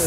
[0.00, 0.06] Power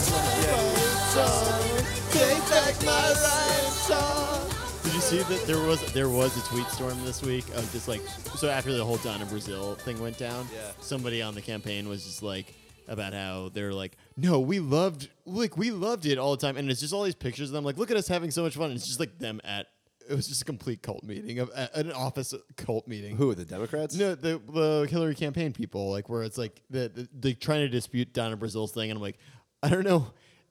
[2.09, 4.83] Take back my life.
[4.83, 7.87] Did you see that there was there was a tweet storm this week of just
[7.87, 8.01] like
[8.35, 10.71] so after the whole Donna Brazile thing went down, Yeah.
[10.81, 12.55] somebody on the campaign was just like
[12.87, 16.71] about how they're like, no, we loved like we loved it all the time, and
[16.71, 18.71] it's just all these pictures of them like, look at us having so much fun.
[18.71, 19.67] And it's just like them at
[20.09, 23.15] it was just a complete cult meeting of at an office cult meeting.
[23.15, 23.93] Who the Democrats?
[23.95, 27.69] No, the the Hillary campaign people, like where it's like the, the they trying to
[27.69, 29.19] dispute Donna Brazile's thing, and I'm like,
[29.63, 30.07] I don't know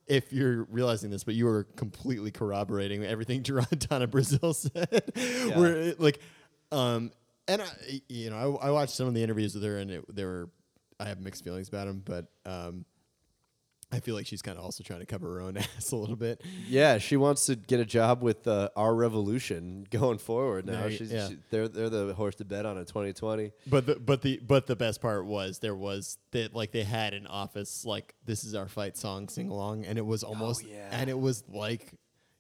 [0.07, 3.43] if you're realizing this, but you were completely corroborating everything
[3.79, 5.13] Donna Brazile said.
[5.57, 6.19] Where it, like,
[6.73, 7.13] um,
[7.47, 7.69] and I,
[8.09, 10.49] you know, I, I watched some of the interviews with her, and it, they were,
[10.99, 12.85] I have mixed feelings about them, but um,
[13.93, 16.17] I feel like she's kind of also trying to cover her own ass a little
[16.17, 16.41] bit.
[16.67, 20.67] Yeah, she wants to get a job with uh, our revolution going forward.
[20.67, 21.29] Now you- she's yeah.
[21.29, 23.53] she, they're they're the horse to bet on in 2020.
[23.67, 27.13] But the but the but the best part was there was that like they had
[27.13, 30.89] an office like this is our fight song sing along and it was almost yeah.
[30.91, 31.93] and it was like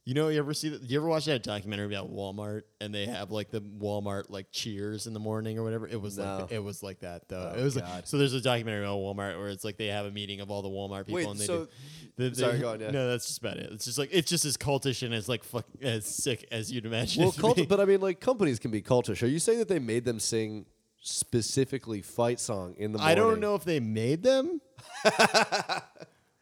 [0.05, 3.06] you know you ever see that you ever watch that documentary about Walmart and they
[3.06, 6.39] have like the Walmart like cheers in the morning or whatever it was No.
[6.41, 8.97] like it was like that though Oh, it was like so there's a documentary about
[8.98, 11.39] Walmart where it's like they have a meeting of all the Walmart people Wait, and
[11.39, 11.69] they so- do
[12.17, 12.91] they- they- Sorry, go on, yeah.
[12.91, 15.45] no that's just about it it's just like it's just as cultish and as like
[15.45, 18.83] fuck as sick as you'd imagine Well, cult, but I mean, like companies can be
[18.83, 19.23] cultish.
[19.23, 20.67] Are you saying that they made them sing
[21.01, 23.13] specifically fight song in the morning?
[23.13, 24.61] I don't know if they made them.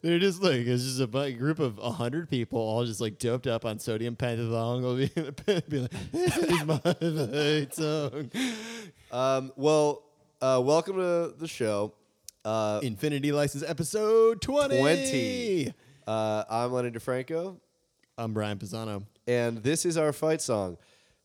[0.01, 3.45] They're just like it's just a bu- group of hundred people, all just like doped
[3.45, 4.97] up on sodium pentothal.
[4.97, 8.31] Be, in a pit, be like, "This is my song."
[9.11, 10.03] Um, well,
[10.41, 11.93] uh, welcome to the show.
[12.43, 14.79] Uh, Infinity License episode twenty.
[14.79, 15.73] 20.
[16.07, 17.57] uh, I'm Lenny DeFranco,
[18.17, 19.03] I'm Brian Pisano.
[19.27, 20.77] and this is our fight song.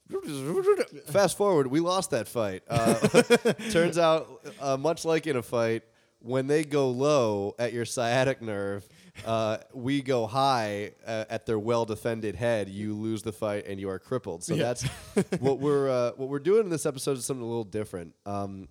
[1.06, 2.62] Fast forward, we lost that fight.
[2.69, 2.94] Uh,
[3.70, 5.82] turns out, uh, much like in a fight,
[6.26, 8.87] when they go low at your sciatic nerve,
[9.25, 12.69] uh, we go high uh, at their well-defended head.
[12.69, 14.44] You lose the fight and you are crippled.
[14.44, 14.65] So Yeah.
[14.65, 14.82] that's
[15.41, 18.15] what we're uh, what we're doing in this episode is something a little different.
[18.26, 18.69] Um,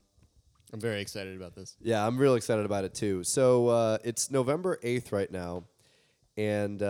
[0.74, 1.76] I'm very excited about this.
[1.82, 3.24] yeah, I'm real excited about it too.
[3.24, 5.64] So uh, it's November 8th right now,
[6.38, 6.82] and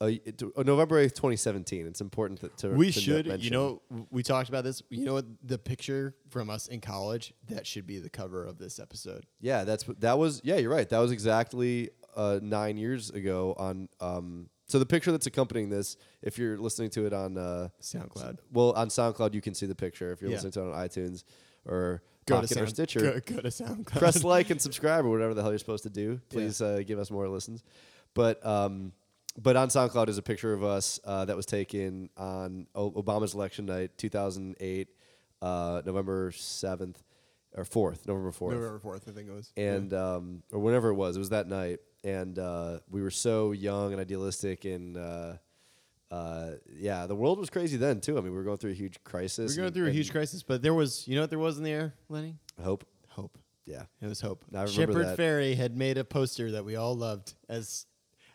[0.00, 1.86] uh, it- November 8th, 2017.
[1.86, 3.44] It's important to, to We to should, mention.
[3.44, 4.82] you know, we talked about this.
[4.90, 5.26] You know what?
[5.42, 9.26] The picture from us in college that should be the cover of this episode.
[9.40, 10.40] Yeah, that's that was.
[10.44, 10.88] Yeah, you're right.
[10.88, 13.54] That was exactly uh, nine years ago.
[13.58, 17.68] On um, so the picture that's accompanying this, if you're listening to it on uh,
[17.80, 18.38] SoundCloud.
[18.52, 20.12] well on SoundCloud, you can see the picture.
[20.12, 20.36] If you're Yeah.
[20.36, 21.24] listening to it on iTunes
[21.64, 23.98] or Go to Pocket or Stitcher, Go, go to SoundCloud.
[23.98, 26.20] press like and subscribe or whatever the hell you're supposed to do.
[26.28, 27.64] Please uh, give us more listens.
[28.14, 28.92] But um,
[29.40, 33.34] but on SoundCloud is a picture of us uh, that was taken on o- Obama's
[33.34, 34.88] election night, 2008,
[35.40, 36.96] uh, November 7th
[37.56, 39.52] or 4th, November 4th, November fourth, I think it was.
[39.56, 43.52] and um, or whenever it was, it was that night, and uh, we were so
[43.52, 44.96] young and idealistic and.
[44.96, 45.32] Uh,
[46.10, 48.16] uh, yeah, the world was crazy then too.
[48.16, 49.54] I mean, we were going through a huge crisis.
[49.54, 51.64] We're going through a huge crisis, but there was, you know what there was in
[51.64, 52.34] the air, Lenny?
[52.62, 52.86] hope.
[53.08, 53.36] Hope.
[53.66, 54.42] Yeah, It was hope.
[54.54, 55.18] I remember Shepard that.
[55.18, 57.84] Fairey had made a poster that we all loved as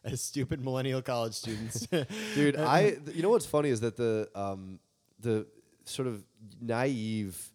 [0.03, 1.88] as stupid millennial college students.
[2.36, 4.80] dude i th- you know what's funny is that the um
[5.19, 5.46] the
[5.86, 6.24] sort of
[6.62, 7.50] naive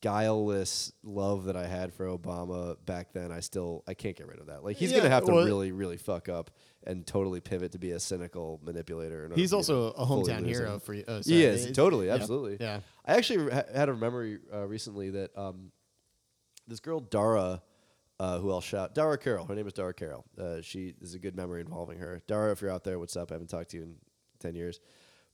[0.00, 4.38] guileless love that i had for obama back then i still i can't get rid
[4.38, 6.50] of that like he's Yeah, gonna have to well- really really fuck up
[6.86, 11.04] and totally pivot to be a cynical manipulator He's also a hometown hero for you.
[11.08, 12.14] Oh, he is It- totally yeah.
[12.14, 12.80] absolutely Yeah.
[13.04, 15.72] i actually ha- had a memory uh, recently that um
[16.68, 17.60] this girl dara
[18.20, 19.46] uh, who I'll shout, Dara Carroll.
[19.46, 20.24] Her name is Dara Carroll.
[20.38, 22.20] Uh, she is a good memory involving her.
[22.26, 23.30] Dara, if you're out there, what's up?
[23.30, 23.94] I haven't talked to you in
[24.40, 24.80] ten years,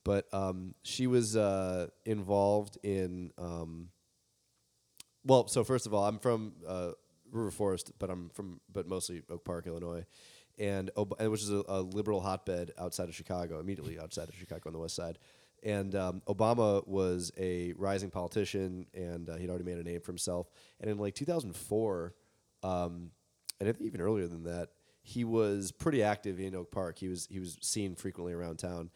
[0.05, 3.33] but um, she was uh, involved in.
[3.39, 3.89] Um,
[5.25, 6.91] well, so first of all, I'm from uh,
[7.33, 10.05] River Forest, but I'm from, but mostly Oak Park, Illinois,
[10.59, 14.63] and, Ob- which is a, a liberal hotbed outside of Chicago, immediately outside of Chicago
[14.67, 15.19] on the west side.
[15.63, 20.13] And um, Obama was a rising politician, and uh, he'd already made a name for
[20.13, 20.51] himself.
[20.79, 22.13] And in like 2004,
[22.65, 23.11] um,
[23.61, 24.71] and I think even earlier than that,
[25.03, 26.99] he was pretty active in Oak Park.
[26.99, 28.91] He was he was seen frequently around town,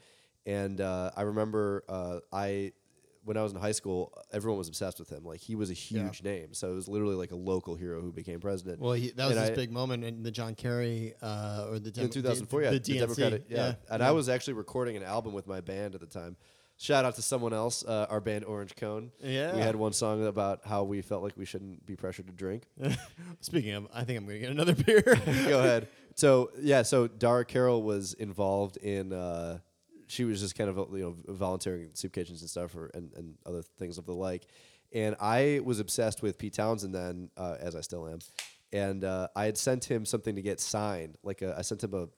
[0.46, 2.72] and uh, I remember uh, I
[3.24, 5.22] when I was in high school, everyone was obsessed with him.
[5.22, 8.10] Like he was a huge name, so it was literally like a local hero who
[8.10, 8.80] became president.
[8.80, 11.78] Well, he, that was And his I- big moment in the John Kerry uh, or
[11.78, 13.74] the in Dem- 2004, the, yeah, the the Democratic, yeah.
[13.90, 16.36] And I was actually recording an album with my band at the time.
[16.80, 19.10] Shout out to someone else, uh, our band Orange Cone.
[19.20, 19.52] Yeah.
[19.52, 22.68] we had one song about how we felt like we shouldn't be pressured to drink.
[23.40, 25.02] Speaking of, I think I'm gonna get another beer.
[25.02, 25.88] Go ahead.
[26.14, 29.12] So yeah, so Dara Carroll was involved in.
[29.12, 29.58] Uh,
[30.08, 33.12] she was just kind of you know volunteering in soup kitchens and stuff, or, and
[33.14, 34.48] and other things of the like.
[34.92, 38.18] And I was obsessed with Pete Townshend then, uh, as I still am.
[38.72, 41.18] And uh, I had sent him something to get signed.
[41.22, 42.08] Like a, I sent him a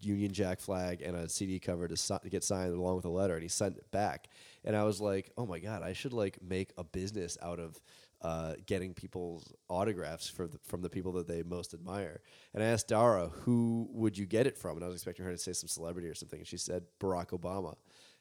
[0.00, 3.10] Union Jack flag and a CD cover to, si- to get signed along with a
[3.10, 4.28] letter, and he sent it back.
[4.64, 7.80] And I was like, oh my god, I should like make a business out of
[8.22, 12.20] uh, getting people's autographs for the, from the people that they most admire.
[12.54, 14.76] And I asked Dara, who would you get it from?
[14.76, 16.38] And I was expecting her to say some celebrity or something.
[16.40, 17.74] And she said Barack Obama.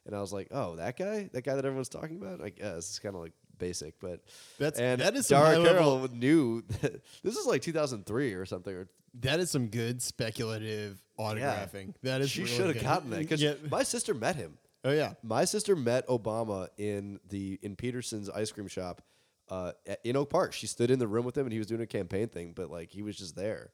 [0.05, 2.43] And I was like, oh, that guy, that guy that everyone's talking about.
[2.43, 4.19] I guess it's kind of like basic, but
[4.59, 8.73] That's- and that is Dara Carroll knew that this is like 2003 or something.
[8.75, 8.87] Or
[9.21, 11.93] that is some good speculative autographing.
[12.03, 12.83] That is she really should have good.
[12.83, 13.53] gotten that because Yeah.
[13.69, 14.57] my sister met him.
[14.83, 15.13] Oh yeah.
[15.23, 19.01] My sister met Obama in the in Petersen's ice cream shop
[19.49, 20.53] uh, at- in Oak Park.
[20.53, 22.69] She stood in the room with him, and he was doing a campaign thing, but
[22.69, 23.71] like he was just there.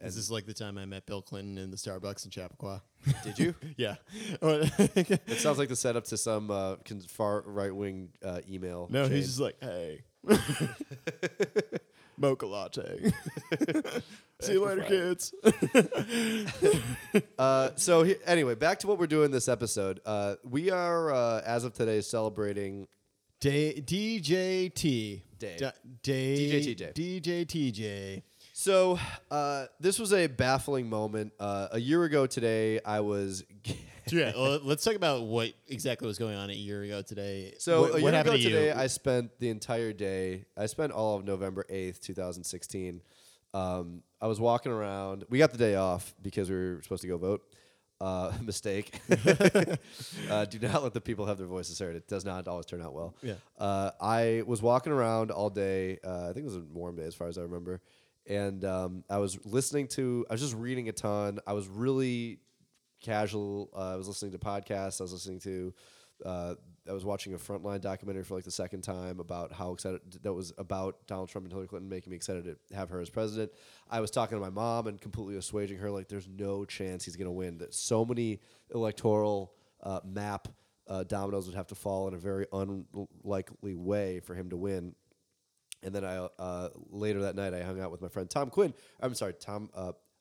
[0.00, 2.82] Is this like the time I met Bill Clinton in the Starbucks in Chappaqua?
[3.24, 3.54] Did you?
[3.76, 3.96] yeah.
[4.42, 6.76] it sounds like the setup to some uh,
[7.08, 8.86] far right wing uh, email.
[8.90, 9.16] no, chain.
[9.16, 10.02] he's just like, hey,
[12.18, 13.12] mocha latte.
[14.40, 15.34] See you later, kids.
[17.38, 20.00] Uh, so he, anyway, back to what we're doing this episode.
[20.04, 22.86] Uh, we are, uh, as of today, celebrating.
[23.40, 25.22] Day, DJT.
[25.38, 25.56] Day.
[25.58, 25.70] Da-
[26.02, 26.74] day.
[26.74, 27.22] DJTJ.
[27.22, 28.22] DJTJ.
[28.52, 28.98] So
[29.30, 31.32] uh, this was a baffling moment.
[31.38, 33.44] Uh, a year ago today, I was.
[34.18, 37.54] Yeah, well, let's talk about what exactly was going on a year ago today.
[37.58, 38.74] So what, a what year happened ago to today, you?
[38.74, 40.44] I spent the entire day.
[40.56, 43.02] I spent all of November eighth, two thousand sixteen.
[43.54, 45.24] Um, I was walking around.
[45.30, 47.42] We got the day off because we were supposed to go vote.
[48.00, 49.00] Uh, mistake.
[50.30, 51.96] uh, do not let the people have their voices heard.
[51.96, 53.14] It does not always turn out well.
[53.22, 53.34] Yeah.
[53.58, 55.98] Uh, I was walking around all day.
[56.04, 57.80] Uh, I think it was a warm day, as far as I remember.
[58.26, 60.26] And um, I was listening to.
[60.30, 61.40] I was just reading a ton.
[61.46, 62.38] I was really
[63.00, 63.70] casual.
[63.74, 65.00] Uh, I was listening to podcasts.
[65.00, 65.74] I was listening to.
[66.24, 66.54] Uh,
[66.88, 70.32] I was watching a Frontline documentary for like the second time about how excited that
[70.32, 73.52] was about Donald Trump and Hillary Clinton, making me excited to have her as president.
[73.88, 77.16] I was talking to my mom and completely assuaging her like, "There's no chance he's
[77.16, 77.58] going to win.
[77.58, 78.40] That so many
[78.74, 80.48] electoral uh, map
[80.88, 84.94] uh, dominoes would have to fall in a very unlikely way for him to win."
[85.84, 88.74] And then I uh, later that night I hung out with my friend Tom Quinn.
[89.00, 89.70] I'm sorry, Tom.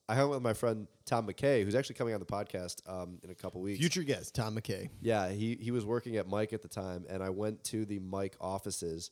[0.09, 3.19] I hung out with my friend Tom McKay, who's actually coming on the podcast um,
[3.23, 3.79] in a couple weeks.
[3.79, 4.89] Future guest, Tom McKay.
[5.01, 7.99] Yeah, he he was working at Mic at the time, and I went to the
[7.99, 9.11] Mic offices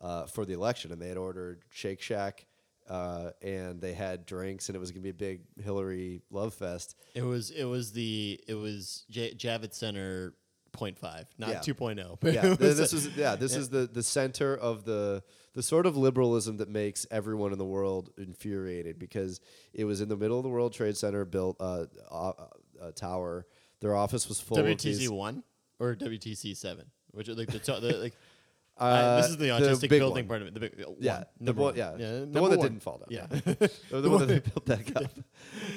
[0.00, 2.46] uh, for the election, and they had ordered Shake Shack,
[2.88, 6.96] uh, and they had drinks, and it was gonna be a big Hillary love fest.
[7.14, 10.34] It was it was the it was J- Javits Center
[10.72, 11.58] 0.5, not Yeah.
[11.60, 12.18] 2.0.
[12.20, 15.22] But Yeah, it th- was this is yeah, this is the the center of the
[15.54, 19.40] the sort of liberalism that makes everyone in the world infuriated because
[19.74, 22.32] it was in the middle of the World Trade Center built uh, uh,
[22.80, 23.46] uh, tower.
[23.80, 25.42] Their office was full of WTC one
[25.78, 28.14] or WTC seven, which are like the, to- the like.
[28.80, 30.28] uh, I- this is the autistic big building one.
[30.28, 30.54] part of it.
[30.54, 31.76] The big, Yeah, one, the number one, one.
[31.78, 33.08] yeah, the number one that didn't fall down.
[33.10, 33.70] Yeah, the,
[34.00, 35.10] the one that they built back up.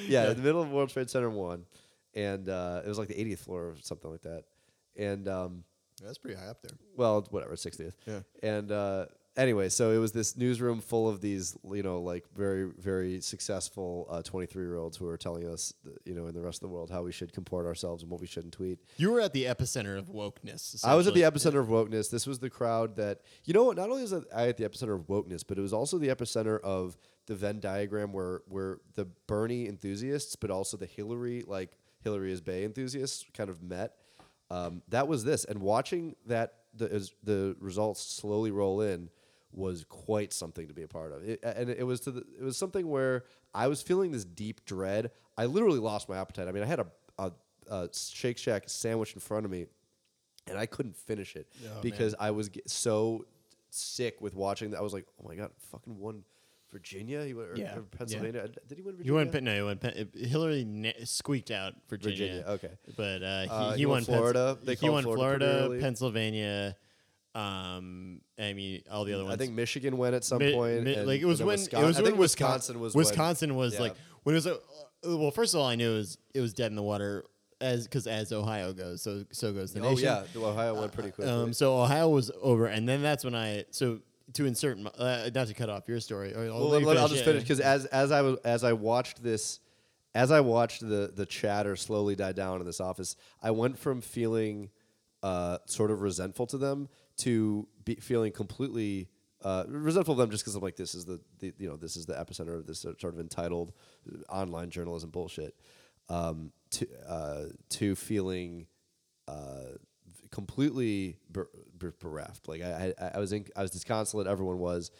[0.08, 1.66] Yeah, in the middle of World Trade Center one,
[2.14, 4.44] and uh, it was like the 80th floor or something like that.
[4.98, 5.64] And um,
[6.04, 6.78] that's pretty high up there.
[6.96, 7.94] well, whatever, 60th.
[8.06, 8.20] Yeah.
[8.44, 9.06] And uh,
[9.38, 14.08] anyway, so it was this newsroom full of these, you know, like very, very successful
[14.24, 16.74] 23 year olds who were telling us, th- you know, in the rest of the
[16.74, 18.80] world how we should comport ourselves and what we shouldn't tweet.
[18.98, 20.84] You were at the epicenter of wokeness.
[20.86, 22.10] I was at the epicenter of wokeness.
[22.10, 23.78] This was the crowd that you know what?
[23.78, 26.60] Not only was I at the epicenter of wokeness, but it was also the epicenter
[26.62, 26.98] of
[27.28, 32.42] the Venn diagram where where the Bernie enthusiasts, but also the Hillary like Hillary is
[32.42, 33.94] Bay enthusiasts kind of met.
[34.50, 39.10] Um, that was this, and watching that the as the results slowly roll in
[39.52, 41.24] was quite something to be a part of.
[41.28, 43.24] It, and it was to the, it was something where
[43.54, 45.12] I was feeling this deep dread.
[45.38, 46.48] I literally lost my appetite.
[46.48, 46.88] I mean, I had a,
[47.18, 47.32] a,
[47.70, 49.68] a Shake Shack sandwich in front of me
[50.48, 53.26] and I couldn't finish it Oh, because I was so
[53.70, 54.78] sick with watching that.
[54.80, 56.24] I was like, oh my god, fucking won
[56.76, 58.48] Virginia, he won, or, Yeah, or Pennsylvania.
[58.68, 59.06] Did he win Virginia?
[59.06, 59.30] You won.
[59.32, 59.78] Pen- No, you won.
[59.78, 62.18] Pen- Hillary squeaked out Virginia.
[62.18, 62.72] Virginia, okay.
[62.98, 64.58] But uh, he, Uh, he, he won won Pens- Florida.
[64.64, 65.80] They he called won Florida pretty Florida, early.
[65.82, 66.76] Pennsylvania,
[67.34, 69.34] Um, I mean, all the other ones.
[69.34, 70.84] I think Michigan went at some Mi- point.
[70.84, 72.94] mi- and- like it was and when then it was I when think Wisconsin was
[72.96, 73.80] when- Wisconsin was yeah.
[73.82, 74.58] like when it was uh,
[75.04, 77.26] well first of all I knew it was it was dead in the water
[77.62, 80.06] as because as Ohio goes so so goes the Oh nation.
[80.06, 81.32] yeah, the Ohio went pretty quickly.
[81.32, 84.00] Um, so Ohio was over, and then that's when I so
[84.34, 86.34] to insert my, uh, not to cut off your story.
[86.34, 88.74] Or, I'll well, let let- I'll just finish because as as I was as I
[88.74, 89.60] watched this,
[90.14, 94.02] as I watched the the chatter slowly die down in this office, I went from
[94.02, 94.70] feeling
[95.24, 99.10] uh, sort of resentful to them to be feeling completely.
[99.44, 101.96] Uh, resentful of them just because I'm like this is the, the you know this
[101.96, 103.74] is the epicenter of this sort of entitled
[104.12, 105.54] uh, online journalism bullshit.
[106.10, 108.66] Um, to uh, to feeling
[109.28, 109.78] uh,
[110.32, 111.18] completely
[111.78, 112.48] bereft.
[112.48, 114.28] Like I, I, I was in, I was disconsolate.
[114.28, 114.92] Everyone was,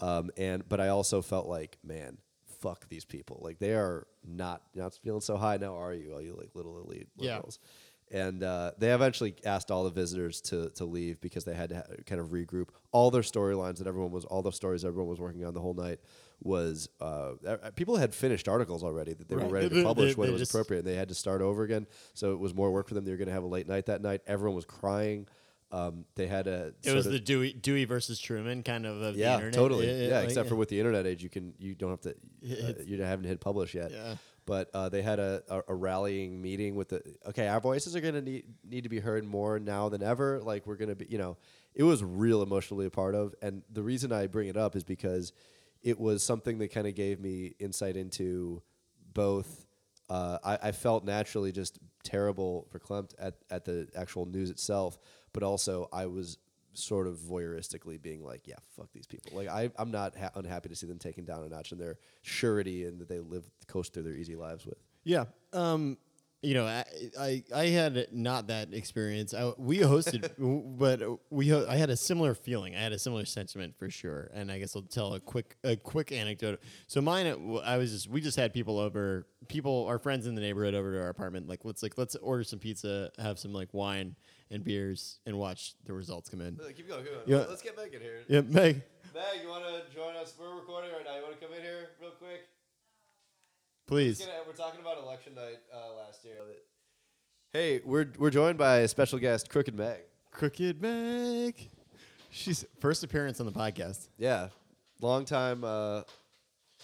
[0.00, 2.18] um, and but I also felt like, man,
[2.60, 3.40] fuck these people.
[3.42, 6.12] Like they are not not feeling so high now, are you?
[6.14, 7.34] All you like little elite Yeah.
[7.36, 7.58] liberals.
[8.12, 11.76] And uh, they eventually asked all the visitors to to leave because they had to
[11.76, 12.70] ha- kind of regroup.
[12.90, 15.74] All their storylines that everyone was, all the stories everyone was working on the whole
[15.74, 16.00] night
[16.42, 17.34] was uh,
[17.76, 19.46] people had finished articles already that they Right.
[19.46, 21.86] were ready to publish when it was appropriate and they had to start over again.
[22.14, 23.04] So it was more work for them.
[23.04, 24.22] They were going to have a late night that night.
[24.26, 25.28] Everyone was crying.
[25.72, 26.72] Um, they had a.
[26.82, 29.54] It was the Dewey Dewey versus Truman kind of of the yeah, internet.
[29.54, 29.86] totally.
[29.86, 32.14] Yeah, Yeah, like- except for with the internet age, you can you don't have to.
[32.42, 33.90] Uh, you haven't hit publish yet.
[33.92, 34.16] Yeah.
[34.46, 37.02] But uh, they had a, a, a rallying meeting with the.
[37.26, 40.40] Okay, our voices are going to need need to be heard more now than ever.
[40.40, 41.36] Like we're going to be, you know,
[41.74, 43.34] it was real emotionally a part of.
[43.42, 45.32] And the reason I bring it up is because
[45.82, 48.62] it was something that kind of gave me insight into
[49.14, 49.66] both.
[50.08, 54.98] Uh, I, I felt naturally just terrible verklempt at, at the actual news itself,
[55.32, 56.38] but also I was
[56.72, 59.32] sort of voyeuristically being like, yeah, fuck these people.
[59.34, 61.98] Like I, I'm not ha- unhappy to see them taken down a notch in their
[62.22, 64.78] surety and that they live coast through their easy lives with.
[65.04, 65.24] Yeah.
[65.52, 65.98] Um,
[66.42, 66.84] you know, I,
[67.18, 69.34] I I had not that experience.
[69.34, 70.30] I, we hosted,
[70.78, 72.74] but we ho- I had a similar feeling.
[72.74, 74.30] I had a similar sentiment for sure.
[74.32, 76.60] And I guess I'll tell a quick a quick anecdote.
[76.86, 77.26] So mine,
[77.62, 80.92] I was just we just had people over, people our friends in the neighborhood over
[80.94, 81.46] to our apartment.
[81.46, 84.16] Like let's like let's order some pizza, have some like wine
[84.50, 86.56] and beers, and watch the results come in.
[86.76, 87.24] Keep going, keep going.
[87.26, 87.46] Yeah.
[87.48, 88.20] Let's get Meg in here.
[88.28, 88.82] Yeah, Meg,
[89.14, 90.34] Meg, you want to join us?
[90.38, 91.16] We're recording right now.
[91.16, 92.46] You want to come in here real quick?
[93.86, 94.24] please.
[94.46, 96.36] We're talking about election night uh, last year.
[97.52, 99.98] Hey, we're we're joined by a special guest, Crooked Meg.
[100.30, 101.68] Crooked Meg.
[102.30, 104.06] She's first appearance on the podcast.
[104.16, 104.48] Yeah,
[105.00, 106.02] long time, uh,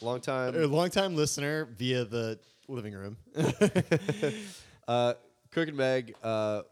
[0.01, 0.55] long time.
[0.73, 3.17] long time listener via the living room.
[4.89, 5.15] Uh,
[5.51, 6.63] Crooked Meg, uh,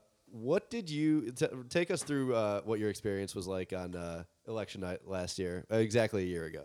[0.42, 2.34] what did you t- take us through?
[2.34, 6.26] Uh, what your experience was like on uh, election night last year, uh, exactly a
[6.26, 6.64] year ago?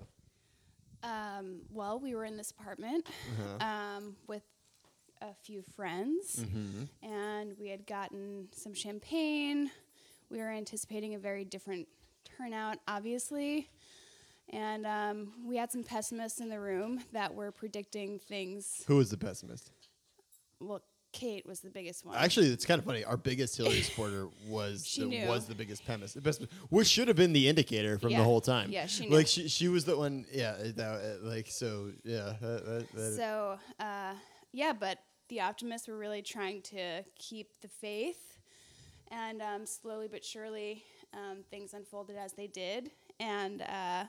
[1.03, 3.07] Um, well, we were in this apartment
[3.39, 3.65] Uh-huh.
[3.65, 4.43] um, with
[5.21, 6.83] a few friends, Mm-hmm.
[7.05, 9.69] and we had gotten some champagne.
[10.29, 11.87] We were anticipating a very different
[12.37, 13.69] turnout, obviously.
[14.51, 18.83] And um, we had some pessimists in the room that were predicting things.
[18.87, 19.71] Who was the pessimist?
[20.59, 22.15] Well, Kate was the biggest one.
[22.15, 23.03] Actually, it's kind of funny.
[23.03, 25.27] Our biggest Hillary supporter was the, knew.
[25.27, 28.71] was the biggest pessimist, the which should have been the indicator from the whole time.
[28.71, 29.15] Yeah, she knew.
[29.15, 30.25] Like she, she was the one.
[30.31, 31.91] Yeah, uh, that, uh, like so.
[32.03, 34.13] Yeah, that, that- So, uh,
[34.51, 34.99] yeah, but
[35.29, 38.37] the optimists were really trying to keep the faith,
[39.11, 44.03] and um, slowly but surely, um, things unfolded as they did, and uh,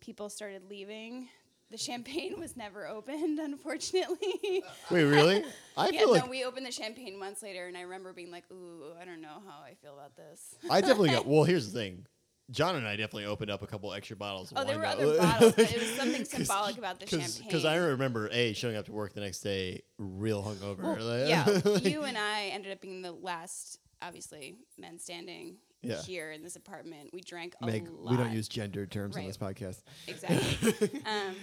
[0.00, 1.28] people started leaving.
[1.70, 4.62] The champagne was never opened, unfortunately.
[4.90, 5.44] Wait, really?
[5.76, 8.30] I yeah, feel no, like we opened the champagne months later, and I remember being
[8.30, 11.26] like, "Ooh, I don't know how I feel about this." I definitely got.
[11.28, 12.06] Well, here's the thing.
[12.50, 14.50] John and I definitely opened up a couple extra bottles.
[14.50, 17.42] Of Oh, there were other bottles, but it was something symbolic about the champagne.
[17.46, 20.82] Because I remember a showing up to work the next day real hungover.
[20.82, 26.02] Well, like- yeah, you and I ended up being the last, obviously, men standing Yeah.
[26.02, 27.10] here in this apartment.
[27.12, 28.10] We drank a Meg, lot.
[28.10, 29.82] we don't use gendered terms on this podcast.
[30.06, 31.00] exactly.
[31.06, 31.34] um,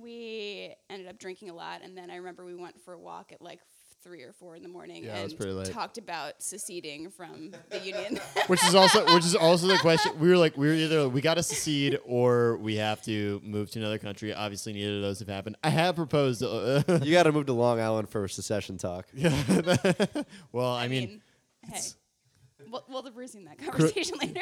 [0.00, 3.32] we ended up drinking a lot, and then I remember we went for a walk
[3.32, 3.60] at like
[4.04, 5.72] three or four in the morning Yeah, it was and pretty late.
[5.72, 8.20] talked about seceding from the union.
[8.46, 10.12] which is also which is also the question.
[10.20, 13.72] We were like, we were either we got to secede or we have to move
[13.72, 14.32] to another country.
[14.32, 15.56] Obviously, neither of those have happened.
[15.64, 16.44] I have proposed.
[16.44, 19.08] Uh, You got to move to Long Island for secession talk.
[20.52, 21.20] well, I, mean,
[21.66, 21.80] hey,
[22.70, 24.40] we'll, we'll resume that conversation later.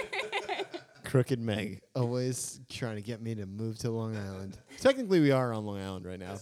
[1.05, 4.59] Crooked Meg always trying to get me to move to Long Island.
[4.81, 6.37] Technically, we are on Long Island right now.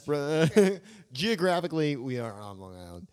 [1.13, 3.09] Geographically, we are on Long Island.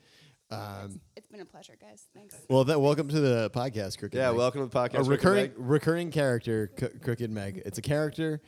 [0.49, 2.07] Um, it's been a pleasure, guys.
[2.13, 2.35] Thanks.
[2.49, 4.15] well, that, welcome to the podcast, Crooked.
[4.15, 4.21] Meg.
[4.21, 4.37] Yeah, Meg.
[4.37, 4.99] welcome to the podcast.
[5.07, 5.53] a recurring Meg.
[5.57, 7.61] recurring character, C- Crooked Meg.
[7.65, 8.41] It's a character.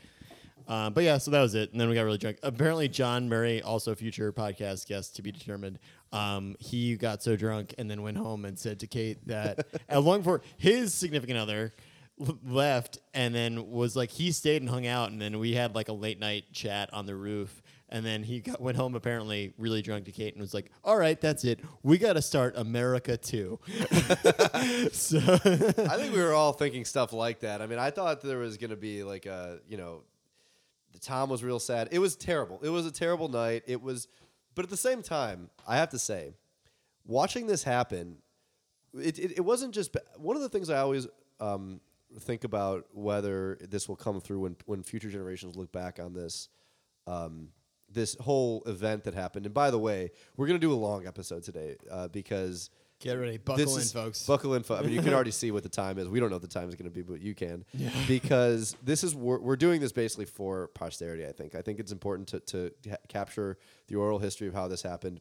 [0.68, 1.72] Um, but yeah, so that was it.
[1.72, 2.38] And then we got really drunk.
[2.44, 5.80] Apparently, John Murray, also future podcast guest to be determined,
[6.12, 10.00] um, he got so drunk and then went home and said to Kate that, uh,
[10.00, 11.74] long for his significant other,
[12.20, 15.76] l- left and then was like he stayed and hung out and then we had
[15.76, 17.62] like a late night chat on the roof
[17.94, 20.98] and then he got, went home apparently really drunk to Kate and was like, "All
[20.98, 21.60] right, that's it.
[21.84, 23.60] We got to start America too."
[24.92, 27.62] so I think we were all thinking stuff like that.
[27.62, 30.02] I mean, I thought there was going to be like a, you know,
[31.04, 31.90] Tom was real sad.
[31.92, 32.60] It was terrible.
[32.64, 33.64] It was a terrible night.
[33.68, 34.08] It was,
[34.56, 36.34] but at the same time, I have to say,
[37.06, 38.18] watching this happen,
[38.94, 41.08] it, it, it wasn't just one of the things I always
[41.40, 41.82] um,
[42.20, 46.50] think about whether this will come through when when future generations look back on this.
[47.08, 47.50] Um,
[47.90, 51.44] this whole event that happened, and by the way, we're gonna do a long episode
[51.44, 52.72] today uh, because
[53.04, 54.26] get ready, this buckle in, is- folks.
[54.26, 56.08] Buckle in, fo- I mean, you can already see what the time is.
[56.08, 57.66] We don't know what the time is going to be, but you can.
[58.08, 61.26] Because this is we're, we're doing this basically for posterity.
[61.26, 61.56] I think.
[61.56, 63.58] I think it's important to to ha- capture
[63.88, 65.20] the oral history of how this happened.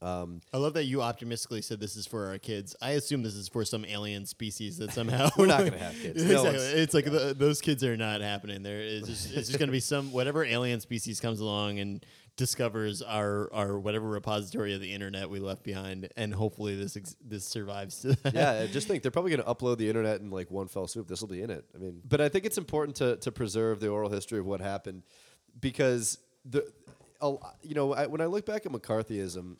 [0.00, 2.74] Um, I love that you optimistically said this is for our kids.
[2.82, 6.20] I assume this is for some alien species that somehow We're not gonna have kids.
[6.22, 6.50] Exactly.
[6.50, 8.64] one's- It's like the, those kids are not happening.
[8.64, 12.04] There is just, it's just going to be some whatever alien species comes along and
[12.36, 17.16] discovers our our whatever repository of the internet we left behind, and hopefully this ex-
[17.22, 18.00] this survives.
[18.02, 18.34] To that.
[18.34, 21.08] yeah, just think they're probably going to upload the internet in like one fell swoop.
[21.08, 21.64] This will be in it.
[21.74, 24.60] I mean, but I think it's important to to preserve the oral history of what
[24.60, 25.02] happened
[25.60, 26.64] because the,
[27.20, 29.56] a- you know, I, when I look back at McCarthyism,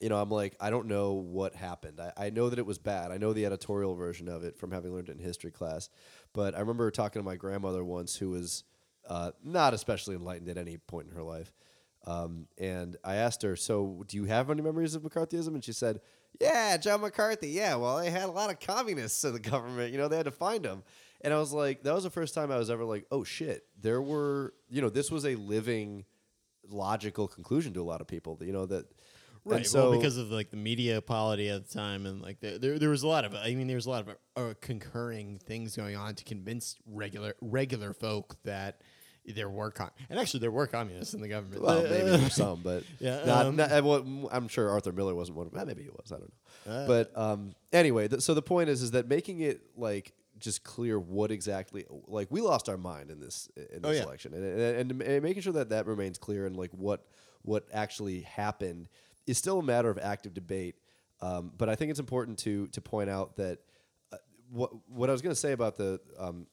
[0.00, 2.00] you know, I'm like, I don't know what happened.
[2.00, 3.10] I, I know that it was bad.
[3.10, 5.88] I know the editorial version of it from having learned it in history class.
[6.32, 8.62] But I remember talking to my grandmother once, who was
[9.08, 11.52] uh, not especially enlightened at any point in her life.
[12.06, 15.72] Um, and I asked her, "So, do you have any memories of McCarthyism?" And she
[15.72, 16.00] said,
[16.40, 17.48] "Yeah, John McCarthy.
[17.48, 19.92] Yeah, well, they had a lot of communists in the government.
[19.92, 20.84] You know, they had to find them."
[21.22, 23.66] And I was like, that was the first time I was ever like, "Oh shit!"
[23.80, 26.04] There were, you know, this was a living,
[26.68, 28.38] logical conclusion to a lot of people.
[28.40, 28.86] You know that,
[29.46, 29.66] and Right.
[29.66, 32.80] So well, because of like the media quality at the time, and like the, there,
[32.80, 33.34] there was a lot of.
[33.34, 37.34] I mean, there was a lot of uh, concurring things going on to convince regular
[37.40, 38.80] regular folk that
[39.34, 41.62] there were com- and actually there were communists in the government.
[41.62, 43.70] Well, maybe some, but Yeah, not, um, not-
[44.32, 45.66] I'm sure Arthur Miller wasn't one of them.
[45.66, 46.12] Maybe he was.
[46.12, 46.32] I don't
[46.66, 46.72] know.
[46.72, 50.62] Uh, but um, anyway, th- so the point is, is that making it like just
[50.64, 54.04] clear what exactly, like we lost our mind in this in Oh, this yeah.
[54.04, 57.06] election, and, and, and making sure that that remains clear and like what
[57.42, 58.88] what actually happened
[59.26, 60.76] is still a matter of active debate.
[61.22, 63.60] Um, but I think it's important to to point out that
[64.12, 64.16] uh,
[64.50, 66.46] what what I was going to say about the um,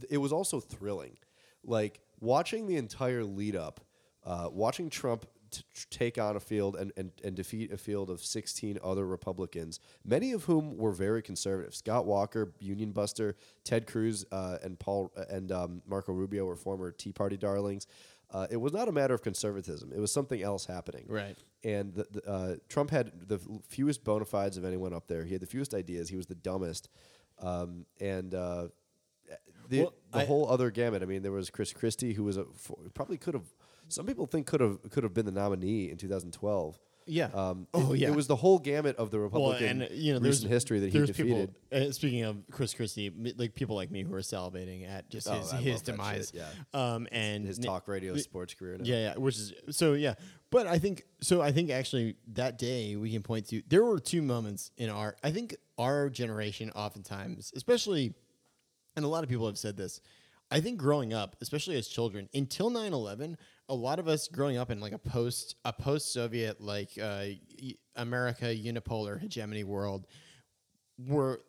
[0.00, 1.16] th- it was also thrilling.
[1.64, 3.80] Like watching the entire lead up,
[4.24, 8.20] uh, watching Trump t- take on a field and, and, and defeat a field of
[8.20, 11.74] 16 other Republicans, many of whom were very conservative.
[11.74, 16.90] Scott Walker, Union Buster, Ted Cruz, uh, and Paul and um, Marco Rubio were former
[16.90, 17.86] Tea Party darlings.
[18.32, 19.92] Uh, it was not a matter of conservatism.
[19.94, 21.04] It was something else happening.
[21.06, 21.36] Right.
[21.64, 25.24] And the, the, uh, Trump had the fewest bona fides of anyone up there.
[25.24, 26.08] He had the fewest ideas.
[26.08, 26.88] He was the dumbest.
[27.40, 28.68] Um, and uh,
[29.72, 31.02] the, Well, the I- whole other gamut.
[31.02, 32.46] I mean, there was Chris Christie, who was a
[32.94, 33.46] probably could have.
[33.88, 36.78] Some people think could have could have been the nominee in 2012.
[37.04, 37.30] Yeah.
[37.34, 38.08] Um, Oh, it, yeah.
[38.10, 40.92] It was the whole gamut of the well, Republican and you know, recent history that
[40.92, 41.52] he defeated.
[41.70, 45.10] People, uh, speaking of Chris Christie, m- like people like me who are salivating at
[45.10, 46.30] just Oh, his, I his demise.
[46.32, 48.76] shit, Um, and His Ni- talk radio sports career.
[48.78, 48.84] Now.
[48.84, 50.14] Yeah, yeah, which is so yeah.
[50.50, 51.42] But I think so.
[51.42, 55.16] I think actually that day we can point to there were two moments in our.
[55.24, 58.14] I think our generation oftentimes, especially,
[58.96, 60.00] and a lot of people have said this.
[60.50, 63.36] I think growing up, especially as children, until 9-11,
[63.70, 67.24] a lot of us growing up in like a post a post Soviet like uh,
[67.96, 70.06] America unipolar hegemony world
[70.98, 71.40] were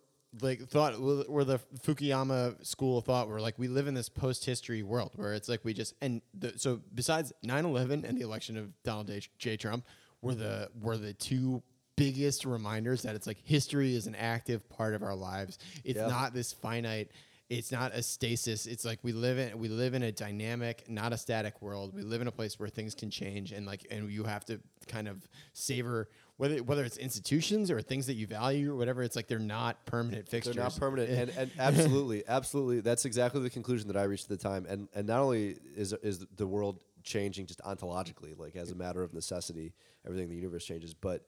[0.42, 4.46] like thought were the Fukuyama school of thought were like we live in this post
[4.46, 8.58] history world where it's like we just and the, so besides 9/11 and the election
[8.58, 9.58] of Donald J, J.
[9.58, 9.86] Trump
[10.22, 11.62] were the were the two
[11.98, 15.60] biggest reminders that it's like history is an active part of our lives.
[15.84, 16.08] It's Yeah.
[16.08, 17.12] not this finite
[17.58, 18.66] it's not a stasis.
[18.66, 21.94] It's like we live in we live in a dynamic, not a static world.
[21.94, 24.60] We live in a place where things can change and like and you have to
[24.88, 29.04] kind of savor whether whether it's institutions or things that you value or whatever.
[29.04, 30.56] It's like they're not permanent fixtures.
[30.56, 34.38] They're not permanent, and, and absolutely, absolutely, that's exactly the conclusion that I reached at
[34.38, 34.66] the time.
[34.68, 39.04] And and not only is is the world changing just ontologically, like as a matter
[39.04, 39.74] of necessity,
[40.06, 41.26] everything in the universe changes, but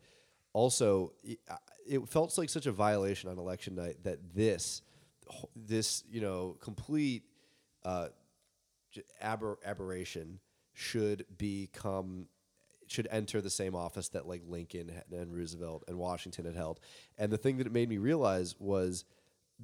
[0.53, 1.39] also it,
[1.85, 4.81] it felt like such a violation on election night that this
[5.55, 7.23] this you know complete
[7.83, 8.07] uh,
[9.21, 10.39] aber- aberration
[10.73, 12.27] should become
[12.87, 16.79] should enter the same office that like Lincoln and Roosevelt and Washington had held.
[17.17, 19.05] And the thing that it made me realize was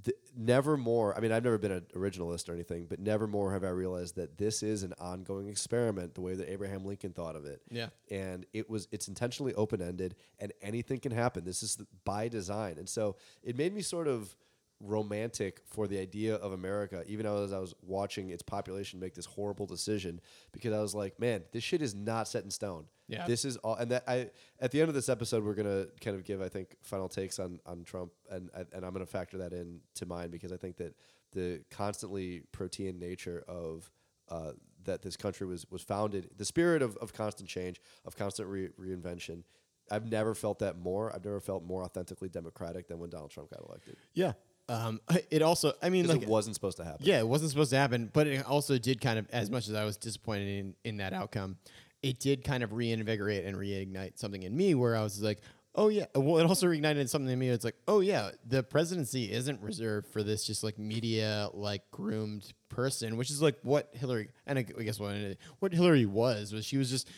[0.03, 1.15] th- never more.
[1.15, 4.15] I mean, I've never been an originalist or anything, but never more have I realized
[4.15, 7.61] that this is an ongoing experiment, the way that Abraham Lincoln thought of it.
[7.69, 7.89] Yeah.
[8.09, 11.43] And it was it's intentionally open ended, and anything can happen.
[11.43, 14.35] This is by design, and so it made me sort of
[14.83, 19.25] romantic for the idea of America, even as I was watching its population make this
[19.25, 20.19] horrible decision,
[20.51, 22.85] because I was like, man, this shit is not set in stone.
[23.07, 23.27] Yeah.
[23.27, 26.15] This is all, and that I at the end of this episode, we're gonna kind
[26.15, 29.53] of give, I think, final takes on on Trump, and and I'm gonna factor that
[29.53, 30.95] in to mine because I think that
[31.33, 33.89] the constantly protean nature of
[34.29, 34.51] uh,
[34.85, 38.69] that this country was was founded, the spirit of, of constant change, of constant re-
[38.79, 39.43] reinvention.
[39.89, 41.13] I've never felt that more.
[41.13, 43.97] I've never felt more authentically democratic than when Donald Trump got elected.
[44.13, 44.33] Yeah.
[44.71, 47.05] Um, it also, I mean, like, it wasn't supposed to happen.
[47.05, 49.75] yeah, it wasn't supposed to happen, but it also did kind of, as much as
[49.75, 51.57] I was disappointed in, in that outcome,
[52.01, 55.39] it did kind of reinvigorate and reignite something in me where I was like,
[55.75, 56.05] oh yeah.
[56.15, 57.49] Well, it also reignited something in me.
[57.49, 62.51] It's like, oh yeah, the presidency isn't reserved for this just like media like groomed
[62.69, 65.15] person, which is like what Hillary and I guess what
[65.59, 67.09] what Hillary was was she was just.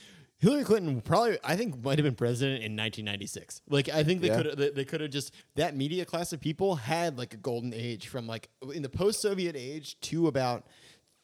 [0.43, 3.61] Hillary Clinton probably, I think, might have been president in 1996.
[3.69, 4.41] Like, I think they Yeah.
[4.43, 7.73] could they, they could have just that media class of people had like a golden
[7.73, 10.67] age from like in the post-Soviet age to about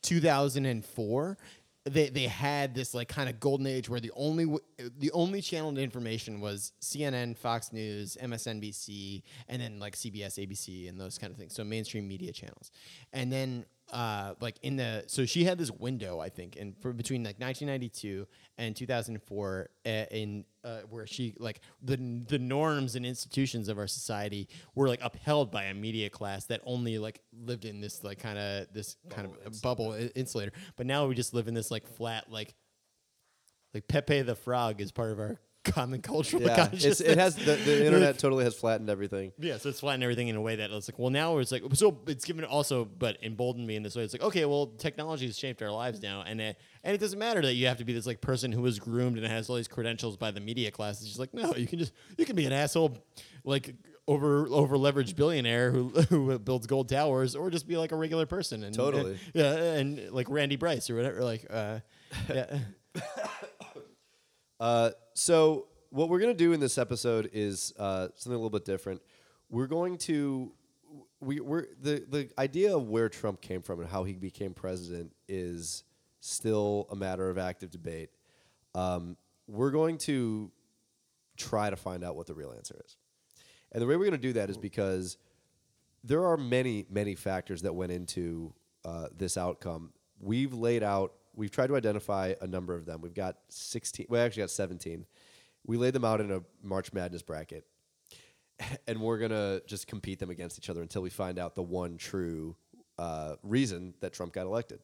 [0.03, 1.37] 2004.
[1.85, 4.63] They they had this like kind of golden age where the only w-
[4.97, 10.87] the only channel of information was CNN, Fox News, MSNBC, and then like CBS, ABC,
[10.87, 11.53] and those kind of things.
[11.55, 12.71] So mainstream media channels,
[13.13, 16.93] and then uh, like in the so she had this window I think in for
[16.93, 21.97] between like 1992 and 2004 uh, in uh, where she like the
[22.27, 26.61] the norms and institutions of our society were like upheld by a media class that
[26.65, 30.51] only like lived in this like kind of this kind of bubble i- insulator.
[30.75, 32.53] But now we just live in this like flat like
[33.73, 37.01] like Pepe the Frog is part of our common cultural Yeah, consciousness.
[37.01, 39.33] it has the, the internet totally has flattened everything.
[39.37, 41.63] Yeah, so it's flattened everything in a way that it's like, well, now it's like,
[41.73, 44.03] so it's given also, but emboldened me in this way.
[44.03, 47.19] It's like, okay, well, technology has shaped our lives now, and it, and it doesn't
[47.19, 49.57] matter that you have to be this like person who was groomed and has all
[49.57, 50.99] these credentials by the media class.
[51.01, 52.97] It's just like, no, you can just you can be an asshole,
[53.43, 53.75] like
[54.07, 58.25] over over leveraged billionaire who who builds gold towers, or just be like a regular
[58.25, 59.11] person and Totally.
[59.11, 61.79] and- yeah, and like Randy Bryce or whatever, like, uh,
[62.29, 62.59] yeah,
[64.59, 68.63] Uh, so what we're gonna do in this episode is uh, something a little bit
[68.63, 69.01] different.
[69.49, 70.53] We're going to
[71.19, 75.11] we we're the the idea of where Trump came from and how he became president
[75.27, 75.83] is
[76.21, 78.11] still a matter of active debate.
[78.73, 80.51] Um, we're going to
[81.35, 82.95] try to find out what the real answer is,
[83.73, 85.17] and the way we're going to do that is because
[86.01, 88.53] there are many many factors that went into
[88.85, 89.91] uh, this outcome.
[90.21, 91.13] We've laid out.
[91.39, 92.99] We've tried to identify a number of them.
[92.99, 94.07] We've got sixteen.
[94.09, 95.05] We actually got seventeen.
[95.65, 97.65] We laid them out in a March Madness bracket,
[98.87, 101.97] and we're gonna just compete them against each other until we find out the one
[101.97, 102.57] true
[102.97, 104.81] uh, reason that Trump got elected.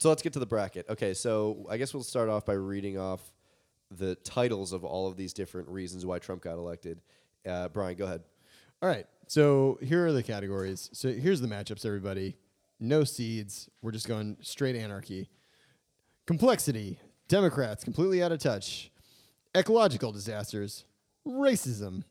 [0.00, 0.86] So let's get to the bracket.
[0.90, 3.20] Okay, so I guess we'll start off by reading off
[3.96, 7.00] the titles of all of these different reasons why Trump got elected.
[7.46, 8.22] Uh, Brian, go ahead.
[8.82, 9.06] All right.
[9.28, 10.90] So here are the categories.
[10.92, 12.36] So here's the matchups, everybody.
[12.80, 13.70] No seeds.
[13.80, 15.30] We're just going straight anarchy.
[16.26, 16.98] Complexity.
[17.28, 18.90] Democrats completely out of touch.
[19.56, 20.84] Ecological disasters.
[21.26, 22.04] Racism.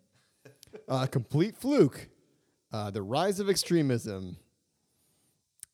[0.87, 2.07] Uh, complete fluke.
[2.71, 4.37] Uh, the rise of extremism.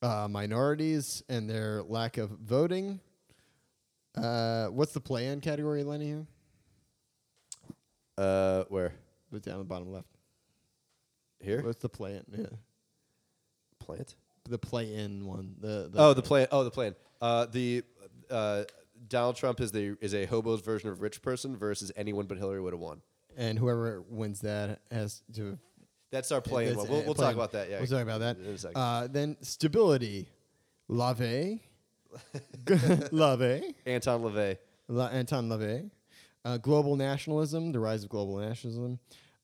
[0.01, 2.99] Uh, minorities and their lack of voting.
[4.15, 6.25] Uh, what's the play-in category, Lenny?
[8.17, 8.93] Uh, where?
[9.31, 10.07] But down the bottom left.
[11.39, 11.61] Here?
[11.63, 12.23] What's the play-in?
[12.35, 12.45] Yeah.
[13.79, 14.15] Plant?
[14.49, 15.55] The play-in one.
[15.59, 16.47] The, the Oh, the plan.
[16.51, 16.95] Oh, the plan.
[17.21, 17.83] Uh, the
[18.29, 18.63] uh,
[19.07, 22.61] Donald Trump is the is a hobo's version of rich person versus anyone but Hillary
[22.61, 23.01] would have won.
[23.37, 25.57] and whoever wins that has to.
[26.09, 26.65] That's our play.
[26.67, 26.89] that's, One.
[26.89, 27.69] We'll, we'll talk about that.
[27.69, 28.37] Yeah, we'll talk about that.
[28.37, 28.77] in a second.
[28.77, 30.29] Uh, then stability,
[30.89, 31.59] LaVey,
[32.65, 35.89] LaVey, Anton LaVey, La, Anton LaVey,
[36.45, 38.99] uh, global nationalism, the rise of global nationalism,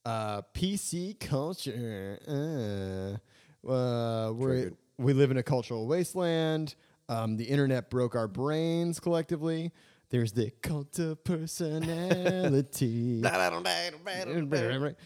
[0.06, 2.20] uh, PC culture.
[2.28, 6.76] Uh, uh, we we live in a cultural wasteland.
[7.14, 9.72] Um, the internet broke our brains collectively.
[10.10, 13.22] There's the cult of personality.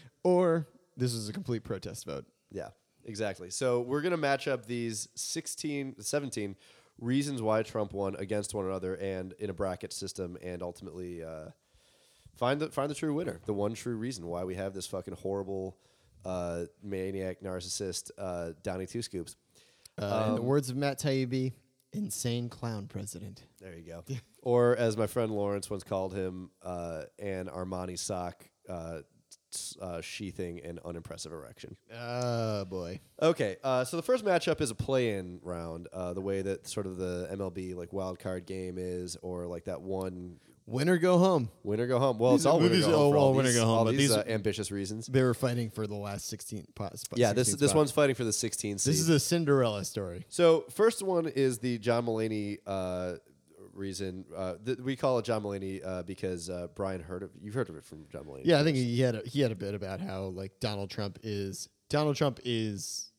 [0.22, 0.66] or
[0.96, 2.24] this is a complete protest vote.
[2.50, 2.68] Yeah,
[3.04, 3.50] exactly.
[3.50, 6.56] So we're going to match up these 16, 17
[6.98, 11.50] reasons why Trump won against one another and in a bracket system and ultimately uh,
[12.36, 15.14] find the find the true winner, the one true reason why we have this fucking
[15.14, 15.76] horrible
[16.24, 19.36] uh, maniac narcissist uh, Donnie Two Scoops.
[20.00, 21.52] Uh, in the words of Matt Taibbi,
[21.92, 23.42] insane clown president.
[23.60, 24.04] There you go.
[24.42, 29.00] or as my friend Lawrence once called him, uh, an Armani sock uh,
[29.54, 31.76] s- uh, sheathing an unimpressive erection.
[31.94, 33.00] Oh boy.
[33.22, 36.86] Okay, uh, so the first matchup is a play-in round, uh, the way that sort
[36.86, 40.36] of the MLB like wild card game is, or like that one
[40.68, 41.48] Winner go home.
[41.62, 42.18] winner go home.
[42.18, 43.90] Well, These it's all winner go home all- for all all winner go home, but
[43.92, 45.06] these these uh, are- ambitious reasons.
[45.06, 47.76] They were fighting for the last 16 pot, spot, Yeah, this 16 this spot.
[47.78, 48.92] one's fighting for the 16 seed.
[48.92, 50.26] This is a Cinderella story.
[50.28, 53.14] So first one is the John Mulaney uh,
[53.72, 54.26] reason.
[54.36, 57.70] Uh, th- we call it John Mulaney uh, because uh, Brian heard of you've heard
[57.70, 58.42] of it from John Mulaney.
[58.44, 61.18] Yeah, I think he had a, he had a bit about how like Donald Trump
[61.22, 63.10] is Donald Trump is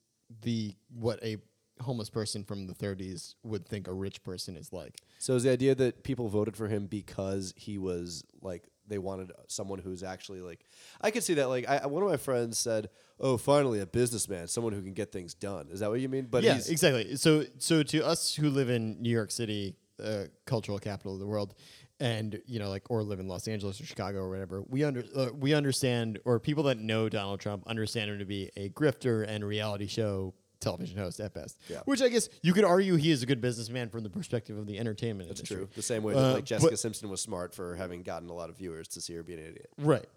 [0.44, 1.38] the what a
[1.82, 4.96] homeless person from the 30s would think a rich person is like.
[5.20, 9.32] So is the idea that people voted for him because he was like they wanted
[9.48, 10.66] someone who's actually like
[11.02, 14.48] I could see that like I, one of my friends said, "Oh, finally a businessman,
[14.48, 16.28] someone who can get things done." Is that what you mean?
[16.32, 17.18] But yeah, exactly.
[17.18, 21.28] So so to us who live in New York City, uh, cultural capital of the
[21.28, 21.54] world,
[22.00, 25.04] and you know like or live in Los Angeles or Chicago or whatever, we under
[25.16, 29.26] uh, we understand or people that know Donald Trump understand him to be a grifter
[29.28, 31.58] and reality show television host at best.
[31.70, 31.82] Yeah.
[31.86, 34.68] Which I guess you could argue he is a good businessman from the perspective of
[34.68, 35.58] the entertainment That's industry.
[35.58, 35.70] true.
[35.76, 38.34] The same way that Uh, like Jessica but- Simpson was smart for having gotten a
[38.34, 39.70] lot of viewers to see her be an idiot.
[39.78, 40.08] Right.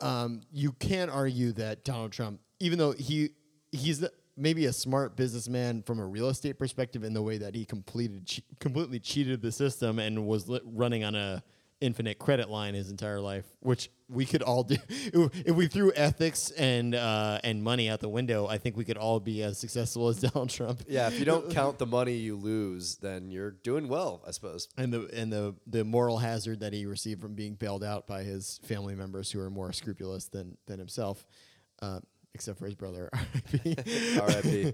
[0.00, 3.30] Um, you can't argue that Donald Trump, even though he
[3.70, 7.54] he's the, maybe a smart businessman from a real estate perspective in the way that
[7.54, 11.42] he completed che- completely cheated the system and was li- running on a
[11.82, 14.76] infinite credit line his entire life, which we could all do.
[14.88, 18.96] if we threw ethics and uh, and money out the window, I think we could
[18.96, 20.82] all be as successful as Donald Trump.
[20.88, 24.68] Yeah, if you don't count the money you lose, then you're doing well, I suppose.
[24.76, 28.22] and the and the the moral hazard that he received from being bailed out by
[28.22, 31.26] his family members who are more scrupulous than than himself,
[31.82, 32.00] uh,
[32.34, 33.10] except for his brother.
[33.64, 34.72] R.I.P.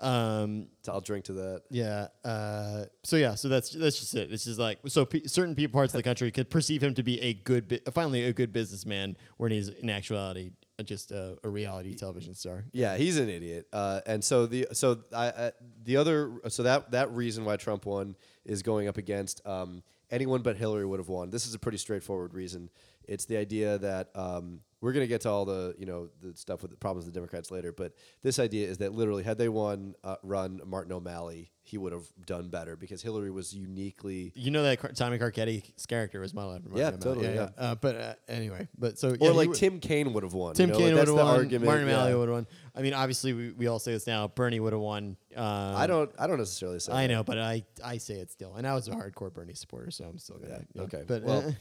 [0.00, 1.62] um, I'll drink to that.
[1.70, 2.08] yeah.
[2.24, 3.34] Uh, so yeah.
[3.34, 4.32] So that's that's just it.
[4.32, 5.04] It's just like so.
[5.04, 7.80] P- certain people, parts of the country could perceive him to be a good, bi-
[7.92, 12.64] finally a good businessman, when he's in actuality just a, a reality television star.
[12.72, 13.68] Yeah, he's an idiot.
[13.72, 15.52] Uh, and so the so I, I
[15.84, 20.42] the other so that that reason why Trump won is going up against um, anyone
[20.42, 21.30] but Hillary would have won.
[21.30, 22.70] This is a pretty straightforward reason.
[23.04, 26.36] It's the idea that um, we're going to get to all the you know the
[26.36, 29.38] stuff with the problems with the Democrats later, but this idea is that literally had
[29.38, 34.32] they won uh, run Martin O'Malley, he would have done better because Hillary was uniquely
[34.34, 37.26] You know that Car- Tommy Carcetti's character was modeled after Martin Yeah, O'Malley.
[37.28, 37.64] totally, yeah.
[37.70, 40.34] Uh, but uh, anyway, but so or yeah, he like would- Tim Kaine would have
[40.34, 40.54] won.
[40.54, 40.78] Tim you know?
[40.78, 41.36] Kaine like, would have won.
[41.36, 41.64] argument.
[41.66, 41.94] Martin yeah.
[41.94, 42.46] O'Malley would have won.
[42.74, 44.28] I mean, obviously, we, we all say this now.
[44.28, 45.16] Bernie would have won.
[45.36, 46.10] Um, I don't.
[46.18, 46.92] I don't necessarily say.
[46.92, 47.12] I that.
[47.12, 48.54] know, but I, I say it still.
[48.56, 50.64] And I was a hardcore Bernie supporter, so I'm still gonna.
[50.74, 51.04] Yeah, okay.
[51.06, 51.52] But Well, uh,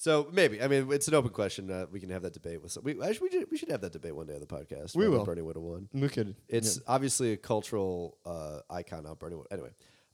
[0.00, 1.70] So maybe I mean it's an open question.
[1.70, 2.70] Uh, we can have that debate with.
[2.72, 4.96] Some, we actually we should, we should have that debate one day on the podcast.
[4.96, 5.24] We whether will.
[5.26, 5.88] Bernie would have won.
[5.92, 6.36] we could.
[6.48, 9.14] It's obviously a cultural uh, icon now.
[9.16, 9.34] Bernie.
[9.34, 9.70] would- Anyway,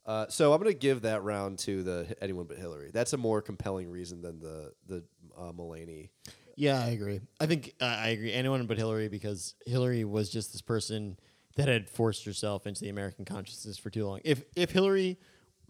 [0.07, 2.89] uh, so I'm going to give that round to the anyone but Hillary.
[2.91, 5.03] That's a more compelling reason than the the
[5.37, 6.09] uh, Mulaney.
[6.55, 7.21] Yeah, I agree.
[7.39, 8.33] I think uh, I agree.
[8.33, 11.19] Anyone but Hillary, because Hillary was just this person
[11.57, 14.19] that had forced herself into the American consciousness for too long.
[14.25, 15.19] If if Hillary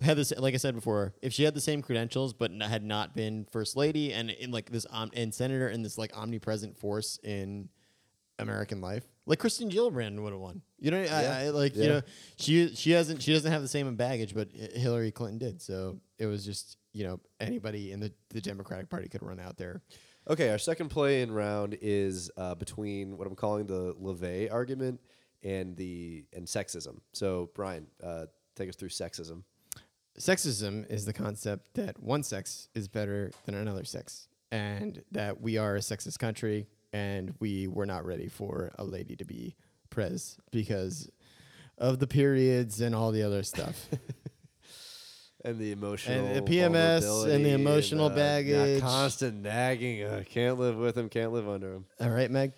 [0.01, 2.83] had this, like I said before, if she had the same credentials but n- had
[2.83, 6.77] not been first lady and in like this um, and senator and this like omnipresent
[6.77, 7.69] force in
[8.39, 10.61] American life, like Kirsten Gillibrand would have won.
[10.79, 11.37] You know, I, Yeah.
[11.45, 12.01] I, like you know,
[12.37, 15.61] she she hasn't she doesn't have the same baggage, but Hillary Clinton did.
[15.61, 19.57] So it was just you know anybody in the the Democratic Party could run out
[19.57, 19.81] there.
[20.27, 24.99] Okay, our second play in round is uh, between what I'm calling the LeVay argument
[25.43, 26.99] and the and sexism.
[27.13, 29.43] So Brian, uh, take us through sexism.
[30.19, 35.57] Sexism is the concept that one sex is better than another sex, and that we
[35.57, 39.55] are a sexist country, and we were not ready for a lady to be
[39.89, 41.09] pres because
[41.77, 43.87] of the periods and all the other stuff.
[45.43, 48.81] And the emotional And the PMS and the emotional uh, na- baggage.
[48.81, 50.01] constant nagging.
[50.01, 51.07] Uh, can't live with him.
[51.07, 51.85] Can't live under him.
[52.01, 52.53] all right, Meg.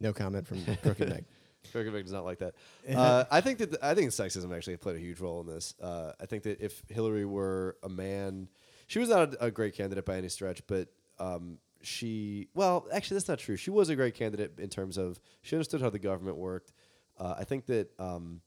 [0.00, 1.24] No comment from Crooked Meg.
[1.72, 2.54] Kirkovich does not like that.
[2.92, 5.74] Uh, I think that the, I think sexism actually played a huge role in this.
[5.80, 8.48] Uh, I think that if Hillary were a man,
[8.86, 13.16] she was not a, a great candidate by any stretch, but um, she well, actually,
[13.16, 13.56] that's not true.
[13.56, 16.72] She was a great candidate in terms of she understood how the government worked.
[17.18, 18.40] Uh, I think that um,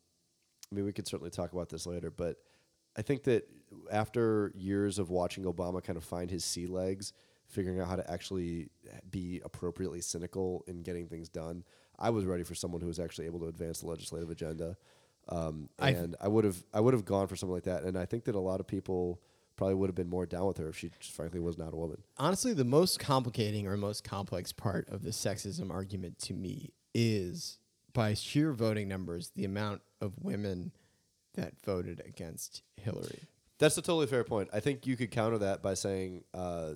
[0.71, 2.37] I mean we could certainly talk about this later, but
[2.97, 3.47] I think that
[3.91, 7.13] after years of watching Obama kind of find his sea legs,
[7.45, 8.69] figuring out how to actually
[9.09, 11.63] be appropriately cynical in getting things done,
[11.99, 14.77] I was ready for someone who was actually able to advance the legislative agenda.
[15.27, 17.83] Um, and I would have I would have gone for something like that.
[17.83, 19.21] And I think that a lot of people
[19.55, 21.75] probably would have been more down with her if she just frankly was not a
[21.75, 22.03] woman.
[22.17, 27.59] Honestly, the most complicating or most complex part of the sexism argument to me is
[27.93, 30.71] by sheer voting numbers, the amount of women
[31.35, 33.23] that voted against Hillary.
[33.57, 34.49] That's a totally fair point.
[34.53, 36.73] I think you could counter that by saying, uh,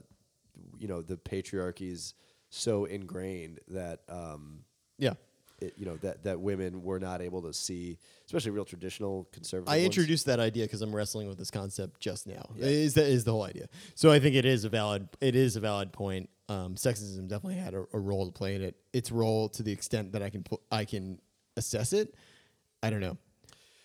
[0.78, 2.14] you know, the patriarchy's
[2.50, 4.64] so ingrained that um,
[5.00, 5.14] Yeah.
[5.62, 9.70] it, you know that that women were not able to see, especially real traditional conservative.
[9.74, 9.86] I ones.
[9.86, 12.50] introduced that idea because I'm wrestling with this concept just now.
[12.58, 13.68] Is that is the whole idea?
[13.96, 16.30] So I think it is a valid it is a valid point.
[16.48, 18.76] Um, sexism definitely had a, a role to play in it.
[18.94, 21.20] Its role to the extent that I can pl- I can
[21.58, 22.16] assess it.
[22.82, 23.18] I don't know.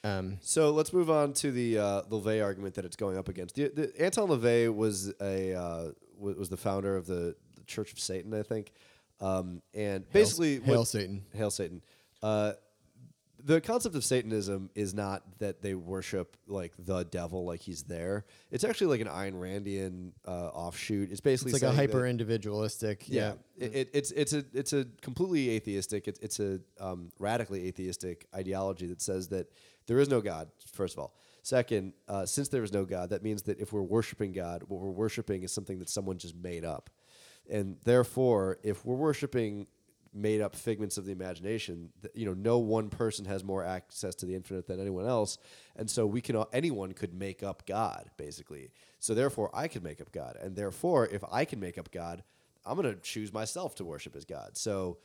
[0.04, 3.54] Um, So let's move on to the uh, LaVey argument that it's going up against.
[3.56, 7.90] The, the, Anton LaVey was a uh, wa- was the founder of the, the Church
[7.92, 8.72] of Satan, I think,
[9.20, 11.24] um, and basically hail what- Satan.
[11.34, 11.82] hail Satan.
[12.22, 12.52] Uh,
[13.46, 18.24] the concept of Satanism is not that they worship like the devil, like he's there.
[18.50, 21.10] It's actually like an Ayn Randian uh, offshoot.
[21.12, 23.04] It's basically It's like a hyper individualistic.
[23.06, 23.66] yeah, Yeah.
[23.66, 26.08] It, it, it's it's a it's a completely atheistic.
[26.08, 29.48] It's it's a um, radically atheistic ideology that says that
[29.86, 30.48] there is no God.
[30.72, 33.82] First of all, second, uh, since there is no God, that means that if we're
[33.82, 36.88] worshiping God, what we're worshiping is something that someone just made up,
[37.50, 39.66] and therefore, if we're worshiping
[40.16, 44.26] made up figments of the imagination, you know, no one person has more access to
[44.26, 45.38] the infinite than anyone else,
[45.74, 48.70] and so we can all- anyone could make up God basically.
[49.00, 52.22] So therefore, I could make up God, and therefore, if I can make up God,
[52.64, 54.56] I'm going to choose myself to worship as God.
[54.56, 54.98] So,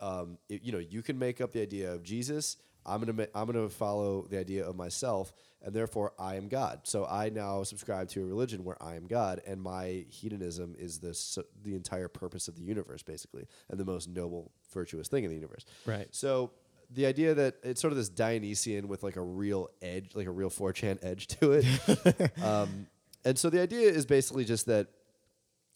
[0.00, 2.56] um, it- you know, you can make up the idea of Jesus.
[2.86, 6.48] I'm going to ma- I'm to follow the idea of myself, and therefore I am
[6.48, 6.80] God.
[6.84, 11.00] So I now subscribe to a religion where I am God, and my hedonism is
[11.00, 15.30] the the entire purpose of the universe, basically, and the most noble, virtuous thing in
[15.30, 15.64] the universe.
[15.84, 16.08] Right.
[16.12, 16.52] So
[16.90, 20.30] the idea that it's sort of this Dionysian with like a real edge, like a
[20.30, 22.32] real 4chan edge to it.
[22.42, 22.86] um,
[23.24, 24.86] and so the idea is basically just that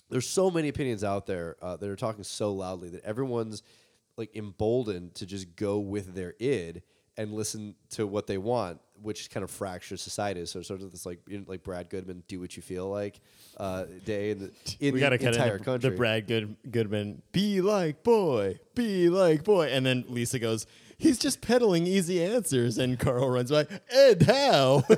[0.08, 3.62] there's so many opinions out there uh, that are talking so loudly that everyone's
[4.16, 6.82] like emboldened to just go with their id
[7.20, 10.46] and listen to what they want, which kind of fractures society.
[10.46, 13.20] So sort of this like you know, like Brad Goodman, do what you feel like
[13.58, 15.90] uh, day in the in we the got to cut entire in the, country.
[15.90, 17.20] the Brad Good, Goodman.
[17.32, 20.66] Be like boy, be like boy, and then Lisa goes,
[21.00, 24.84] "He's just peddling easy answers," and Carl runs by, "Ed, how?"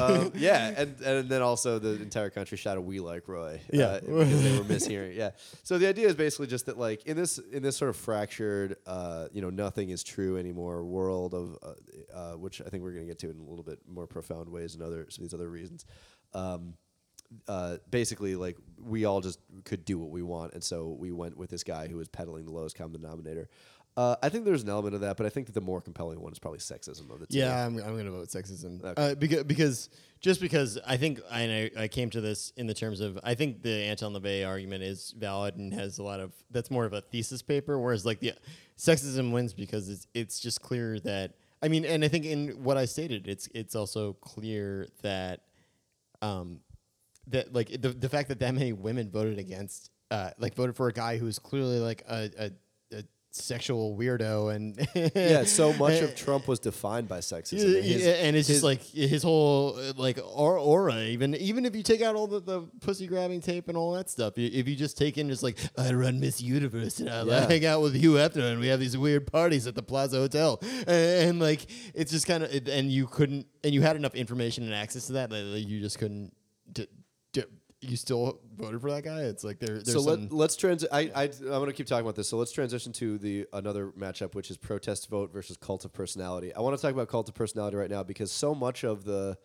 [0.00, 3.86] um, yeah, and and then also the entire country shouted "We like Roy," Yeah.
[3.86, 5.16] uh, because they were mishearing.
[5.16, 5.30] Yeah,
[5.62, 8.76] so the idea is basically just that like in this in this sort of fractured,
[8.86, 11.72] uh, you know, nothing is true anymore world of uh,
[12.14, 14.48] uh, which I think we're going to get to in a little bit more profound
[14.48, 15.84] ways and other some of these other reasons.
[16.32, 16.74] Um,
[17.48, 21.36] uh, basically, like we all just could do what we want, and so we went
[21.36, 23.48] with this guy who was peddling the lowest common denominator.
[23.96, 26.20] Uh, I think there's an element of that, but I think that the more compelling
[26.20, 27.38] one is probably sexism of the two.
[27.38, 28.84] Yeah, I'm, I'm going to vote sexism.
[28.84, 29.12] Okay.
[29.12, 29.88] Uh, because, because
[30.20, 33.62] just because I think I, I came to this in the terms of I think
[33.62, 37.02] the Anton LaVey argument is valid and has a lot of that's more of a
[37.02, 38.32] thesis paper, whereas like the
[38.76, 42.76] sexism wins because it's it's just clear that I mean, and I think in what
[42.76, 45.40] I stated, it's it's also clear that
[46.20, 46.60] um
[47.28, 50.88] that like the the fact that that many women voted against uh like voted for
[50.88, 52.50] a guy who's clearly like a a, a
[53.36, 57.74] sexual weirdo and yeah, so much of Trump was defined by sexism.
[57.74, 61.00] yeah, His- and it's his- just like his whole like aura.
[61.02, 64.08] Even even if you take out all the, the pussy grabbing tape and all that
[64.08, 67.46] stuff, if you just take in just like I run Miss Universe and I Yeah.
[67.48, 70.58] hang out with Hugh Hefner and we have these weird parties at the Plaza Hotel,
[70.62, 74.64] and, and, like it's just kind of and you couldn't and you had enough information
[74.64, 76.32] and access to that that you just couldn't.
[77.90, 79.22] You still voted for that guy?
[79.22, 79.78] It's like there.
[79.78, 82.28] There's so let, let's transi- I, I, I'm going to keep talking about this.
[82.28, 86.54] So let's transition to the another matchup, which is protest vote versus cult of personality.
[86.54, 89.38] I want to talk about cult of personality right now because so much of the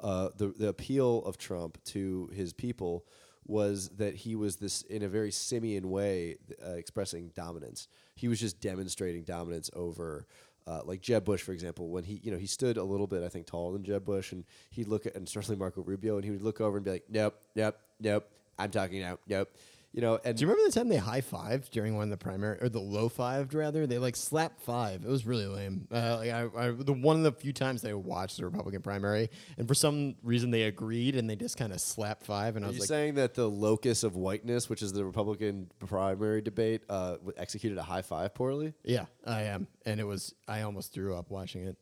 [0.00, 3.04] uh, the, the appeal of Trump to his people
[3.46, 7.88] was that he was this in a very simian way uh, expressing dominance.
[8.14, 10.26] He was just demonstrating dominance over.
[10.66, 13.22] Uh, like Jeb Bush, for example, when he, you know, he stood a little bit,
[13.22, 16.24] I think, taller than Jeb Bush, and he'd look at, and certainly Marco Rubio, and
[16.24, 19.50] he would look over and be like, "Nope, nope, nope, I'm talking now, nope,"
[19.92, 20.18] you know.
[20.24, 22.68] And Do you remember the time they high fived during one of the primary or
[22.68, 23.86] the low fived rather?
[23.86, 25.04] They like slapped five.
[25.04, 25.86] It was really lame.
[25.92, 29.30] Uh, like I, I, the one of the few times I watched the Republican primary,
[29.58, 32.68] and for some reason they agreed and they just kind of slapped five, and I
[32.68, 36.82] was you like, saying that the locus of whiteness, which is the Republican primary debate,
[36.88, 38.74] uh, executed a high five poorly?
[38.84, 40.34] "Yeah, I am," and it was.
[40.48, 41.76] I almost threw up watching it.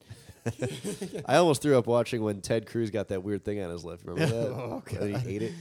[1.26, 4.00] I almost threw up watching when Ted Cruz got that weird thing on his lip.
[4.04, 4.48] Remember that?
[4.50, 5.52] Oh, And he ate it.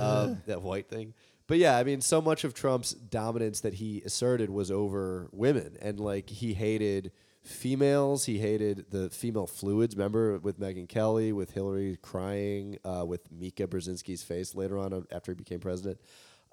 [0.00, 1.12] um, that white thing.
[1.46, 5.76] But yeah, I mean, so much of Trump's dominance that he asserted was over women,
[5.80, 8.24] and like he hated females.
[8.24, 9.94] He hated the female fluids.
[9.94, 15.00] Remember with Megyn Kelly, with Hillary crying, uh, with Mika Brzezinski's face later on uh,
[15.12, 16.00] after he became president.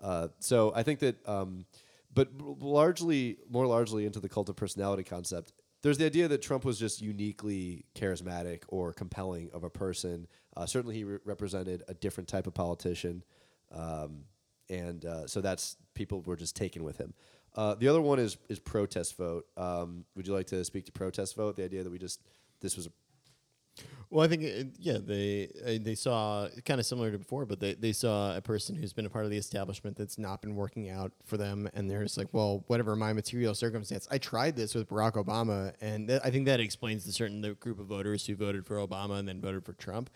[0.02, 1.66] Uh, so I think that, um,
[2.14, 5.54] but largely, more largely into the cult of personality concept.
[5.82, 10.28] There's the idea that Trump was just uniquely charismatic or compelling of a person.
[10.56, 13.24] Uh, certainly, he re- represented a different type of politician.
[13.72, 14.26] Um,
[14.72, 17.13] and uh, so that's people were just taken with him.
[17.55, 19.45] Uh, the other one is is protest vote.
[19.57, 21.57] Um, would you like to speak to protest vote?
[21.57, 22.22] The idea that we just
[22.61, 22.91] this was a
[24.11, 27.61] Well, I think it, yeah, they uh, they saw kind of similar to before, but
[27.61, 30.53] they, they saw a person who's been a part of the establishment that's not been
[30.53, 34.57] working out for them, and they're just like, well, whatever my material circumstance, I tried
[34.57, 37.86] this with Barack Obama, and that, I think that explains the certain the group of
[37.86, 40.09] voters who voted for Obama and then voted for Trump,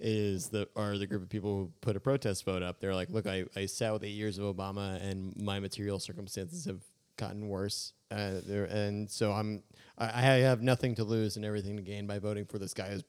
[0.00, 2.80] is the are the group of people who put a protest vote up.
[2.80, 6.64] They're like, look, I, I sat with eight years of Obama, and my material circumstances
[6.64, 6.80] have
[7.18, 7.92] gotten worse.
[8.10, 9.62] Uh, there, and so I'm
[10.02, 12.88] I, I have nothing to lose and everything to gain by voting for this guy
[12.90, 13.04] who's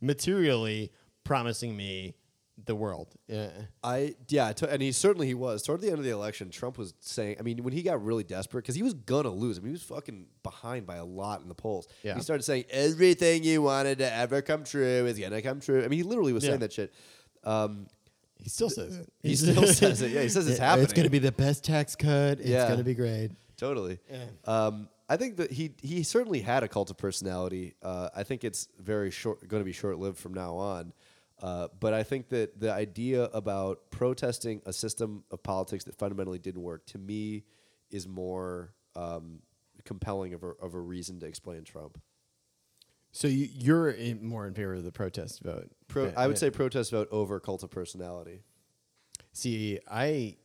[0.00, 0.92] materially
[1.24, 2.14] promising me
[2.66, 3.14] the world.
[3.26, 3.48] Yeah.
[3.82, 5.62] I yeah, to, and he certainly he was.
[5.62, 7.36] Toward the end of the election, Trump was saying.
[7.38, 9.56] I mean, when he got really desperate, because he was gonna lose.
[9.58, 11.88] I mean, he was fucking behind by a lot in the polls.
[12.02, 12.14] Yeah.
[12.16, 15.82] He started saying everything you wanted to ever come true is gonna come true.
[15.84, 16.50] I mean, he literally was Yeah.
[16.50, 16.92] saying that shit.
[17.44, 17.86] Um,
[18.36, 19.08] He still says it.
[19.22, 20.10] He still says it.
[20.10, 20.84] Yeah, he says it's happening.
[20.84, 22.40] It's going to be the best tax cut.
[22.40, 22.66] It's Yeah.
[22.66, 23.30] going to be great.
[23.56, 23.98] totally.
[24.46, 27.74] Um, I think that he he certainly had a cult of personality.
[27.82, 30.92] Uh, I think it's very short, going to be short lived from now on.
[31.42, 36.38] Uh, but I think that the idea about protesting a system of politics that fundamentally
[36.38, 37.44] didn't work to me
[37.90, 39.40] is more um,
[39.84, 42.00] compelling of a, of a reason to explain Trump.
[43.12, 45.70] So you, you're in, more in favor of the protest vote.
[45.88, 46.40] Pro, Yeah, I would yeah.
[46.40, 48.42] say protest vote over cult of personality.
[49.32, 50.36] See, I,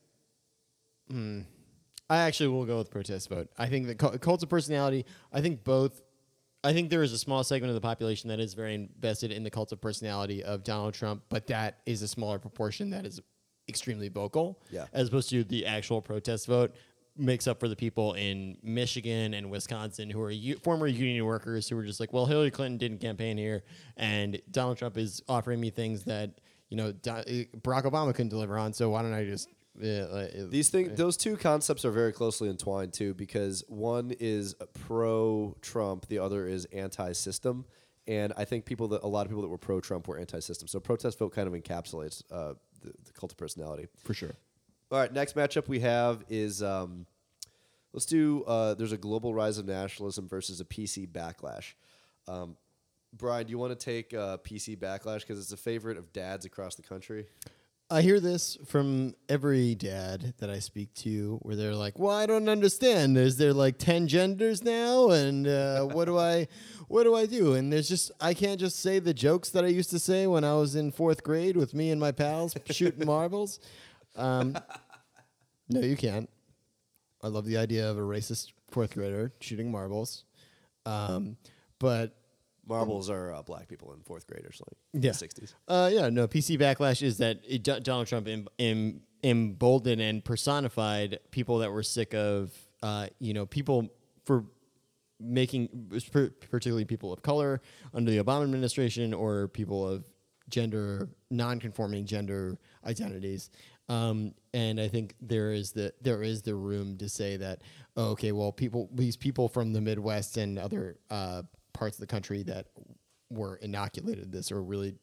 [1.10, 1.42] hmm,
[2.10, 3.50] I actually will go with protest vote.
[3.58, 5.06] I think the cul- cult of personality.
[5.34, 6.02] I think both.
[6.64, 9.44] I think there is a small segment of the population that is very invested in
[9.44, 13.22] the cult of personality of Donald Trump, but that is a smaller proportion that is
[13.70, 14.60] extremely vocal.
[14.72, 14.86] Yeah.
[14.92, 16.74] As opposed to the actual protest vote
[17.18, 21.70] makes up for the people in Michigan and Wisconsin who are u- former union workers
[21.70, 23.64] who were just like, well, Hillary Clinton didn't campaign here,
[23.96, 27.24] and Donald Trump is offering me things that you know Do- uh,
[27.62, 28.74] Barack Obama couldn't deliver on.
[28.74, 29.50] So why don't I just
[29.82, 34.56] uh, uh, These things, those two concepts are very closely entwined too, because one is
[34.74, 37.66] pro Trump, the other is anti system.
[38.08, 40.40] And I think people that a lot of people that were pro Trump were anti
[40.40, 40.68] system.
[40.68, 43.88] So protest vote kind of encapsulates uh, the, the cult of personality.
[44.04, 44.36] for sure?
[44.92, 47.08] All right, next matchup we have is um,
[47.92, 48.44] let's do.
[48.44, 51.74] Uh, there's a global rise of nationalism versus a PC backlash.
[52.28, 52.56] Um,
[53.12, 56.46] Brian, do you want to take uh, PC backlash because it's a favorite of dads
[56.46, 57.26] across the country?
[57.90, 62.26] I hear this from every dad that I speak to, where they're like, "Well, I
[62.26, 63.16] don't understand.
[63.16, 66.48] Is there like ten genders now, and uh, what do I,
[66.88, 69.68] what do I do?" And there's just I can't just say the jokes that I
[69.68, 73.06] used to say when I was in fourth grade with me and my pals shooting
[73.06, 73.60] marbles.
[74.16, 74.58] Um,
[75.70, 76.28] no, you can't.
[77.22, 80.24] I love the idea of a racist fourth grader shooting marbles,
[80.88, 81.38] um,
[81.78, 82.16] but
[82.68, 84.76] Marbles are uh, black people in fourth grade or something.
[84.94, 85.12] Yeah.
[85.12, 85.56] sixties.
[85.68, 86.28] Uh, yeah, no.
[86.28, 91.72] PC backlash is that it, Do- Donald Trump em, em, emboldened and personified people that
[91.72, 92.52] were sick of,
[92.84, 93.90] uh, you know, people
[94.26, 94.46] for
[95.20, 95.70] making,
[96.50, 97.62] particularly people of color
[97.94, 100.06] under the Obama administration or people of
[100.50, 103.50] gender non-conforming gender identities.
[103.88, 107.62] Um, and I think there is the there is the room to say that
[107.96, 111.44] oh, okay, well, people these people from the Midwest and other uh,
[111.76, 112.68] parts of the country that
[113.30, 114.96] were inoculated this or really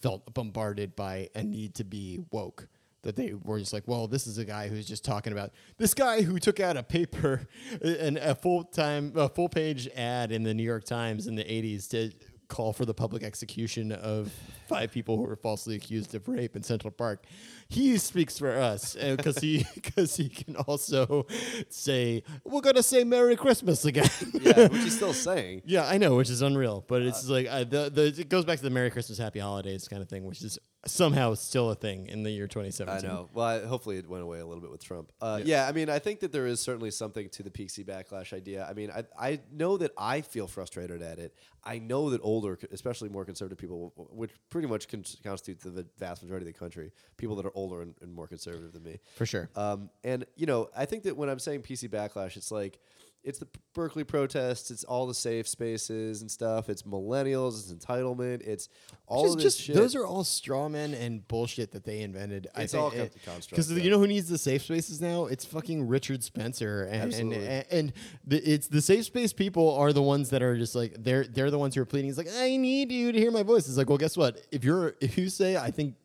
[0.00, 2.68] felt bombarded by a need to be woke
[3.02, 5.94] that they were just like well this is a guy who's just talking about this
[5.94, 7.46] guy who took out a paper
[7.82, 11.44] and a full time a full page ad in the New York Times in the
[11.44, 12.12] 80s to
[12.48, 14.32] call for the public execution of
[14.68, 17.24] five people who were falsely accused of rape in Central Park.
[17.70, 21.26] He speaks for us because he because he can also
[21.68, 24.08] say we're gonna say Merry Christmas again.
[24.40, 25.62] Yeah, which he's still saying.
[25.66, 28.44] Yeah, I know, which is unreal, but Uh, it's like uh, the the it goes
[28.44, 31.74] back to the Merry Christmas, Happy Holidays kind of thing, which is somehow still a
[31.74, 32.88] thing in the year 2017.
[32.88, 33.08] I 2017.
[33.10, 33.28] know.
[33.34, 35.12] Well, I, hopefully it went away a little bit with Trump.
[35.20, 35.66] Uh, yeah.
[35.66, 38.64] I mean, I think that there is certainly something to the PC backlash idea.
[38.68, 41.34] I mean, I, I know that I feel frustrated at it.
[41.64, 46.22] I know that older, especially more conservative people, which pretty much con- constitutes the vast
[46.22, 49.00] majority of the country, people that are older and, and more conservative than me.
[49.16, 49.50] For sure.
[49.56, 52.78] Um, and you know, I think that when I'm saying PC backlash, it's like
[53.24, 56.68] it's the Berkeley protests, it's all the safe spaces and stuff.
[56.68, 58.68] It's millennials, it's entitlement, it's
[59.06, 59.76] all Just, of this just shit.
[59.76, 62.46] those are all straw men and bullshit that they invented.
[62.56, 65.26] It's I all think construct, because you know who needs the safe spaces now?
[65.26, 67.92] It's fucking Richard Spencer and and, and
[68.24, 71.50] the, it's the safe space people are the ones that are just like they're they're
[71.50, 72.10] the ones who are pleading.
[72.10, 73.68] It's like I need you to hear my voice.
[73.68, 74.40] It's like well, guess what?
[74.52, 75.96] If you're if you say I think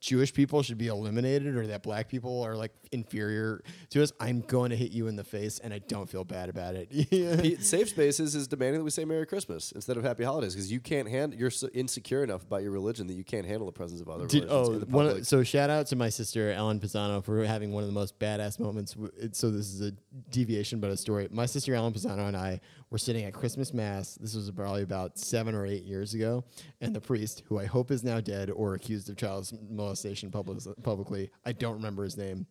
[0.00, 4.42] Jewish people should be eliminated or that black people are like inferior to us, I'm
[4.42, 7.62] going to hit you in the face, and I don't feel bad about it.
[7.62, 10.78] Safe Spaces is demanding that we say Merry Christmas instead of Happy Holidays because you
[10.78, 11.38] can't handle.
[11.38, 14.26] You're so insecure enough about your religion that you can't handle the presence of other
[14.26, 17.24] Did, religions oh, in the one of, so shout out to my sister Ellen Pisano
[17.24, 18.94] for having one of the most badass moments.
[19.32, 19.92] So this is a
[20.30, 21.28] deviation, but a story.
[21.30, 22.60] My sister Ellen Pisano and I
[22.90, 24.14] were sitting at Christmas mass.
[24.20, 26.44] This was probably about seven or eight years ago,
[26.80, 30.58] and the priest, who I hope is now dead or accused of child molestation public,
[30.82, 32.46] publicly, I don't remember his name.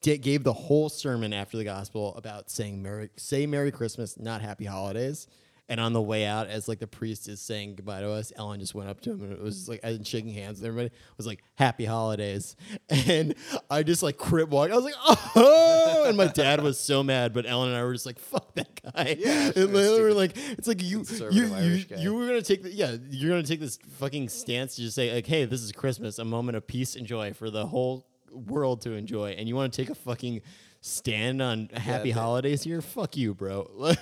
[0.00, 4.40] Di- gave the whole sermon after the gospel about saying Merry, say Merry Christmas, not
[4.40, 5.26] Happy Holidays.
[5.70, 8.58] And on the way out, as like the priest is saying goodbye to us, Ellen
[8.58, 10.94] just went up to him and it was just like and shaking hands with everybody.
[11.18, 12.56] Was like Happy Holidays,
[12.88, 13.34] and
[13.70, 14.72] I just like crip walked.
[14.72, 17.92] I was like, oh, and my dad was so mad, but Ellen and I were
[17.92, 19.16] just like, fuck that guy.
[19.18, 22.72] Yeah, and they were like, it's like you, you, you, you, were gonna take the,
[22.72, 26.18] yeah, you're gonna take this fucking stance to just say like, hey, this is Christmas,
[26.18, 29.70] a moment of peace and joy for the whole world to enjoy, and you want
[29.70, 30.40] to take a fucking
[30.88, 32.80] stand on Happy that- Holidays here?
[32.82, 33.68] Fuck you, bro.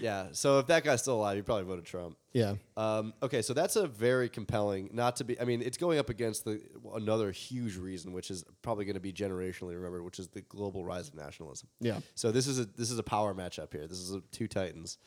[0.00, 0.28] Yeah.
[0.32, 2.16] So if that guy's still alive, you probably voted Trump.
[2.32, 4.90] yeah, Um, okay, so that's a very compelling.
[4.92, 5.38] Not to be.
[5.40, 6.60] I mean, it's going up against the
[6.94, 10.84] another huge reason, which is probably going to be generationally remembered, which is the global
[10.84, 11.68] rise of nationalism.
[11.80, 12.00] Yeah.
[12.14, 13.86] So this is a this is a power matchup here.
[13.86, 14.98] This is a, two titans.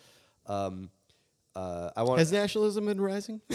[0.47, 0.89] Um,
[1.55, 2.19] uh, I want.
[2.19, 3.41] has nationalism been rising?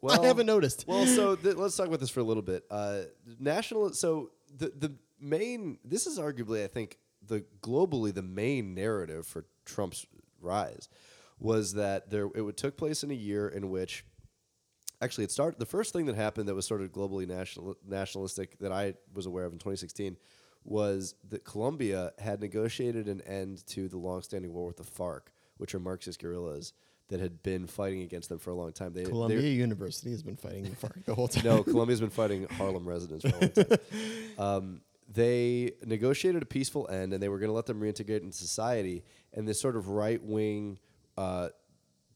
[0.00, 0.84] Well- I haven't noticed.
[0.86, 2.62] well, so th- let's talk about this for a little bit.
[2.70, 3.00] Uh,
[3.40, 3.94] national.
[3.94, 5.78] So the the main.
[5.84, 10.06] This is arguably, I think, the globally the main narrative for Trump's
[10.40, 10.88] rise
[11.38, 14.04] was that there it would took place in a year in which.
[15.00, 15.60] Actually, it started.
[15.60, 19.26] The first thing that happened that was sort of globally national nationalistic that I was
[19.26, 20.16] aware of in 2016
[20.64, 25.72] was that Colombia had negotiated an end to the longstanding war with the FARC, which
[25.72, 26.72] are Marxist guerrillas
[27.10, 28.92] that had been fighting against them for a long time.
[28.92, 31.44] They, they- Columbia University has been fighting the FARC the whole time.
[31.44, 33.78] no, Columbia's been fighting Harlem residents for a long time.
[34.38, 38.36] Um, they negotiated a peaceful end, and they were going to let them reintegrate into
[38.36, 39.04] society.
[39.32, 40.78] And this sort of right wing,
[41.16, 41.48] uh,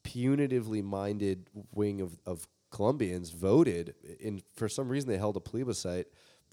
[0.05, 4.43] punitively minded wing of, of Colombians voted in.
[4.55, 6.09] For some reason, they held a plebiscite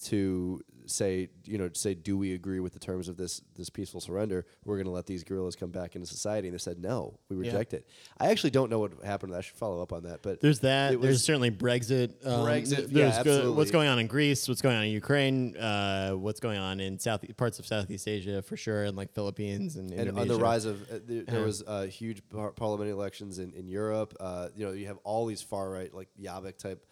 [0.05, 4.01] to say, you know, say, do we agree with the terms of this this peaceful
[4.01, 4.45] surrender?
[4.65, 7.35] We're going to let these guerrillas come back into society, and they said no, we
[7.35, 7.87] reject it.
[8.19, 9.35] I actually don't know what happened.
[9.35, 10.99] I should follow up on that, but There's that.
[10.99, 12.25] There's certainly Brexit.
[12.25, 13.51] Um, Brexit, yeah, there's go- absolutely.
[13.55, 14.47] what's going on in Greece?
[14.47, 15.55] What's going on in Ukraine?
[15.57, 19.75] Uh, what's going on in South parts of Southeast Asia for sure, and like Philippines
[19.75, 20.21] and, and Indonesia.
[20.21, 21.45] on the rise of uh, there, there Yeah.
[21.45, 24.15] was uh, huge par- parliamentary elections in, in Europe.
[24.19, 26.83] Uh, you know, you have all these far right like Jobbik type.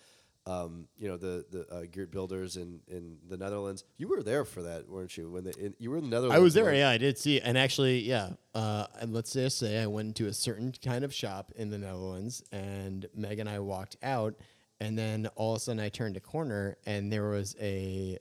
[0.50, 3.84] Um, you know the the uh, Geert Wilders in, in the Netherlands.
[3.98, 5.30] You were there for that, weren't you?
[5.30, 6.36] When they, in, you were in the Netherlands.
[6.36, 6.64] I was there.
[6.66, 7.42] when- Yeah, I did see.
[7.42, 8.30] And actually, yeah.
[8.56, 11.78] Uh, and let's just say I went to a certain kind of shop in the
[11.78, 14.36] Netherlands, and Meg and I walked out,
[14.80, 18.18] and then all of a sudden I turned a corner, and there was a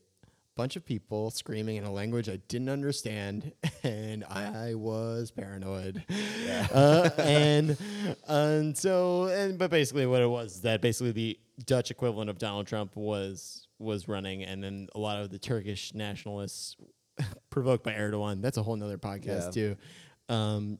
[0.57, 3.53] bunch of people screaming in a language I didn't understand,
[3.83, 6.03] and I was paranoid.
[6.73, 7.77] Uh, and
[8.27, 12.67] and so and but basically what it was that basically the Dutch equivalent of Donald
[12.67, 16.77] Trump was was running, and then a lot of the Turkish nationalists
[17.51, 18.41] provoked by Erdogan.
[18.43, 19.51] That's a whole nother podcast Yeah.
[19.51, 19.77] too.
[20.29, 20.79] Um,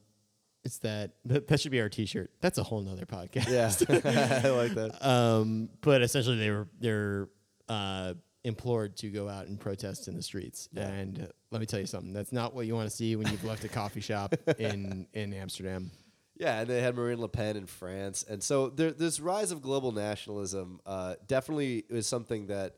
[0.63, 2.29] it's that, that that should be our T-shirt.
[2.41, 3.47] That's a whole nother podcast.
[3.49, 5.05] Yeah, I like that.
[5.05, 7.29] Um, but essentially, they were they're
[7.69, 8.15] uh,
[8.47, 10.69] implored to go out and protest in the streets.
[10.75, 12.13] And uh, let me tell you something.
[12.13, 15.33] That's not what you want to see when you've left a coffee shop in in
[15.33, 15.91] Amsterdam.
[16.35, 19.61] Yeah, and they had Marine Le Pen in France, and so there, this rise of
[19.61, 22.75] global nationalism uh, definitely is something that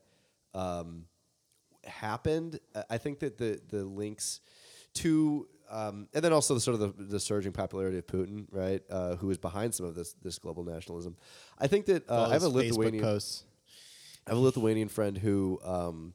[0.53, 1.05] um,
[1.83, 2.59] happened.
[2.89, 4.39] I think that the the links
[4.95, 8.81] to um, and then also the sort of the, the surging popularity of Putin, right,
[8.89, 11.15] uh, who is behind some of this this global nationalism.
[11.57, 13.43] I think that uh, I have a Lithuanian posts.
[14.29, 16.13] I have a Lithuanian friend who um,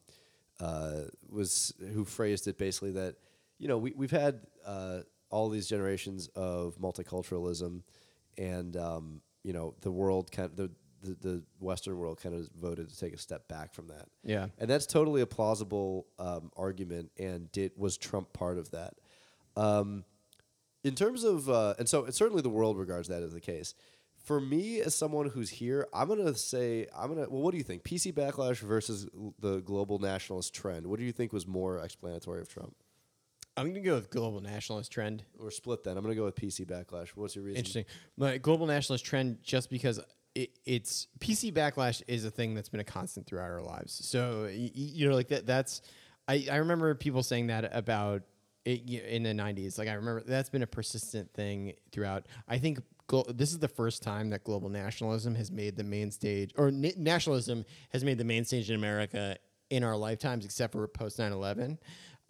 [0.61, 3.17] uh, was who phrased it basically that
[3.59, 5.01] you know we we've had uh,
[5.31, 7.83] all these generations of multiculturalism,
[8.39, 10.71] and um, you know the world kind of the,
[11.03, 14.07] the the Western world kind of voted to take a step back from that.
[14.23, 14.47] Yeah.
[14.59, 17.11] and that's totally a plausible um, argument.
[17.19, 18.95] And did was Trump part of that?
[19.57, 20.05] Um,
[20.85, 23.75] in terms of, uh, and so certainly the world regards that as the case.
[24.25, 27.29] For me, as someone who's here, I'm gonna say I'm gonna.
[27.29, 27.85] Well, what do you think?
[27.85, 30.87] PC backlash versus l- the global nationalist trend.
[30.87, 32.75] What do you think was more explanatory of Trump?
[33.57, 35.23] I'm going to go with global nationalist trend.
[35.39, 35.97] Or split then.
[35.97, 37.11] I'm gonna go with PC backlash.
[37.11, 37.59] What's your reason?
[37.59, 37.85] Interesting.
[38.17, 40.01] My global nationalist trend, just because
[40.35, 43.93] it, it's PC backlash is a thing that's been a constant throughout our lives.
[44.09, 45.47] So y- you know, like that.
[45.47, 45.83] That's
[46.27, 48.23] I, I remember people saying that about
[48.65, 49.79] it in the '90s.
[49.79, 52.27] Like I remember that's been a persistent thing throughout.
[52.49, 52.81] I think
[53.29, 56.91] this is the first time that global nationalism has made the main stage, or na-
[56.97, 59.37] nationalism has made the main stage in America
[59.71, 61.79] in our lifetimes, except for post 9 11.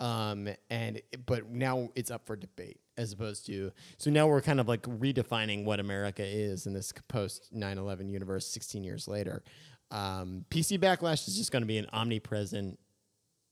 [0.01, 4.59] Um, and but now it's up for debate as opposed to so now we're kind
[4.59, 9.45] of like redefining what America is in this post 9 11 universe 16 years later.
[9.93, 12.79] Um, PC backlash is just going to be an omnipresent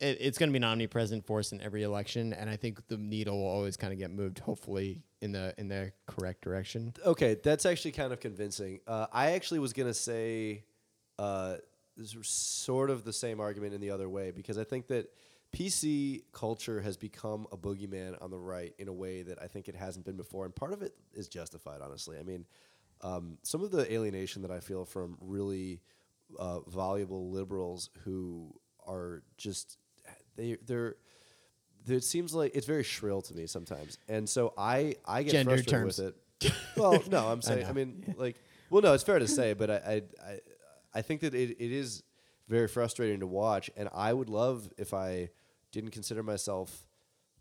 [0.02, 2.96] it, it's going to be an omnipresent force in every election, and I think the
[2.96, 6.92] needle will always kind of get moved, hopefully in the in the correct direction.
[7.06, 8.80] Okay, that's actually kind of convincing.
[8.86, 10.64] Uh, I actually was gonna say
[11.18, 11.56] uh,
[12.22, 15.10] sort of the same argument in the other way because I think that
[15.54, 19.68] PC culture has become a boogeyman on the right in a way that I think
[19.68, 21.80] it hasn't been before, and part of it is justified.
[21.80, 22.44] Honestly, I mean,
[23.02, 25.80] um, some of the alienation that I feel from really
[26.38, 28.52] uh, voluble liberals who
[28.84, 29.78] are just
[30.36, 30.96] they they're
[31.86, 35.52] it seems like it's very shrill to me sometimes, and so I I get Gender
[35.56, 35.98] frustrated terms.
[35.98, 36.16] with it.
[36.76, 37.74] Well, no, I'm saying I, know.
[37.74, 38.36] mean like
[38.70, 40.38] well, no, it's fair to say, but I I I,
[40.94, 42.02] I think that it, it is
[42.48, 45.30] very frustrating to watch, and I would love if I
[45.70, 46.86] didn't consider myself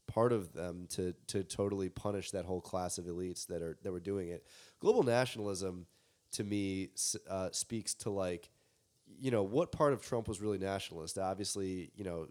[0.07, 3.91] part of them to to totally punish that whole class of elites that are that
[3.91, 4.45] were doing it.
[4.79, 5.85] Global nationalism,
[6.33, 6.89] to me,
[7.29, 8.49] uh, speaks to like
[9.21, 11.17] you know what part of Trump was really nationalist.
[11.19, 12.27] Obviously, you know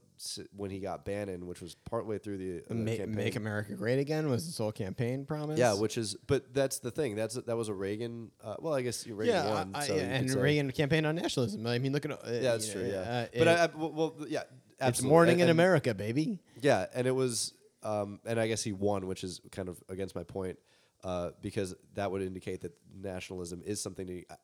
[0.57, 3.15] when he got Bannon, which was partway through the, the Ma- campaign.
[3.15, 5.59] make America great again was his whole campaign promise.
[5.59, 7.15] yeah, which is, but that's the thing.
[7.15, 8.33] That's that was a Reagan.
[8.43, 9.71] Uh, well, I guess Reagan yeah, won.
[9.75, 11.65] I- so I- and Reagan campaigned on nationalism.
[11.67, 12.83] I mean, look at uh, Yeah, that's true.
[12.83, 14.43] know, Yeah, uh, but it- I, I well, yeah,
[14.81, 16.41] it's morning And- in and- America, baby.
[16.61, 20.15] Yeah, and it was, um, and I guess he won, which is kind of against
[20.17, 20.59] my point,
[21.05, 24.35] uh, because that would indicate that nationalism is something to, uh,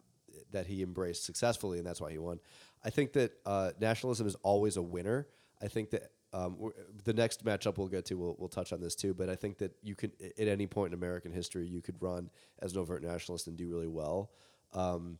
[0.52, 2.40] that he embraced successfully, and that's why he won.
[2.84, 5.26] I think that uh, nationalism is always a winner.
[5.62, 6.70] I think that um,
[7.04, 9.14] the next matchup we'll get to, we'll, we'll touch on this too.
[9.14, 12.30] But I think that you could, at any point in American history, you could run
[12.60, 14.30] as an overt nationalist and do really well.
[14.74, 15.18] Um,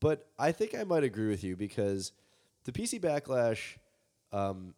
[0.00, 2.12] but I think I might agree with you because
[2.64, 3.76] the PC backlash.
[4.32, 4.74] Um,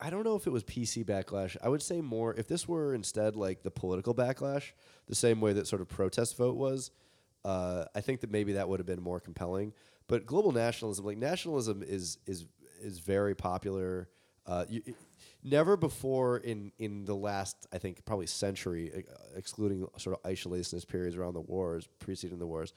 [0.00, 1.56] I don't know if it was PC backlash.
[1.62, 4.72] I would say more if this were instead like the political backlash,
[5.06, 6.90] the same way that sort of protest vote was.
[7.44, 9.72] Uh, I think that maybe that would have been more compelling.
[10.08, 12.46] But global nationalism, like nationalism, is is
[12.80, 14.08] is very popular.
[14.46, 14.96] Uh, you, it-
[15.44, 20.86] never before in in the last, I think, probably century, uh, excluding sort of isolationist
[20.88, 22.72] periods around the wars, preceding the wars,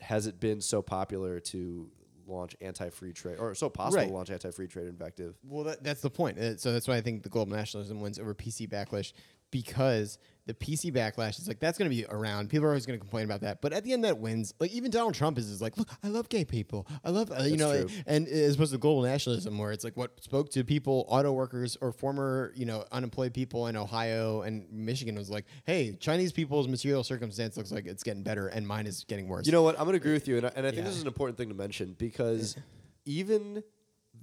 [0.00, 1.90] has it been so popular to
[2.26, 4.08] launch anti-free trade or so possible Right.
[4.08, 5.36] to launch anti-free trade invective.
[5.42, 6.38] Well, that, that's the point.
[6.38, 9.12] Uh, so that's why I think the global nationalism wins over PC backlash
[9.50, 12.50] because the PC backlash is like that's going to be around.
[12.50, 14.52] People are always going to complain about that, but at the end, that wins.
[14.58, 16.86] Like even Donald Trump is, is like, look, I love gay people.
[17.04, 17.88] I love uh, you know, true.
[18.06, 21.76] and as opposed to global nationalism, where it's like what spoke to people, auto workers
[21.80, 26.66] or former you know unemployed people in Ohio and Michigan was like, hey, Chinese people's
[26.66, 29.46] material circumstance looks like it's getting better, and mine is getting worse.
[29.46, 29.78] You know what?
[29.78, 31.38] I'm going to agree with you, and I, and I think this is an important
[31.38, 32.56] thing to mention because
[33.04, 33.62] even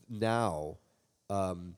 [0.09, 0.77] now,
[1.29, 1.75] um,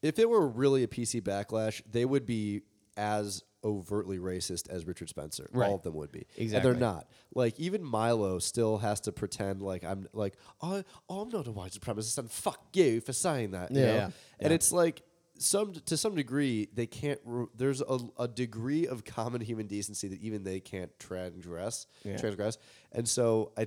[0.00, 2.62] if it were really a PC backlash, they would be
[2.96, 5.48] as overtly racist as Richard Spencer.
[5.52, 5.68] Right.
[5.68, 6.70] All of them would be, and Exactly.
[6.70, 7.08] they're not.
[7.34, 11.72] Like even Milo still has to pretend like I'm like I I'm not a white
[11.72, 13.70] supremacist, and fuck you for saying that.
[13.70, 15.02] Yeah, yeah, and it's like.
[15.42, 17.18] Some to some degree, they can't.
[17.24, 21.86] Re- there's a, a degree of common human decency that even they can't transgress.
[22.04, 22.18] Yeah.
[22.18, 22.58] Transgress,
[22.92, 23.66] and so I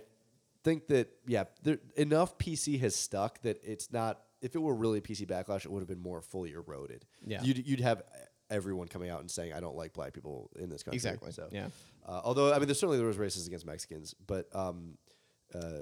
[0.64, 4.22] think that yeah, there, enough PC has stuck that it's not.
[4.40, 7.06] If it were really PC backlash, it would have been more fully eroded.
[7.26, 7.42] Yeah.
[7.42, 8.04] you'd you'd have
[8.50, 10.96] everyone coming out and saying I don't like black people in this country.
[10.98, 11.68] Exactly, So yeah.
[12.06, 14.98] Uh, although I mean, there's certainly there was racism against Mexicans, but um,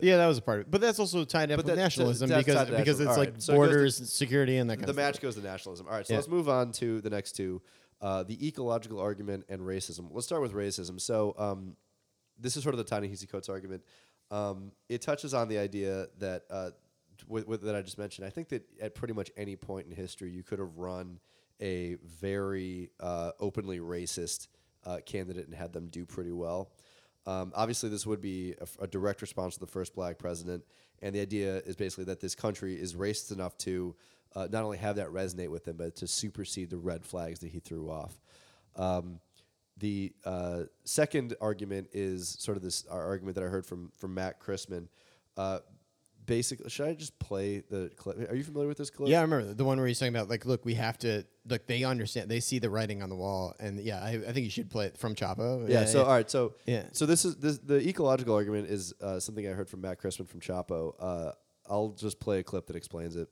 [0.02, 2.30] yeah, that was a part of it, but that's also tied up with that- nationalism
[2.30, 3.08] because tied because nationalism.
[3.08, 5.16] it's All like right, so it to- borders, security, and that kind the of match
[5.16, 5.22] stuff.
[5.24, 5.88] goes to nationalism.
[5.88, 6.18] All right, so Yeah.
[6.20, 7.62] let's move on to the next two:
[8.02, 10.10] uh, the ecological argument and racism.
[10.12, 11.00] Let's start with racism.
[11.00, 11.78] So um,
[12.38, 13.84] this is sort of the Ta-Nehisi Coates argument.
[14.30, 16.72] Um, it touches on the idea that uh,
[17.28, 18.26] with, with, that I just mentioned.
[18.28, 21.20] I think that at pretty much any point in history, you could have run
[21.62, 24.48] a very uh, openly racist
[24.86, 26.72] uh, candidate and had them do pretty well.
[27.28, 30.64] Um, obviously, this would be a direct response to the first black president,
[31.02, 33.96] and the idea is basically that this country is racist enough to
[34.36, 37.52] uh, not only have that resonate with him, but to supersede the red flags that
[37.52, 38.20] he threw off.
[38.76, 39.20] Um,
[39.78, 44.40] the uh, second argument is sort of this argument that I heard from from Matt
[44.40, 44.88] Christman.
[46.26, 48.30] Basically, should I just play the clip?
[48.30, 49.10] Are you familiar with this clip?
[49.10, 51.66] Yeah, I remember the one where he's talking about like, look, we have to look.
[51.68, 52.30] They understand.
[52.30, 54.86] They see the writing on the wall, and yeah, I, I think you should play
[54.86, 55.68] it from Chapo.
[55.68, 55.86] Yeah.
[55.86, 56.30] so all right.
[56.30, 56.86] So Yeah.
[56.92, 60.28] So this is this the ecological argument is uh, something I heard from Matt Christman
[60.28, 60.94] from Chapo.
[61.00, 61.32] Uh,
[61.70, 63.30] I'll just play a clip that explains it.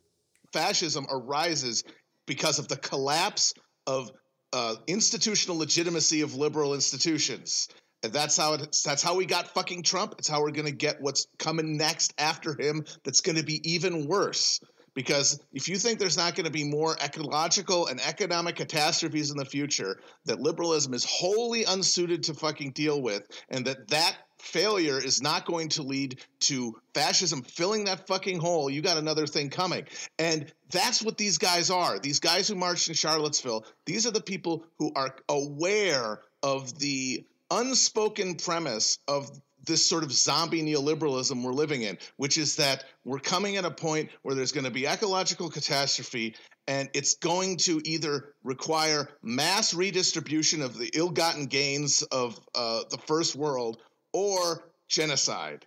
[0.54, 1.84] fascism arises
[2.26, 3.54] because of the collapse
[3.86, 4.12] of
[4.54, 7.68] uh, institutional legitimacy of liberal institutions.
[8.02, 10.16] That's how it, that's how we got fucking Trump.
[10.20, 12.86] It's how we're going to get what's coming next after him.
[13.04, 14.60] That's going to be even worse.
[14.94, 19.38] Because if you think there's not going to be more ecological and economic catastrophes in
[19.38, 24.98] the future that liberalism is wholly unsuited to fucking deal with, and that that failure
[24.98, 29.50] is not going to lead to fascism filling that fucking hole, you got another thing
[29.50, 29.86] coming.
[30.18, 32.00] And that's what these guys are.
[32.00, 37.26] These guys who marched in Charlottesville, these are the people who are aware of the
[37.52, 39.30] unspoken premise of
[39.66, 43.72] this sort of zombie neoliberalism we're living in, which is that we're coming at a
[43.72, 46.36] point where there's going to be ecological catastrophe
[46.68, 52.84] and it's going to either require mass redistribution of the ill gotten gains of uh,
[52.92, 53.82] the first world
[54.14, 55.66] or genocide.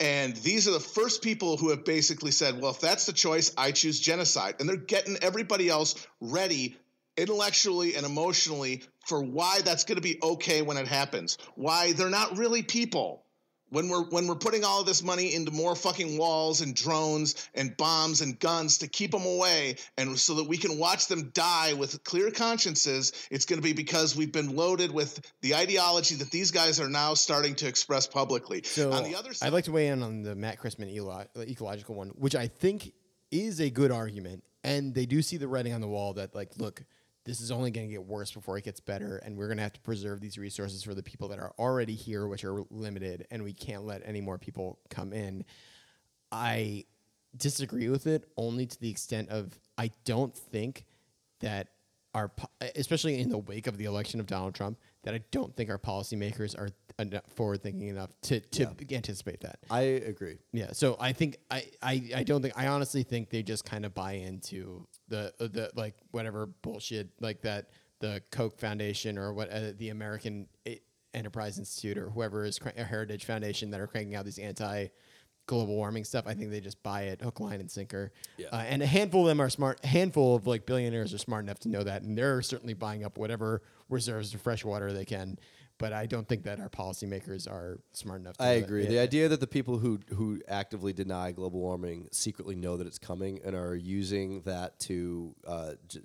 [0.00, 3.54] And these are the first people who have basically said, well, if that's the choice,
[3.56, 4.56] I choose genocide.
[4.58, 6.76] And they're getting everybody else ready
[7.16, 11.38] intellectually and emotionally for why that's going to be okay when it happens.
[11.54, 13.22] Why they're not really people.
[13.70, 17.34] When we're when we're putting all of this money into more fucking walls and drones
[17.54, 21.30] and bombs and guns to keep them away and so that we can watch them
[21.34, 26.14] die with clear consciences, it's going to be because we've been loaded with the ideology
[26.16, 28.62] that these guys are now starting to express publicly.
[28.62, 31.26] So on the other side, I'd like to weigh in on the Matt Christman elo-
[31.34, 32.92] uh, ecological one, which I think
[33.32, 36.50] is a good argument, and they do see the writing on the wall that like,
[36.58, 36.84] look,
[37.24, 39.62] this is only going to get worse before it gets better, and we're going to
[39.62, 43.26] have to preserve these resources for the people that are already here, which are limited,
[43.30, 45.44] and we can't let any more people come in.
[46.30, 46.84] I
[47.36, 50.84] disagree with it only to the extent of I don't think
[51.40, 51.68] that
[52.14, 52.30] our,
[52.76, 55.78] especially in the wake of the election of Donald Trump, that I don't think our
[55.78, 56.68] policymakers are
[57.28, 59.58] forward thinking enough to, to anticipate that.
[59.70, 60.38] I agree.
[60.52, 63.84] Yeah, so I think I, I, I don't think I honestly think they just kind
[63.84, 67.70] of buy into the uh, the like whatever bullshit like that
[68.00, 70.46] the Koch Foundation or what uh, the American
[71.14, 74.88] Enterprise Institute or whoever is a Heritage Foundation that are cranking out these anti
[75.46, 76.24] global warming stuff.
[76.26, 78.12] I think they just buy it hook, line, and sinker.
[78.36, 78.48] Yeah.
[78.52, 79.80] Uh, and a handful of them are smart.
[79.84, 83.04] A handful of like billionaires are smart enough to know that, and they're certainly buying
[83.04, 85.38] up whatever reserves of fresh water they can.
[85.78, 88.36] But I don't think that our policymakers are smart enough.
[88.36, 88.86] to I agree.
[88.86, 92.98] The idea that the people who who actively deny global warming secretly know that it's
[92.98, 96.00] coming and are using that to uh, j-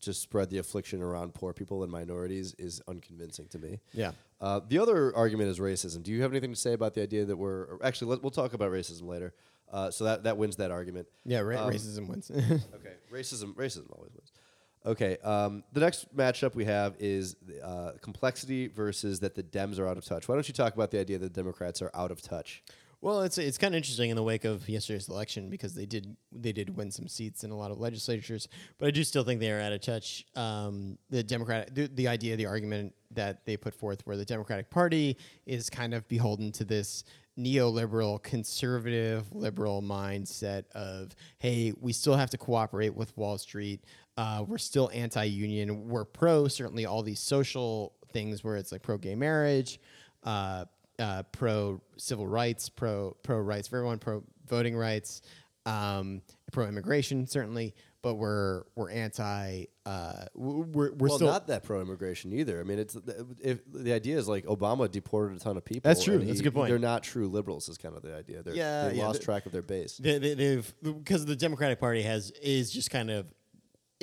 [0.00, 3.78] just spread the affliction around poor people and minorities is unconvincing to me.
[3.92, 4.12] Yeah.
[4.40, 6.02] Uh, the other argument is racism.
[6.02, 8.54] Do you have anything to say about the idea that we're actually let, we'll talk
[8.54, 9.34] about racism later.
[9.72, 11.06] Uh, so that that wins that argument.
[11.24, 12.30] Yeah, ra- Um, racism wins.
[12.74, 13.54] Okay, racism.
[13.54, 14.32] Racism always wins.
[14.86, 19.86] Okay, um, the next matchup we have is uh, complexity versus that the Dems are
[19.86, 20.28] out of touch.
[20.28, 22.62] Why don't you talk about the idea that the Democrats are out of touch?
[23.04, 26.16] well, it's it's kind of interesting in the wake of yesterday's election because they did
[26.32, 29.40] they did win some seats in a lot of legislatures, but I do still think
[29.40, 30.24] they are out of touch.
[30.34, 34.70] Um, the Democrat, the, the idea, the argument that they put forth, where the Democratic
[34.70, 37.04] Party is kind of beholden to this
[37.38, 43.84] neoliberal, conservative, liberal mindset of, hey, we still have to cooperate with Wall Street.
[44.16, 45.88] Uh, we're still anti-union.
[45.88, 49.80] We're pro certainly all these social things where it's like pro gay marriage,
[50.22, 50.66] uh,
[50.98, 55.22] uh, pro civil rights, pro pro rights for everyone, pro voting rights,
[55.66, 57.74] um, pro immigration certainly.
[58.02, 59.64] But we're we're anti.
[59.86, 62.60] Uh, we're we're well, still not that pro-immigration either.
[62.60, 62.96] I mean, it's
[63.40, 65.88] if the idea is like Obama deported a ton of people.
[65.88, 66.18] That's true.
[66.18, 66.68] That's a good point.
[66.68, 67.70] They're not true liberals.
[67.70, 68.42] Is kind of the idea.
[68.42, 69.96] They're, Yeah, they yeah, lost track of their base.
[69.96, 73.26] they, they, they've because the Democratic Party has is just kind of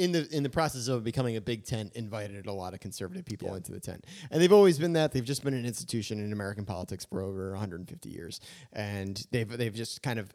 [0.02, 3.26] in the in the process of becoming a big tent, invited a lot of conservative
[3.26, 3.58] people Yeah.
[3.58, 5.12] into the tent, and they've always been that.
[5.12, 8.40] They've just been an institution in American politics for over 150 years,
[8.74, 10.32] and they've they've just kind of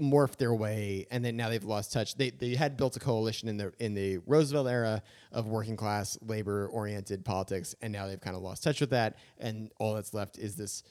[0.00, 2.14] morphed their way, and then now they've lost touch.
[2.16, 6.18] They they had built a coalition in the in the Roosevelt era of working class
[6.22, 10.14] labor oriented politics, and now they've kind of lost touch with that, and all that's
[10.14, 10.82] left is this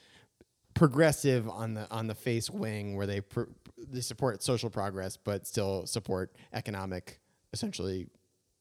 [0.75, 3.49] progressive on the on the face wing where they pr-
[3.91, 7.19] they support social progress but still support economic
[7.53, 8.07] essentially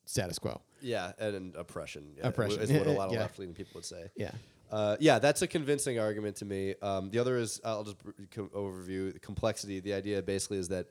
[0.04, 0.60] status quo.
[0.80, 2.12] Yeah, and, and oppression.
[2.16, 2.60] Yeah, Oppression.
[2.60, 3.20] is what a lot of Yeah.
[3.20, 4.10] left-leaning people would say.
[4.16, 4.30] Yeah.
[4.70, 6.74] Uh, yeah, that's a convincing argument to me.
[6.82, 7.96] Um, the other is I'll just
[8.30, 9.80] co- overview the complexity.
[9.80, 10.86] The idea basically is that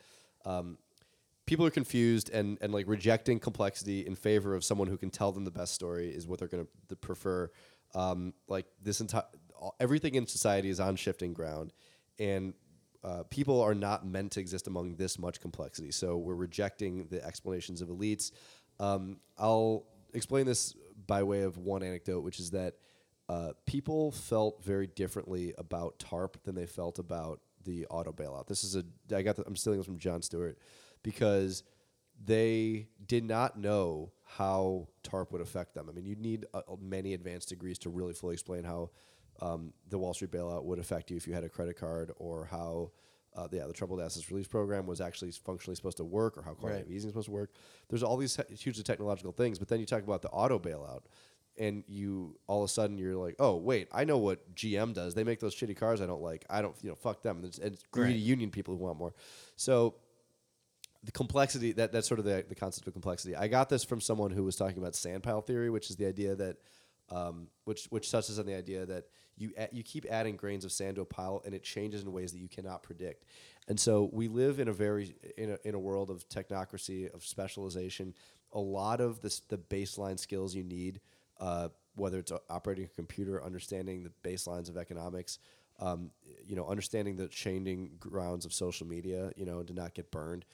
[0.46, 0.78] um,
[1.46, 5.32] people are confused and and like rejecting complexity in favor of someone who can tell
[5.32, 7.52] them the best story is what they're going to prefer.
[7.94, 9.24] Um, like this entire
[9.80, 11.72] everything in society is on shifting ground,
[12.20, 12.54] and
[13.08, 15.92] uh, people are not meant to exist among this much complexity.
[15.92, 18.32] So we're rejecting the explanations of elites.
[18.82, 20.76] Um, I'll explain this
[21.08, 22.74] by way of one anecdote, which is that
[23.30, 28.48] uh, people felt very differently about TARP than they felt about the auto bailout.
[28.48, 28.84] This is a
[29.16, 30.58] I got the, I'm stealing this from Jon Stewart
[31.02, 31.64] because
[32.26, 35.88] they did not know how TARP would affect them.
[35.90, 38.90] I mean, you'd need uh, many advanced degrees to really fully explain how
[39.42, 42.46] um, the Wall Street bailout would affect you if you had a credit card, or
[42.46, 42.92] how
[43.36, 46.54] uh, yeah the troubled assets release program was actually functionally supposed to work, or how
[46.54, 47.52] quantitative easing is supposed to work.
[47.90, 51.02] There's all these he- hugely technological things, but then you talk about the auto bailout.
[51.60, 55.16] And you all of a sudden you're like, oh wait, I know what GM does.
[55.16, 56.46] They make those shitty cars I don't like.
[56.52, 57.38] I don't, you know, fuck them.
[57.38, 58.20] And it's, and it's greedy Right.
[58.20, 59.16] union people who want more.
[59.56, 59.96] So
[61.04, 63.36] the complexity that that's sort of the, the concept of complexity.
[63.36, 66.36] I got this from someone who was talking about sandpile theory, which is the idea
[66.36, 66.58] that
[67.10, 69.06] um, which which touches on the idea that
[69.38, 72.32] you you keep adding grains of sand to a pile and it changes in ways
[72.32, 73.26] that you cannot predict.
[73.68, 77.24] And so we live in a very in a, in a world of technocracy of
[77.26, 78.14] specialization.
[78.54, 81.00] A lot of this the baseline skills you need,
[81.40, 85.40] uh, whether it's uh, operating a computer, understanding the baselines of economics,
[85.80, 86.12] um,
[86.46, 90.46] you know, understanding the changing grounds of social media, you know, to not get burned.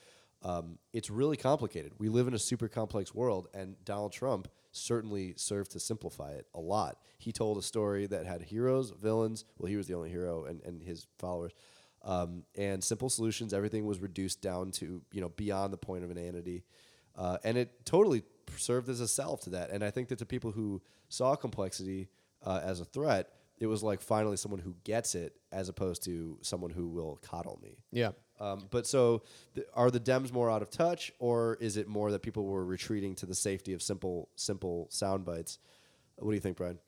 [0.42, 1.94] Um, it's really complicated.
[2.00, 6.48] We live in a super complex world, and Donald Trump certainly served to simplify it
[6.54, 6.98] a lot.
[7.18, 9.46] He told a story that had heroes, villains.
[9.58, 11.54] Well, he was the only hero, and, and his followers,
[12.04, 13.54] um, and simple solutions.
[13.54, 16.64] Everything was reduced down to you know beyond the point of inanity,
[17.16, 18.24] uh, and it totally
[18.58, 19.70] served as a salve to that.
[19.70, 22.10] And I think that to people who saw complexity
[22.46, 26.38] uh, as a threat, it was like finally someone who gets it, as opposed to
[26.42, 27.78] someone who will coddle me.
[27.92, 28.12] Yeah.
[28.40, 29.24] Um, but so,
[29.56, 32.66] th- are the Dems more out of touch, or is it more that people were
[32.66, 35.60] retreating to the safety of simple, simple sound bites?
[36.18, 36.80] What do you think, Brian?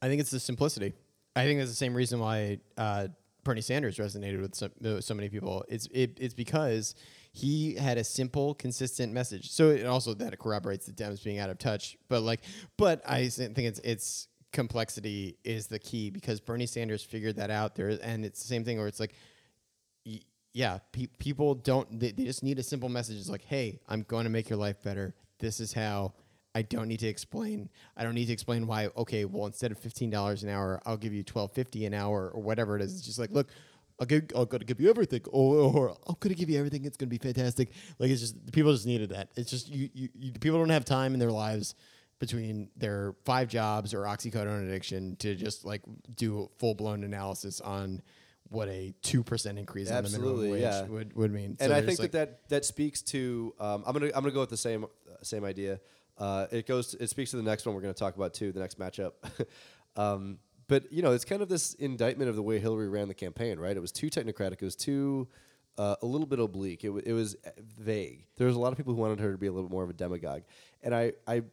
[0.00, 0.94] I think it's the simplicity.
[1.34, 3.08] I think that's the same reason why uh,
[3.44, 5.64] Bernie Sanders resonated with so, so many people.
[5.68, 6.94] It's it, it's because
[7.32, 9.50] he had a simple, consistent message.
[9.50, 11.96] So it also that corroborates the Dems being out of touch.
[12.08, 12.42] But like,
[12.76, 17.74] but I think it's it's complexity is the key because Bernie Sanders figured that out
[17.74, 19.14] there, and it's the same thing where it's like
[20.58, 22.00] yeah, pe- people don't.
[22.00, 23.16] They, they just need a simple message.
[23.16, 25.14] It's like, hey, I'm going to make your life better.
[25.38, 26.14] This is how.
[26.52, 27.68] I don't need to explain.
[27.96, 28.88] I don't need to explain why.
[28.96, 32.32] Okay, well, instead of fifteen dollars an hour, I'll give you twelve fifty an hour
[32.34, 32.92] or whatever it is.
[32.96, 33.50] It's just like, look,
[34.00, 36.84] I'll give, I'm gonna give you everything, or, or I'm gonna give you everything.
[36.84, 37.70] It's gonna be fantastic.
[38.00, 39.30] Like it's just people just needed that.
[39.36, 41.76] It's just you, you, you people don't have time in their lives
[42.18, 45.82] between their five jobs or oxycodone addiction to just like
[46.16, 48.02] do full blown analysis on
[48.50, 50.82] what a two percent increase on the minimum wage yeah.
[50.84, 51.56] would, would mean.
[51.60, 53.54] and So I think just that, that that speaks to.
[53.58, 54.88] Um, I'm gonna I'm gonna go with the same uh,
[55.22, 55.80] same idea.
[56.16, 56.94] Uh, it goes.
[56.94, 58.52] it speaks to the next one we're gonna talk about too.
[58.52, 59.12] The next matchup.
[59.96, 63.14] um, but you know, it's kind of this indictment of the way Hillary ran the
[63.14, 63.76] campaign, right?
[63.76, 64.54] It was too technocratic.
[64.54, 65.28] It was too.
[65.76, 66.82] Uh, a little bit oblique.
[66.82, 68.26] It, w- it was uh, vague.
[68.36, 69.84] There was a lot of people who wanted her to be a little bit more
[69.84, 70.42] of a demagogue,
[70.82, 71.44] and I, I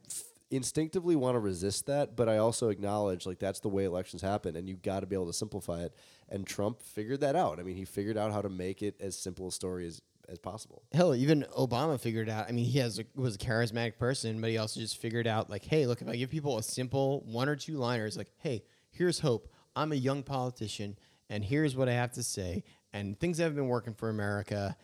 [0.50, 2.16] instinctively want to resist that.
[2.16, 5.14] But I also acknowledge like that's the way elections happen, and you've got to be
[5.16, 5.94] able to simplify it.
[6.28, 7.60] And Trump figured that out.
[7.60, 10.38] I mean, he figured out how to make it as simple a story as as
[10.38, 10.82] possible.
[10.92, 12.48] Hell, even Obama figured out.
[12.48, 15.48] I mean, he has a, was a charismatic person, but he also just figured out
[15.50, 18.64] like, hey, look, if I give people a simple one or two liners, like, hey,
[18.90, 19.48] here's hope.
[19.74, 23.68] I'm a young politician, and here's what I have to say, and things have been
[23.68, 24.76] working for America.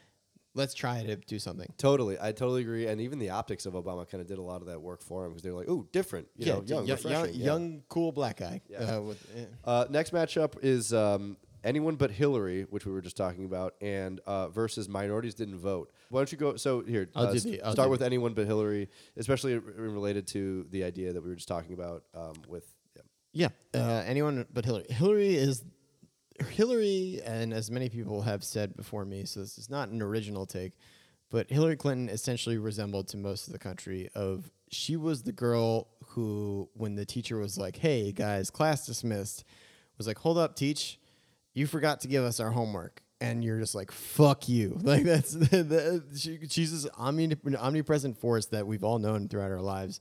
[0.54, 1.72] Let's try to do something.
[1.78, 2.86] Totally, I totally agree.
[2.86, 5.24] And even the optics of Obama kind of did a lot of that work for
[5.24, 7.44] him because they were like, "Ooh, different, you know, young, yo- refreshing, yeah.
[7.46, 8.60] young, cool black guy.
[8.68, 8.78] Yeah.
[8.96, 9.44] Uh, with, eh.
[9.64, 14.20] Uh, next matchup is um, anyone but Hillary, which we were just talking about, and
[14.26, 15.90] uh, versus minorities didn't vote.
[16.10, 16.56] Why don't you go?
[16.56, 21.14] So here, I'll uh, the- start with anyone but Hillary, especially related to the idea
[21.14, 22.66] that we were just talking about um, with.
[23.32, 23.48] Yeah.
[23.74, 24.84] Yeah, uh, anyone but Hillary.
[24.90, 25.64] Hillary is
[26.50, 30.46] Hillary, and as many people have said before me, so this is not an original
[30.46, 30.72] take,
[31.30, 34.08] but Hillary Clinton essentially resembled to most of the country.
[34.14, 39.44] Of she was the girl who, when the teacher was like, "Hey guys, class dismissed,"
[39.98, 40.98] was like, "Hold up, teach,
[41.54, 44.76] you forgot to give us our homework." And you're just like, fuck you.
[44.82, 45.62] Like, that's the,
[46.10, 50.00] the, she, she's this omni, omnipresent force that we've all known throughout our lives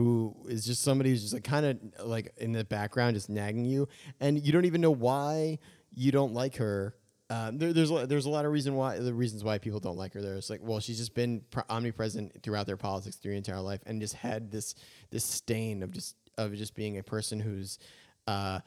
[0.00, 3.64] who is just somebody who's just like kind of like in the background, just nagging
[3.64, 3.88] you,
[4.20, 5.58] and you don't even know why
[5.94, 6.94] you don't like her.
[7.28, 9.96] Um, there, there's a- there's a lot of reason why the reasons why people don't
[9.96, 10.20] like her.
[10.22, 13.80] There's like, well, she's just been pr- omnipresent throughout their politics through her entire life,
[13.86, 14.74] and just had this
[15.10, 17.78] this stain of just of just being a person who's
[18.26, 18.60] uh,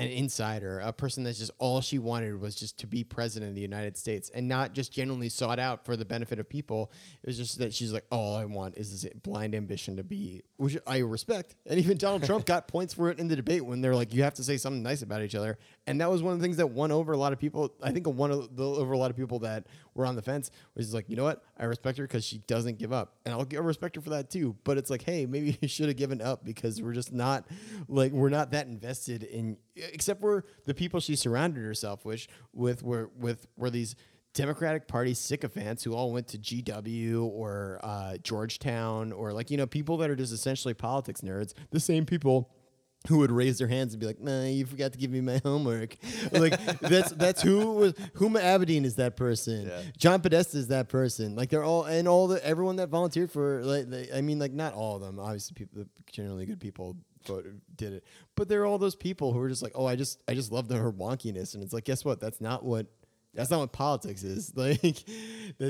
[0.00, 3.54] an insider, a person that's just all she wanted was just to be president of
[3.54, 6.90] the United States and not just genuinely sought out for the benefit of people.
[7.22, 10.42] It was just that she's like, all I want is this blind ambition to be,
[10.56, 11.54] which I respect.
[11.66, 14.22] And even Donald Trump got points for it in the debate when they're like, you
[14.22, 15.58] have to say something nice about each other.
[15.86, 17.74] And that was one of the things that won over a lot of people.
[17.82, 20.50] I think one of the over a lot of people that were on the fence
[20.74, 21.42] was just like, you know what?
[21.58, 23.16] I respect her because she doesn't give up.
[23.24, 24.56] And I'll respect her for that too.
[24.64, 27.46] But it's like, hey, maybe you should have given up because we're just not
[27.88, 32.82] like we're not that invested in except for the people she surrounded herself with with
[32.82, 33.96] were with were these
[34.32, 39.66] Democratic Party sycophants who all went to GW or uh, Georgetown or like you know
[39.66, 41.54] people that are just essentially politics nerds.
[41.70, 42.50] The same people
[43.08, 45.40] who would raise their hands and be like, "Nah, you forgot to give me my
[45.42, 45.96] homework."
[46.32, 49.66] like that's that's who was Huma Abedin is that person.
[49.68, 49.82] Yeah.
[49.96, 51.34] John Podesta is that person.
[51.34, 54.52] Like they're all and all the everyone that volunteered for like they, I mean like
[54.52, 55.18] not all of them.
[55.18, 56.96] Obviously, people generally good people
[57.26, 58.04] voted, did it,
[58.36, 60.52] but there are all those people who are just like, "Oh, I just I just
[60.52, 62.20] love the her wonkiness," and it's like, guess what?
[62.20, 62.86] That's not what.
[63.32, 64.52] That's not what politics is.
[64.56, 65.04] Like,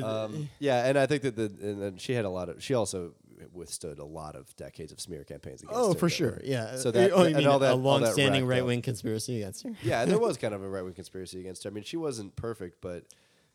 [0.02, 2.62] Um, yeah, and I think that the and then she had a lot of.
[2.62, 3.12] She also
[3.52, 5.62] withstood a lot of decades of smear campaigns.
[5.62, 6.76] Against oh, her for that sure, yeah.
[6.76, 9.70] So that oh, you and mean all that a long-standing right-wing conspiracy against her?
[9.82, 11.70] Yeah, there was kind of a right wing conspiracy against her.
[11.70, 13.04] I mean, she wasn't perfect, but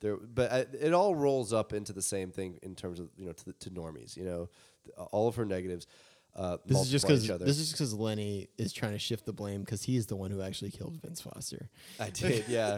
[0.01, 3.25] there, but I, it all rolls up into the same thing in terms of you
[3.25, 4.17] know to, the, to normies.
[4.17, 4.49] You know,
[5.11, 5.87] all of her negatives.
[6.35, 9.61] Uh, This is just because this is because Lenny is trying to shift the blame
[9.61, 11.69] because he's the one who actually killed Vince Foster.
[11.99, 12.77] I did, yeah,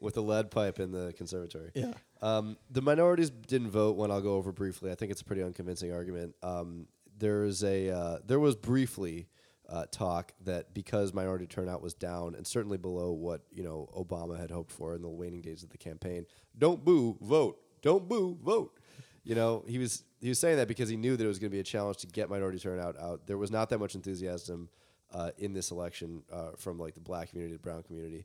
[0.00, 1.70] with the lead pipe in the conservatory.
[1.74, 1.94] Yeah.
[2.20, 3.96] Um, the minorities didn't vote.
[3.96, 4.90] One I'll go over briefly.
[4.90, 6.34] I think it's a pretty unconvincing argument.
[6.42, 6.86] Um,
[7.18, 9.28] there's a uh, there was briefly
[9.68, 14.38] uh, talk that because minority turnout was down and certainly below what you know Obama
[14.38, 16.26] had hoped for in the waning days of the campaign.
[16.58, 17.58] Don't boo, vote.
[17.80, 18.78] Don't boo, vote.
[19.24, 21.50] You know, he was he was saying that because he knew that it was going
[21.50, 23.26] to be a challenge to get minority turnout out.
[23.26, 24.70] There was not that much enthusiasm
[25.12, 28.24] uh, in this election uh, from like the black community, the brown community,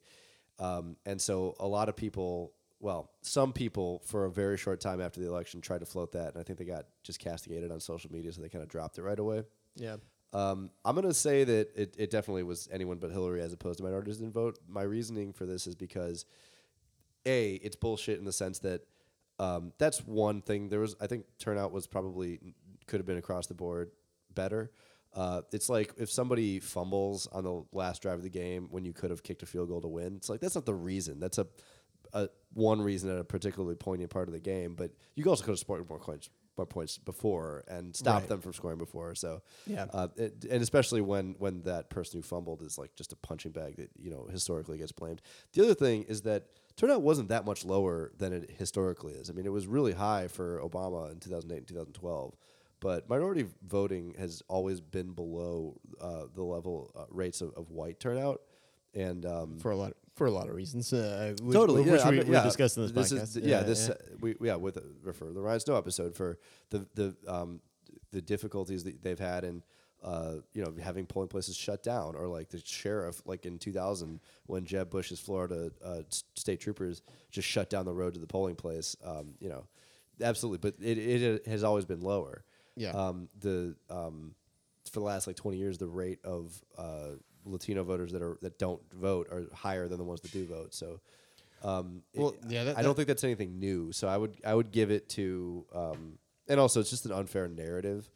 [0.60, 5.02] um, and so a lot of people, well, some people for a very short time
[5.02, 7.80] after the election tried to float that, and I think they got just castigated on
[7.80, 9.43] social media, so they kind of dropped it right away.
[9.76, 9.98] Yeah.
[10.34, 13.78] Um, I'm going to say that it, it definitely was anyone but Hillary as opposed
[13.78, 14.60] to minorities didn't vote.
[14.68, 16.26] My reasoning for this is because,
[17.26, 18.82] A, it's bullshit in the sense that
[19.40, 20.70] um, that's one thing.
[20.70, 22.40] There was, I think, turnout was probably
[22.88, 23.92] could have been across the board
[24.34, 24.72] better.
[25.14, 28.94] Uh, it's like if somebody fumbles on the last drive of the game when you
[28.94, 30.16] could have kicked a field goal to win.
[30.18, 31.20] It's like that's not the reason.
[31.20, 31.48] That's a,
[32.14, 34.76] a one reason at a particularly poignant part of the game.
[34.76, 38.30] But you also could have scored more points, more points before and stopped Right.
[38.30, 39.16] them from scoring before.
[39.16, 39.88] So Yeah.
[39.92, 43.54] uh, it, and especially when when that person who fumbled is like just a punching
[43.54, 45.22] bag that you know historically gets blamed.
[45.54, 46.46] The other thing is that
[46.78, 49.30] turnout wasn't that much lower than it historically is.
[49.30, 52.36] I mean, it was really high for Obama in 2008 and 2012,
[52.80, 58.00] but minority voting has always been below uh, the level uh, rates of, of white
[58.00, 58.42] turnout.
[58.94, 60.92] And um, For a lot for a lot of reasons.
[60.92, 63.38] Uh, which, totally, which yeah, we, I mean, we yeah, discussed in this, this podcast.
[63.38, 66.40] Is, yeah, this uh, we yeah with uh, refer to the Ryan Snow episode for
[66.72, 67.62] the the um
[68.12, 69.62] the difficulties that they've had in
[70.04, 74.20] uh you know having polling places shut down or like the sheriff like in 2000
[74.45, 76.02] when Jeb Bush's Florida uh,
[76.36, 79.66] state troopers just shut down the road to the polling place um you know
[80.22, 82.43] absolutely but it it has always been lower
[82.76, 82.91] Yeah.
[82.91, 84.36] um the um
[84.91, 87.12] for the last like 20 years the rate of uh
[87.45, 90.74] Latino voters that are that don't vote are higher than the ones that do vote
[90.74, 91.00] so
[91.64, 93.91] um, Well, it- yeah, that- I don't think that's anything new.
[93.91, 97.48] So I would I would give it to, um, and also it's just an unfair
[97.48, 98.08] narrative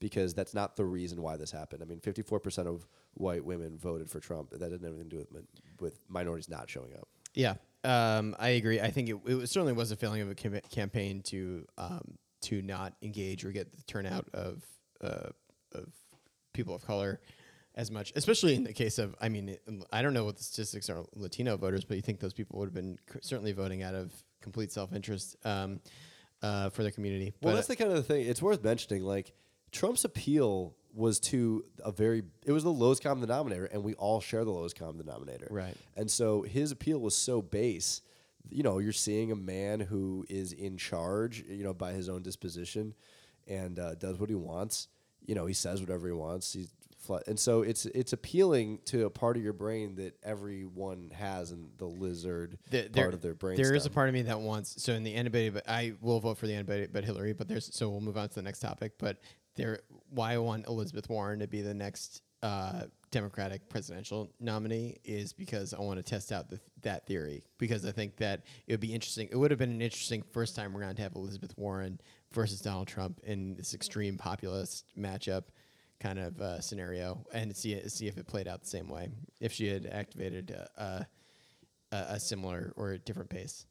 [0.00, 1.82] because that's not the reason why this happened.
[1.82, 4.50] I mean, fifty four percent of white women voted for Trump.
[4.50, 5.46] That doesn't have anything to do with min-
[5.80, 7.06] with minorities not showing up.
[7.34, 8.80] Yeah, um, I agree.
[8.80, 12.18] I think it, it was- certainly was a failing of a cam- campaign to um,
[12.42, 14.64] to not engage or get the turnout of
[15.00, 15.28] uh,
[15.72, 15.92] of
[16.52, 17.20] people of color
[17.76, 19.14] as much, especially in the case of.
[19.20, 22.18] I mean, it- I don't know what the statistics are Latino voters, but you think
[22.20, 25.78] those people would have been c- certainly voting out of complete self interest um,
[26.42, 27.34] uh, for their community.
[27.42, 28.26] Well, But, that's the kind of the thing.
[28.26, 29.04] It's worth mentioning.
[29.04, 29.32] Like
[29.72, 32.22] Trump's appeal was to a very.
[32.44, 35.48] It was the lowest common denominator, and we all share the lowest common denominator.
[35.50, 35.76] Right.
[35.96, 38.02] And so his appeal was so base.
[38.48, 41.44] You know, you're seeing a man who is in charge.
[41.48, 42.94] You know, by his own disposition,
[43.46, 44.88] and uh, does what he wants.
[45.24, 46.52] You know, he says whatever he wants.
[46.52, 46.72] He's
[47.26, 51.70] and so it's it's appealing to a part of your brain that everyone has in
[51.78, 53.56] the lizard There- part there- of their brain.
[53.56, 56.20] There is a part of me that wants so in the antibody, but I will
[56.20, 57.32] vote for the antibody, but Hillary.
[57.32, 58.92] But there's so we'll move on to the next topic.
[58.98, 59.18] But
[59.60, 65.32] there, why I want Elizabeth Warren to be the next uh, Democratic presidential nominee is
[65.32, 68.80] because I want to test out the, that theory because I think that it would
[68.80, 69.28] be interesting.
[69.30, 72.00] It would have been an interesting first time around to have Elizabeth Warren
[72.32, 75.44] versus Donald Trump in this extreme populist matchup
[75.98, 79.08] kind of uh, scenario and see see if it played out the same way
[79.40, 81.04] if she had activated uh, uh,
[81.92, 83.66] a, a similar or a different pace.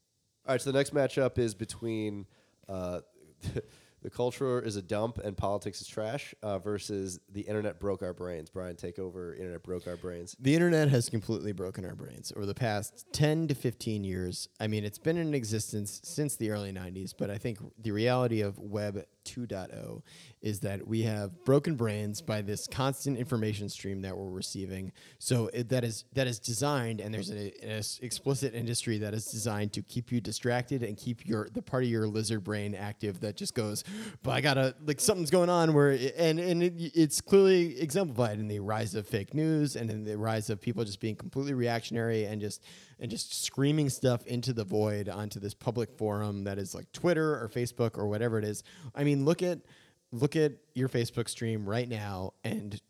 [0.46, 2.26] All right, so the next matchup is between
[2.68, 3.00] uh,
[4.02, 8.12] the culture is a dump and politics is trash uh, versus the internet broke our
[8.12, 8.50] brains.
[8.50, 9.34] Brian, take over.
[9.34, 10.36] Internet broke our brains.
[10.40, 14.48] The internet has completely broken our brains over the past 10 to 15 years.
[14.58, 18.40] I mean, it's been in existence since the early 90s, but I think the reality
[18.40, 20.02] of Web 2.0
[20.42, 24.92] is that we have broken brains by this constant information stream that we're receiving.
[25.18, 29.26] So it, that is that is designed, and there's an, an explicit industry that is
[29.26, 33.20] designed to keep you distracted and keep your the part of your lizard brain active
[33.20, 33.84] that just goes,
[34.22, 38.48] but I gotta like something's going on where and and it, it's clearly exemplified in
[38.48, 42.24] the rise of fake news and in the rise of people just being completely reactionary
[42.24, 42.62] and just
[43.00, 47.32] and just screaming stuff into the void onto this public forum that is like Twitter
[47.32, 48.62] or Facebook or whatever it is.
[48.94, 49.60] I mean, look at
[50.12, 52.80] look at your Facebook stream right now and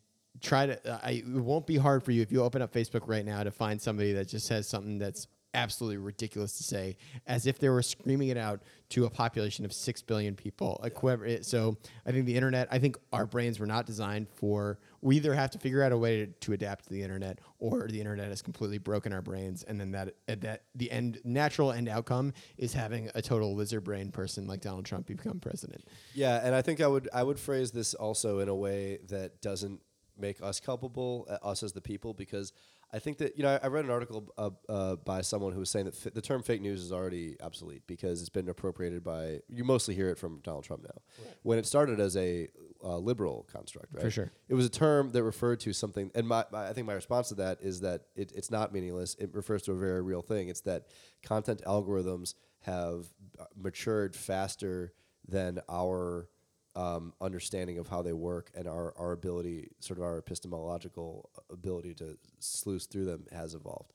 [0.41, 3.07] try to uh, I, it won't be hard for you if you open up Facebook
[3.07, 6.97] right now to find somebody that just says something that's absolutely ridiculous to say
[7.27, 11.45] as if they were screaming it out to a population of 6 billion people it,
[11.45, 15.34] so i think the internet i think our brains were not designed for we either
[15.34, 18.28] have to figure out a way to, to adapt to the internet or the internet
[18.28, 22.32] has completely broken our brains and then that uh, that the end natural end outcome
[22.59, 25.84] is having a total lizard brain person like donald trump become president.
[26.14, 29.40] Yeah, and I think I would I would phrase this also in a way that
[29.40, 29.80] doesn't
[30.20, 32.53] make us culpable, uh, us as the people, because
[32.93, 35.61] I think that you know I, I read an article uh, uh, by someone who
[35.61, 39.05] was saying that fi- the term fake news is already obsolete because it's been appropriated
[39.05, 41.24] by you mostly hear it from Donald Trump now.
[41.43, 42.49] When it started as a
[42.82, 44.03] uh, liberal construct, right?
[44.11, 44.32] sure.
[44.49, 47.28] It was a term that referred to something, and my, my I think my response
[47.28, 49.14] to that is that it, it's not meaningless.
[49.18, 50.49] It refers to a very real thing.
[50.49, 50.86] It's that
[51.22, 53.07] content algorithms have
[53.38, 54.93] uh, matured faster
[55.28, 56.28] than our
[56.76, 61.94] um, understanding of how they work and our, our ability, sort of our epistemological ability
[61.94, 63.92] to sleuth through them has evolved.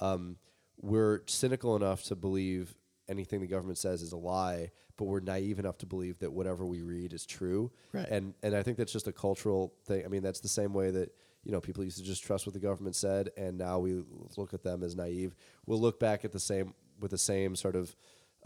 [0.00, 0.36] Um,
[0.80, 2.74] we're cynical enough to believe
[3.08, 6.64] anything the government says is a lie, but we're naive enough to believe that whatever
[6.66, 7.70] we read is true.
[7.92, 8.06] Right.
[8.08, 10.04] And and I think that's just a cultural thing.
[10.04, 12.54] I mean, that's the same way that you know people used to just trust what
[12.54, 14.04] the government said, and now we
[14.36, 15.34] look at them as naive.
[15.66, 17.94] We'll look back at the same with the same sort of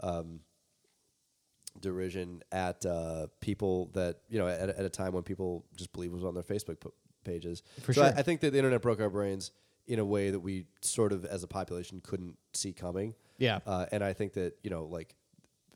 [0.01, 0.39] um,
[1.79, 6.11] derision at uh, people that you know at, at a time when people just believe
[6.11, 6.79] was on their Facebook
[7.23, 7.63] pages.
[7.81, 8.19] For so I, sure.
[8.19, 9.51] I think that the internet broke our brains
[9.87, 13.15] in a way that we sort of as a population couldn't see coming.
[13.37, 13.59] Yeah.
[13.65, 15.15] Uh, and I think that you know like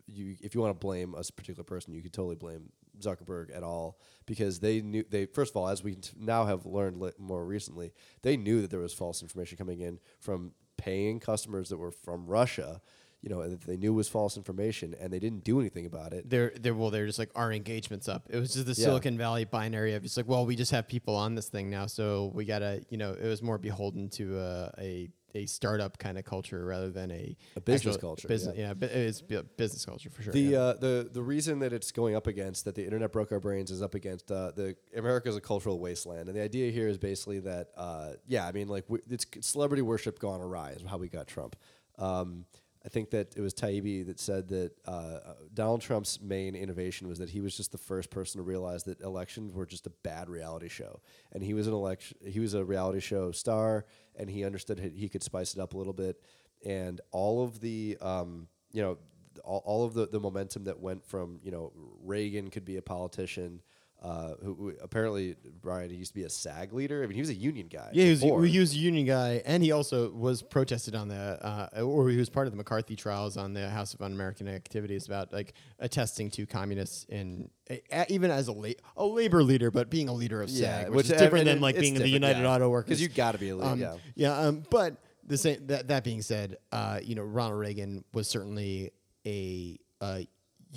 [0.06, 3.64] you if you want to blame a particular person, you could totally blame Zuckerberg at
[3.64, 7.12] all because they knew they first of all, as we t- now have learned li-
[7.18, 11.78] more recently, they knew that there was false information coming in from paying customers that
[11.78, 12.82] were from Russia.
[13.28, 16.30] You know, that they knew was false information, and they didn't do anything about it.
[16.30, 18.86] they're they're well they're just like our engagements up it was just the Yeah.
[18.88, 21.88] silicon valley binary of just like well we just have people on this thing now
[21.88, 26.18] so we gotta you know it was more beholden to a a, a startup kind
[26.18, 28.74] of culture rather than a A business culture, business yeah.
[28.80, 30.60] yeah, it's bu- business culture for sure The yeah.
[30.60, 33.72] uh, the the reason that it's going up against that the internet broke our brains
[33.72, 36.98] is up against uh, the America is a cultural wasteland, and the idea here is
[36.98, 40.98] basically that uh, yeah, I mean like we, it's celebrity worship gone awry is how
[40.98, 41.58] we got Trump.
[42.00, 42.46] Um,
[42.88, 47.10] I think that it was Taibbi that said that uh, uh, Donald Trump's main innovation
[47.10, 49.90] was that he was just the first person to realize that elections were just a
[50.04, 51.02] bad reality show,
[51.34, 53.84] and he was an election he was a reality show star,
[54.16, 56.22] and he understood he, could spice it up a little bit,
[56.66, 58.98] and all of the um, you know
[59.44, 61.74] all, all of the, the momentum that went from you know
[62.06, 63.62] Reagan could be a politician.
[64.00, 67.04] Uh, who, who apparently Brian he used to be a SAG leader.
[67.04, 67.90] I mean, he was a union guy.
[67.94, 68.22] yeah, he was,
[68.52, 72.18] he was a union guy, and he also was protested on the, uh, or he
[72.18, 76.30] was part of the McCarthy trials on the House of Un-American Activities about like attesting
[76.32, 80.44] to communists in a, even as a la- a labor leader, but being a leader
[80.44, 82.54] of SAG, which, is uh, different and than it- like being the United yeah.
[82.54, 82.90] Auto Workers.
[82.90, 83.68] because you got to be a leader.
[83.68, 84.38] Um, yeah, yeah.
[84.38, 88.92] Um, but the same that that being said, uh, you know, Ronald Reagan was certainly
[89.26, 90.20] a, uh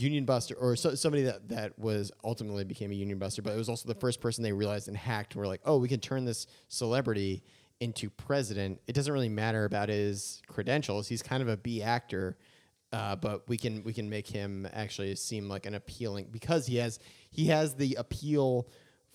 [0.00, 3.42] union buster or so, somebody that that was ultimately became a union buster.
[3.42, 5.36] But it was also the first person they realized and hacked.
[5.36, 7.42] Were like, oh, we can turn this celebrity
[7.80, 8.80] into president.
[8.86, 11.08] It doesn't really matter about his credentials.
[11.08, 12.36] He's kind of a B actor.
[12.92, 16.76] Uh, but we can we can make him actually seem like an appealing because he
[16.76, 16.98] has
[17.30, 18.66] he has the appeal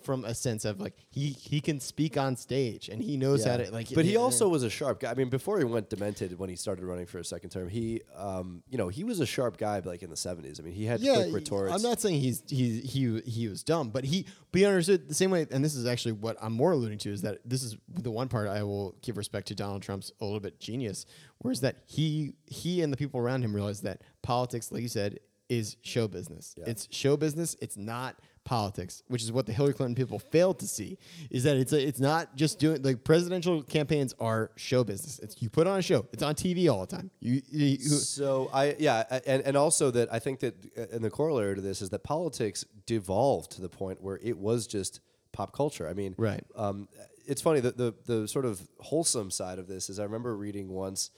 [0.06, 3.58] from a sense of like he he can speak on stage and he knows how
[3.58, 3.90] to like.
[3.94, 4.20] but he yeah.
[4.20, 5.12] also was a sharp guy.
[5.12, 8.02] I mean, before he went demented, when he started running for a second term, he,
[8.16, 10.60] um, you know, he was a sharp guy, like in the seventies.
[10.60, 11.74] I mean, he had yeah, quick retorts.
[11.74, 15.16] I'm not saying he's he he he was dumb, but he but he understood the
[15.16, 15.48] same way.
[15.52, 18.28] And this is actually what I'm more alluding to is that this is the one
[18.28, 21.06] part I will give respect to Donald Trump's a little bit genius,
[21.40, 25.20] whereas that he he and the people around him realized that politics, like you said,
[25.50, 26.56] is show business.
[26.66, 27.56] It's show business.
[27.62, 30.98] It's not politics, which is what the Hillary Clinton people failed to see.
[31.30, 35.20] Is that it's a, it's not just doing like presidential campaigns are show business.
[35.20, 36.06] It's you put on a show.
[36.14, 37.12] It's on TV all the time.
[37.20, 40.86] You, you, you So I yeah, I- and and also that I think that uh,
[40.94, 44.68] and the corollary to this is that politics devolved to the point where it was
[44.68, 45.02] just
[45.34, 45.88] pop culture.
[45.88, 46.44] I mean, Right.
[46.56, 46.88] Um,
[47.28, 50.70] it's funny that the the sort of wholesome side of this is I remember reading
[50.70, 51.10] once.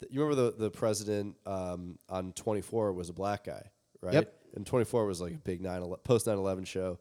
[0.00, 3.70] That, you remember the the president um, on Twenty Four was a black guy,
[4.02, 4.14] right?
[4.14, 4.34] Yep.
[4.54, 6.98] And 24 was like a big 9 post 9/11 show.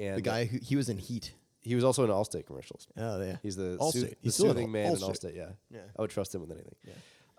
[0.00, 1.32] And The guy who he was in Heat.
[1.60, 2.86] he was also in Allstate commercials.
[2.96, 3.36] Oh yeah.
[3.42, 3.92] He's the, Allstate.
[3.92, 5.32] sooth- the He's still in soothing man in Allstate.
[5.32, 5.36] Allstate.
[5.36, 5.48] Yeah.
[5.70, 5.80] Yeah.
[5.98, 6.74] I would trust him with anything.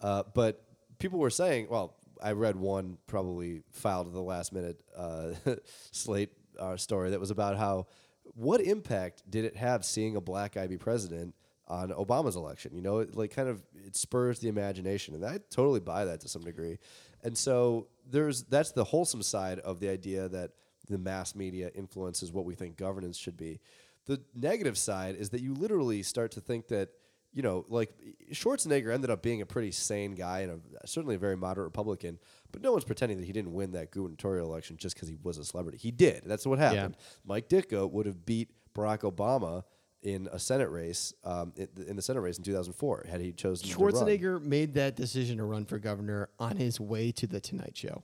[0.02, 0.64] Uh, but
[1.00, 5.32] people were saying, well, I read one probably filed at the last minute uh,
[5.92, 6.30] slate
[6.60, 7.88] uh, story that was about how
[8.36, 11.36] what impact did it have seeing a black guy be president
[11.68, 12.76] on Obama's election?
[12.76, 16.22] You know, it like kind of it spurs the imagination, and I totally buy that
[16.22, 16.78] to some degree.
[17.24, 20.52] And so there's that's the wholesome side of the idea that
[20.90, 23.60] the mass media influences what we think governance should be.
[24.06, 26.90] The negative side is that you literally start to think that
[27.36, 27.90] you know, like
[28.32, 32.20] Schwarzenegger ended up being a pretty sane guy and a, certainly a very moderate Republican,
[32.52, 35.40] but no one's pretending that he didn't win that gubernatorial election just because he was
[35.40, 35.80] a celebrity.
[35.80, 36.22] He did.
[36.26, 36.96] That's what happened.
[37.26, 39.64] Mike Ditka would have beat Barack Obama
[40.04, 43.78] in a Senate race, um, in, the Senate race in 2004 had he chosen to
[43.78, 43.94] run.
[43.94, 48.04] Schwarzenegger made that decision to run for governor on his way to the Tonight Show.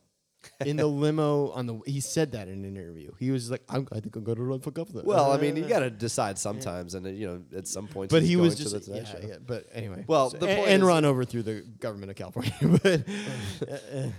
[0.65, 3.11] In the limo on the he said that in an interview.
[3.19, 5.57] He was like, I'm, "I think I'm going to run for governor." Well, I mean,
[5.57, 8.09] you got to decide sometimes, and uh, you know, at some point.
[8.09, 9.27] but he was just the Tonight yeah, Show.
[9.27, 9.35] yeah.
[9.45, 12.53] But anyway, Well, so, the and is- run over through the government of California.
[12.81, 13.03] but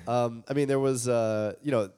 [0.06, 1.90] Um, I mean, there was, uh, you know,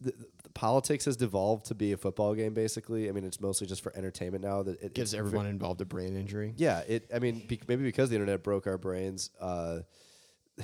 [0.00, 0.12] the
[0.54, 2.54] politics has devolved to be a football game.
[2.54, 4.62] Basically, I mean, it's mostly just for entertainment now.
[4.62, 6.54] That it gives everyone involved a brain injury.
[6.56, 7.10] Yeah, it.
[7.14, 9.80] I mean, be, maybe because the internet broke our brains, uh,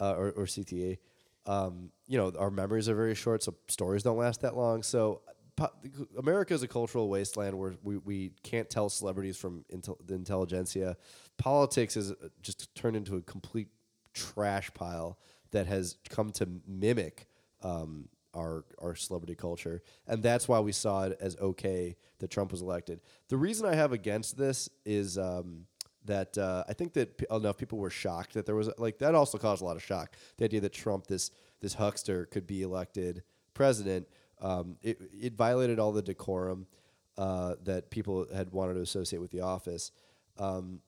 [0.00, 0.98] uh, or, or CTE.
[1.46, 4.82] Um, you know, our memories are very short, so stories don't last that long.
[4.82, 5.22] So,
[5.56, 5.72] po-
[6.18, 10.96] America is a cultural wasteland where we, we can't tell celebrities from intel- the intelligentsia.
[11.38, 13.68] Politics is uh, just turned into a complete
[14.12, 15.18] trash pile
[15.50, 17.26] that has come to mimic
[17.62, 22.52] um, our our celebrity culture, and that's why we saw it as okay that Trump
[22.52, 23.00] was elected.
[23.28, 25.66] The reason I have against this is um,
[26.04, 29.14] that uh, I think that p- enough people were shocked that there was like that
[29.14, 30.16] also caused a lot of shock.
[30.38, 31.30] The idea that Trump, this
[31.60, 33.22] this huckster, could be elected
[33.54, 34.08] president,
[34.40, 36.66] um, it it violated all the decorum
[37.18, 39.92] uh, that people had wanted to associate with the office.
[40.38, 40.80] Um,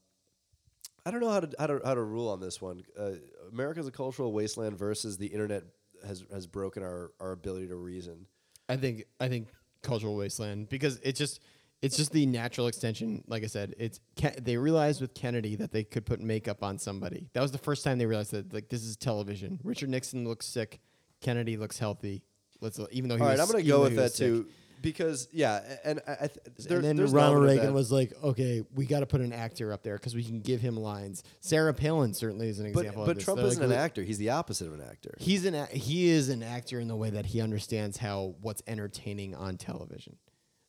[1.05, 2.83] I don't know how to how to how to rule on this one.
[2.97, 3.11] Uh,
[3.51, 5.63] America's a cultural wasteland versus the internet
[6.05, 8.27] has has broken our, our ability to reason.
[8.69, 9.49] I think I think
[9.81, 11.41] cultural wasteland because it's just
[11.81, 13.23] it's just the natural extension.
[13.27, 13.99] Like I said, it's
[14.41, 17.29] they realized with Kennedy that they could put makeup on somebody.
[17.33, 19.59] That was the first time they realized that like this is television.
[19.63, 20.79] Richard Nixon looks sick.
[21.21, 22.23] Kennedy looks healthy.
[22.61, 24.27] Let's even though he All right, was, I'm going to go with that sick.
[24.27, 24.47] too
[24.83, 28.63] because yeah, and I, I th- there, and then there's Ronald Reagan was like, "Okay,
[28.75, 31.73] we got to put an actor up there because we can give him lines." Sarah
[31.73, 33.05] Palin certainly is an but example.
[33.05, 33.23] but of this.
[33.23, 34.03] Trump They're isn't like, an actor.
[34.03, 35.15] He's the opposite of an actor.
[35.17, 38.61] He's an a- he is an actor in the way that he understands how what's
[38.67, 40.17] entertaining on television.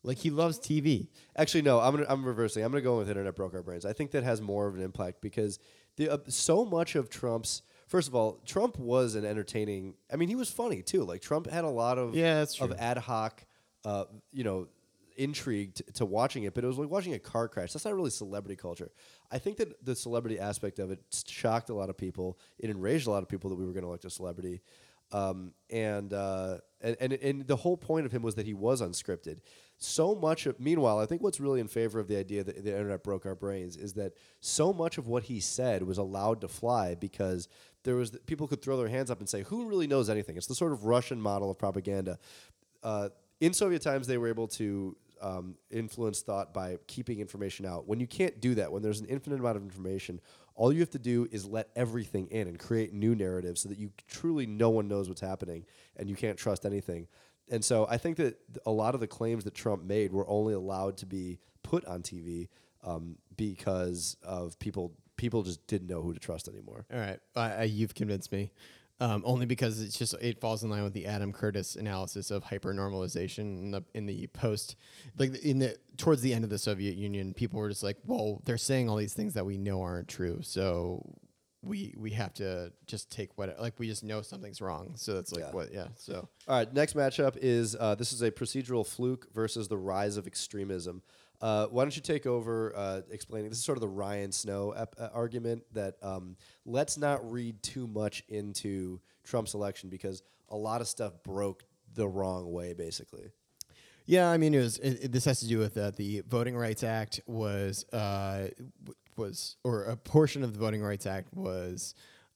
[0.05, 1.09] Like he loves TV.
[1.37, 1.81] Actually, no.
[1.81, 2.63] I'm gonna, I'm reversing.
[2.65, 3.85] I'm going to go with internet broke our brains.
[3.85, 5.59] I think that has more of an impact because
[5.97, 7.63] the uh, so much of Trump's.
[7.87, 9.95] First of all, Trump was an entertaining.
[10.13, 11.05] I mean, he was funny too.
[11.05, 13.45] Like Trump had a lot of Yeah, of ad hoc,
[13.85, 14.69] uh, you know,
[15.17, 16.55] intrigued to, watching it.
[16.55, 17.73] But it was like watching a car crash.
[17.73, 18.91] That's not really celebrity culture.
[19.31, 22.39] I think that the celebrity aspect of it shocked a lot of people.
[22.59, 24.61] It enraged a lot of people that we were going to elect a celebrity.
[25.13, 28.83] Um, and, uh, and and and the whole point of him was that he was
[28.83, 29.39] unscripted.
[29.77, 32.71] So much of meanwhile, I think what's really in favor of the idea that the
[32.71, 36.49] internet broke our brains is that so much of what he said was allowed to
[36.49, 37.49] fly because
[37.85, 40.47] there was people could throw their hands up and say, "Who really knows anything?" It's
[40.47, 42.19] the sort of Russian model of propaganda.
[42.83, 47.87] Uh, in Soviet times, they were able to um, influence thought by keeping information out.
[47.87, 50.21] When you can't do that, when there's an infinite amount of information,
[50.55, 53.79] all you have to do is let everything in and create new narratives so that
[53.79, 55.65] you truly no one knows what's happening
[55.97, 57.09] and you can't trust anything.
[57.51, 60.55] And so I think that a lot of the claims that Trump made were only
[60.55, 62.49] allowed to be put on TV
[62.83, 64.93] um, because of people.
[65.17, 66.85] People just didn't know who to trust anymore.
[66.93, 68.51] All right, I, you've convinced me.
[69.01, 72.45] Um, only because it's just it falls in line with the Adam Curtis analysis of
[72.45, 74.77] hypernormalization in the in the post,
[75.19, 78.41] like in the towards the end of the Soviet Union, people were just like, well,
[78.45, 81.05] they're saying all these things that we know aren't true, so
[81.61, 84.93] we we have to just take what like we just know something's wrong.
[84.97, 85.51] So that's like Yeah.
[85.51, 85.89] what yeah.
[85.97, 90.17] So All right, next matchup is uh, this is a procedural fluke versus the rise
[90.17, 91.03] of extremism.
[91.41, 93.51] Uh, why don't you take over uh, explaining?
[93.51, 97.63] This is sort of the Ryan Snow ep- uh, argument that um, let's not read
[97.63, 103.31] too much into Trump's election because a lot of stuff broke the wrong way, basically.
[104.07, 104.79] Yeah, I mean, it was.
[104.79, 108.49] It, it- this has to do with uh, the Voting Rights Act was uh,
[108.85, 111.95] w- was or a portion of the Voting Rights Act was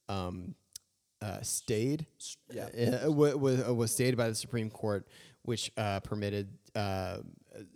[0.09, 0.55] um,
[1.21, 2.07] uh, stayed.
[2.53, 3.07] yeah.
[3.07, 5.07] wa- was was stayed by the Supreme Court,
[5.43, 7.19] which uh, permitted uh,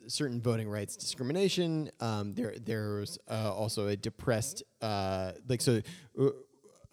[0.07, 1.91] certain voting rights discrimination.
[2.01, 5.81] Um, there there was uh, also a depressed uh, like so.
[6.19, 6.29] Uh,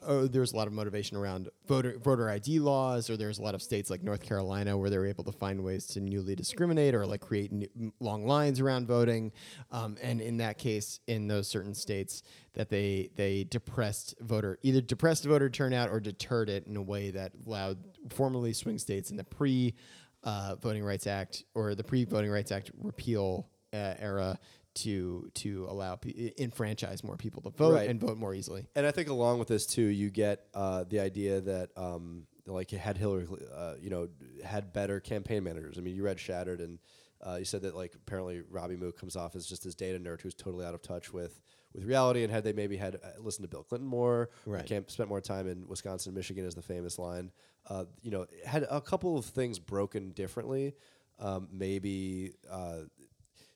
[0.02, 3.56] oh, there's a lot of motivation around voter voter ID laws, or there's a lot
[3.56, 7.06] of states like North Carolina where they're able to find ways to newly discriminate or
[7.06, 7.68] like create new,
[8.00, 9.32] long lines around voting.
[9.72, 12.24] Um, and in that case, in those certain states,
[12.54, 17.12] that they they depressed voter either depressed voter turnout or deterred it in a way
[17.12, 17.78] that allowed
[18.10, 19.76] formerly swing states in the pre
[20.24, 24.40] uh, Voting Rights Act or the pre Voting Rights Act repeal uh, era
[24.76, 27.90] to to allow pe- enfranchise more people to vote Right.
[27.90, 28.68] and vote more easily.
[28.76, 32.72] And I think along with this too, you get uh, the idea that um, like
[32.72, 34.10] had Hillary, uh, you know,
[34.44, 35.78] had better campaign managers.
[35.78, 36.80] I mean, you read Shattered, and
[37.26, 40.22] uh, you said that like apparently Robbie Mook comes off as just this data nerd
[40.22, 41.42] who's totally out of touch with
[41.74, 42.24] with reality.
[42.24, 44.66] And had they maybe had uh, listened to Bill Clinton more, Right.
[44.66, 47.32] camp, spent more time in Wisconsin, Michigan, is the famous line.
[47.68, 50.74] Uh, you know, had a couple of things broken differently.
[51.20, 52.84] Um, maybe uh,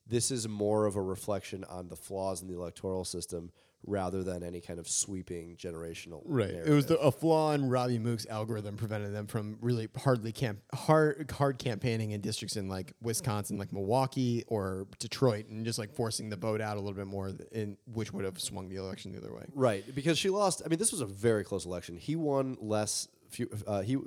[0.05, 3.51] this is more of a reflection on the flaws in the electoral system
[3.85, 6.21] rather than any kind of sweeping generational.
[6.25, 6.49] Right.
[6.49, 10.59] It was the, a flaw in Robbie Mook's algorithm prevented them from really hardly camp
[10.73, 15.93] hard hard campaigning in districts in like Wisconsin, like Milwaukee or Detroit, and just like
[15.93, 19.11] forcing the vote out a little bit more, in which would have swung the election
[19.11, 19.45] the other way.
[19.53, 20.61] right because she lost.
[20.65, 21.97] I mean, this was a very close election.
[21.97, 23.07] He won less.
[23.29, 23.97] Few, uh, he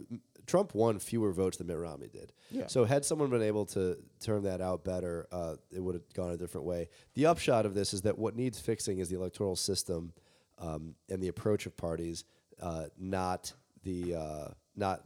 [0.47, 2.33] Trump won fewer votes than Mitt Romney did.
[2.51, 2.67] Yeah.
[2.67, 6.31] So had someone been able to turn that out better, uh, it would have gone
[6.31, 6.89] a different way.
[7.15, 10.13] The upshot of this is that what needs fixing is the electoral system
[10.59, 12.25] um, and the approach of parties,
[12.63, 13.53] uh, not
[13.83, 15.05] the uh, not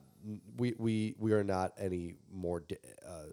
[0.56, 2.60] we we we are not any more.
[2.60, 2.76] Di-
[3.06, 3.32] uh,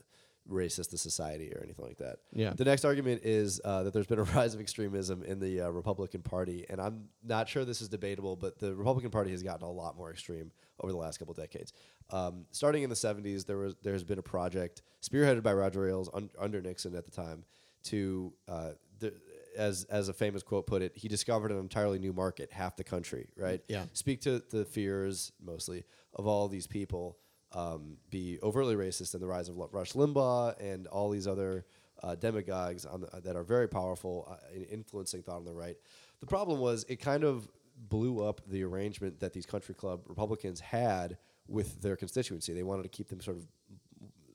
[0.50, 2.18] racist to society or anything like that.
[2.34, 2.54] Yeah.
[2.54, 5.70] The next argument is uh, that there's been a rise of extremism in the uh,
[5.70, 9.66] Republican Party, and I'm not sure this is debatable, but the Republican Party has gotten
[9.66, 10.52] a lot more extreme
[10.82, 11.74] over the last couple decades.
[12.10, 16.10] Um, starting in the 70s, there was there's been a project spearheaded by Roger Ailes
[16.14, 17.44] un- under Nixon at the time
[17.86, 19.14] to uh, the,
[19.58, 22.84] as as a famous quote put it, he discovered an entirely new market, half the
[22.84, 23.62] country, right?
[23.68, 23.86] Yeah.
[23.94, 25.84] Speak to the fears mostly
[26.14, 27.18] of all these people
[27.54, 31.66] um, be overtly racist and the rise of L- Rush Limbaugh and all these other
[32.04, 35.78] uh, demagogues on the, that are very powerful uh, in influencing thought on the right.
[36.20, 37.48] The problem was it kind of
[37.78, 41.18] blew up the arrangement that these country club Republicans had
[41.48, 42.54] with their constituency.
[42.54, 43.46] They wanted to keep them sort of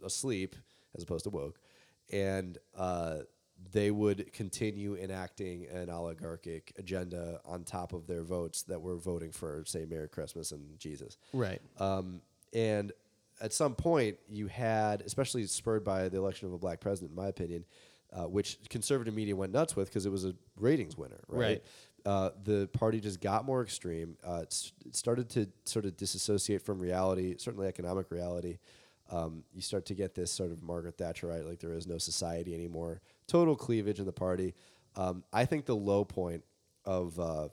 [0.05, 0.56] asleep
[0.94, 1.59] as opposed to woke,
[2.10, 3.19] and uh,
[3.70, 9.31] they would continue enacting an oligarchic agenda on top of their votes that were voting
[9.31, 11.16] for, say, Merry Christmas and Jesus.
[11.32, 11.60] Right.
[11.78, 12.20] Um,
[12.52, 12.93] and
[13.40, 17.16] at some point, you had, especially spurred by the election of a black president, in
[17.16, 17.64] my opinion,
[18.12, 21.40] uh, which conservative media went nuts with because it was a ratings winner, right?
[21.40, 21.64] Right.
[22.05, 24.16] Uh, the party just got more extreme.
[24.24, 28.59] Uh, it started to sort of disassociate from reality, certainly economic reality.
[29.11, 32.55] Um, you start to get this sort of Margaret Thatcherite, like there is no society
[32.55, 33.03] anymore.
[33.27, 34.55] Total cleavage in the party.
[34.97, 36.45] Um, I think the low point
[36.85, 37.49] of uh,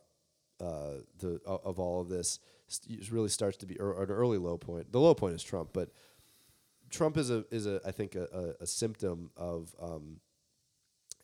[0.61, 2.39] uh, the of all of this
[3.11, 4.91] really starts to be or, or an early low point.
[4.91, 5.89] The low point is Trump, but
[6.89, 10.17] Trump is a is a I think a, a, a symptom of um,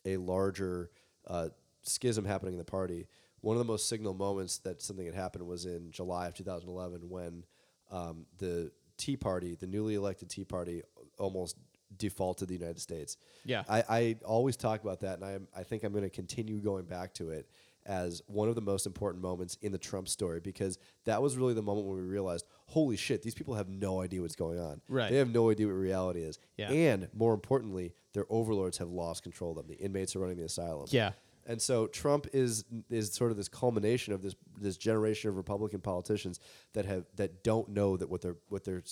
[0.04, 0.90] a larger
[1.26, 1.48] uh,
[1.86, 3.06] schism happening in the party.
[3.40, 7.08] One of the most signal moments that something had happened was in July of 2011
[7.08, 7.44] when
[7.90, 10.82] um, the Tea Party, the newly elected Tea Party,
[11.18, 11.56] almost
[11.96, 13.16] defaulted the United States.
[13.44, 13.62] Yeah.
[13.68, 16.84] I, I always talk about that, and I I think I'm going to continue going
[16.84, 17.48] back to it
[17.86, 21.54] as one of the most important moments in the Trump story because that was really
[21.54, 24.80] the moment when we realized, holy shit, these people have no idea what's going on.
[24.88, 25.10] Right.
[25.10, 26.38] They have no idea what reality is.
[26.56, 26.70] Yeah.
[26.70, 29.66] And more importantly, their overlords have lost control of them.
[29.68, 30.86] The inmates are running the asylum.
[30.90, 31.12] Yeah.
[31.46, 35.80] And so Trump is is sort of this culmination of this this generation of Republican
[35.80, 36.40] politicians
[36.74, 38.82] that have that don't know that what they're what they're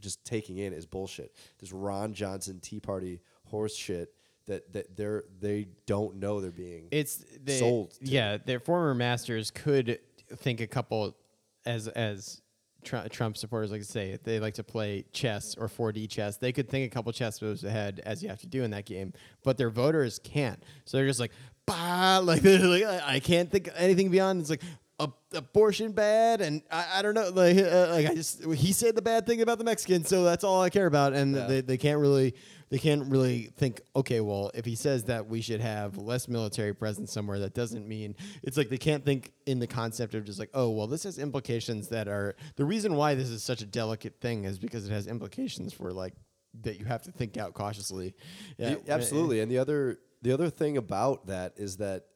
[0.00, 1.34] just taking in is bullshit.
[1.58, 4.14] This Ron Johnson Tea Party horse shit
[4.46, 7.94] that that they're they don't know they're being It's they, sold.
[8.00, 9.98] Yeah, their former masters could
[10.36, 11.16] think a couple
[11.64, 12.42] as as
[12.84, 16.36] Tru- Trump supporters like to say they like to play chess or 4D chess.
[16.36, 18.84] They could think a couple chess moves ahead as you have to do in that
[18.84, 20.62] game, but their voters can't.
[20.84, 21.32] So they're just like,
[21.66, 24.40] bah, like like I can't think anything beyond.
[24.40, 24.62] It's like.
[25.00, 28.94] A, abortion bad and I, I don't know like uh, like I just he said
[28.94, 31.46] the bad thing about the Mexicans so that's all I care about and Yeah.
[31.48, 32.36] they, they can't really
[32.70, 36.72] they can't really think okay well if he says that we should have less military
[36.76, 38.14] presence somewhere that doesn't mean
[38.44, 41.18] it's like they can't think in the concept of just like oh well this has
[41.18, 44.92] implications that are the reason why this is such a delicate thing is because it
[44.92, 46.14] has implications for like
[46.62, 48.14] that you have to think out cautiously
[48.60, 49.40] Y- absolutely.
[49.40, 52.06] And the other the other thing about that is that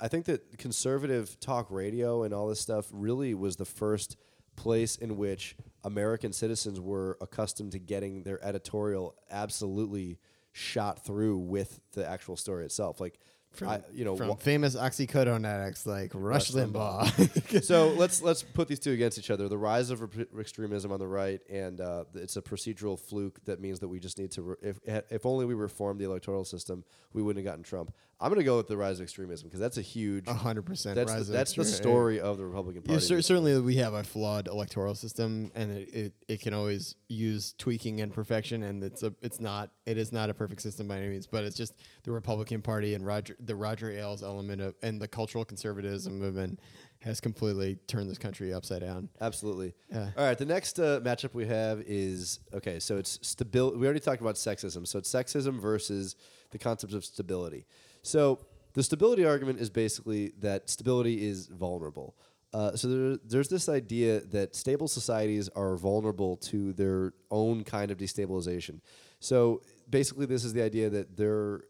[0.00, 4.18] I think that conservative talk radio and all this stuff really was the first
[4.56, 10.18] place in which American citizens were accustomed to getting their editorial absolutely
[10.52, 13.00] shot through with the actual story itself.
[13.00, 13.18] Like
[13.56, 17.62] From, I, you know, from wha- famous oxycodone addicts like Rush, Rush Limbaugh.
[17.64, 19.48] so let's let's put these two against each other.
[19.48, 23.60] The rise of rep- extremism on the right, and uh, it's a procedural fluke that
[23.60, 24.42] means that we just need to.
[24.42, 24.78] Re- if
[25.10, 27.92] if only we reformed the electoral system, we wouldn't have gotten Trump.
[28.18, 30.26] I'm going to go with the rise of extremism because that's a huge.
[30.26, 30.94] Hundred percent.
[30.96, 33.04] That's rise the, that's the story of the Republican Yeah, Party.
[33.04, 37.54] cer- certainly we have a flawed electoral system, and it, it, it can always use
[37.58, 40.96] tweaking and perfection, and it's a it's not it is not a perfect system by
[40.96, 41.74] any means, but it's just
[42.04, 46.58] the Republican Party and Roger the Roger Ailes element of and the cultural conservatism movement
[47.02, 49.10] has completely turned this country upside down.
[49.20, 49.74] Absolutely.
[49.92, 50.08] Yeah.
[50.16, 50.38] All right.
[50.38, 52.80] The next uh, matchup we have is okay.
[52.80, 53.76] So it's stability.
[53.76, 54.86] We already talked about sexism.
[54.86, 56.16] So it's sexism versus
[56.50, 57.66] the concepts of stability.
[58.06, 58.38] So
[58.74, 62.16] the stability argument is basically that stability is vulnerable.
[62.52, 67.90] Uh, so there, there's this idea that stable societies are vulnerable to their own kind
[67.90, 68.80] of destabilization.
[69.20, 71.62] So basically, this is the idea that they're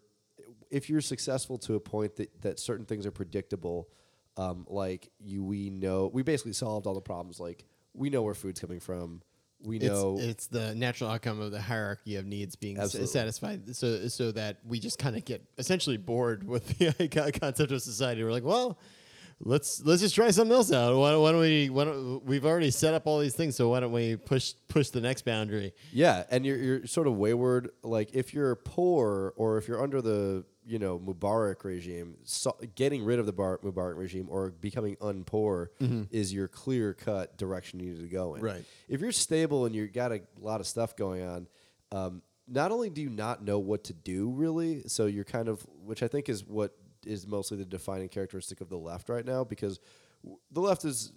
[0.70, 3.88] if you're successful to a point that, that certain things are predictable,
[4.36, 7.40] um, like you we know we basically solved all the problems.
[7.40, 7.64] Like
[7.94, 9.22] we know where food's coming from.
[9.62, 13.74] We It's, know it's the natural outcome of the hierarchy of needs being s- satisfied,
[13.74, 18.22] so so that we just kind of get essentially bored with the concept of society.
[18.22, 18.78] We're like, well,
[19.40, 20.96] let's let's just try something else out.
[20.96, 21.68] Why, don't- why don't we?
[21.70, 24.90] Why don't, we've already set up all these things, so why don't we push push
[24.90, 25.72] the next boundary?
[25.92, 27.70] yeah, and you're you're sort of wayward.
[27.82, 33.04] Like if you're poor or if you're under the you know Mubarak regime, so getting
[33.04, 35.68] rid of the Bar- Mubarak regime or becoming unpoor
[36.10, 38.42] is your clear cut direction you need to go in.
[38.42, 38.64] Right.
[38.88, 41.48] If you're stable and you've got a lot of stuff going on.
[41.92, 45.64] Um, not only do you not know what to do really, so you're kind of,
[45.84, 49.44] which I think is what is mostly the defining characteristic of the left right now,
[49.44, 49.80] because
[50.22, 51.12] w- the left is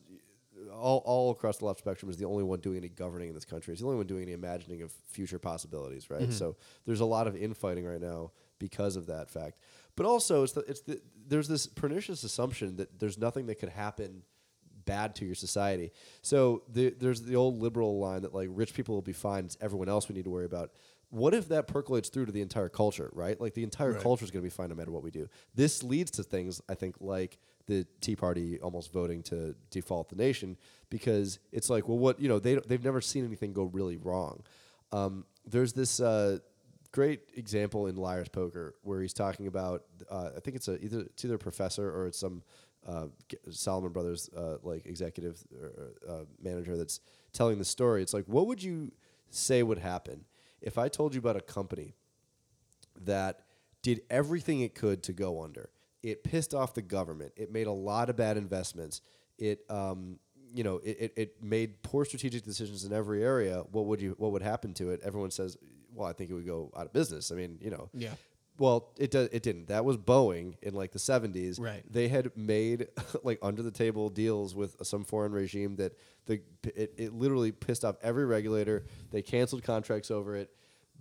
[0.71, 3.45] all, all across the left spectrum is the only one doing any governing in this
[3.45, 3.71] country.
[3.71, 6.31] It's the only one doing any imagining of future possibilities, right?
[6.33, 6.55] So
[6.85, 9.59] there's a lot of infighting right now because of that fact.
[9.95, 13.69] But also, it's the, it's the, there's this pernicious assumption that there's nothing that could
[13.69, 14.23] happen
[14.85, 15.91] bad to your society.
[16.21, 19.45] So the, there's the old liberal line that like rich people will be fine.
[19.45, 20.71] It's everyone else we need to worry about.
[21.11, 23.39] What if that percolates through to the entire culture, right?
[23.39, 25.27] Like the entire culture is going to be fine no matter what we do.
[25.55, 30.15] This leads to things I think like the Tea Party almost voting to default the
[30.15, 30.57] nation
[30.89, 34.43] because it's like, well, what you know they they've never seen anything go really wrong.
[34.91, 36.39] Um, there's this uh,
[36.91, 41.01] great example in Liar's Poker where he's talking about uh, I think it's a either
[41.01, 42.43] it's either a professor or it's some
[42.87, 43.07] uh,
[43.49, 46.99] Salomon Brothers uh, like executive or, uh, manager that's
[47.33, 48.01] telling the story.
[48.01, 48.91] It's like, what would you
[49.29, 50.25] say would happen
[50.61, 51.95] if I told you about a company
[53.01, 53.41] that
[53.81, 55.69] did everything it could to go under?
[56.01, 57.33] It pissed off the government.
[57.35, 59.01] It made a lot of bad investments.
[59.37, 60.19] It um,
[60.51, 63.63] you know, it, it, it made poor strategic decisions in every area.
[63.71, 65.01] What would you what would happen to it?
[65.03, 65.57] Everyone says,
[65.99, 67.31] well, I think it would go out of business.
[67.31, 68.13] I mean, you know, Yeah.
[68.57, 69.27] well, it does.
[69.31, 69.67] It didn't.
[69.67, 71.59] That was Boeing in like the seventies.
[71.59, 71.83] Right.
[71.91, 72.87] They had made
[73.23, 75.93] like under the table deals with some foreign regime that
[76.25, 76.41] the
[76.75, 78.85] it, it literally pissed off every regulator.
[79.11, 80.49] They canceled contracts over it.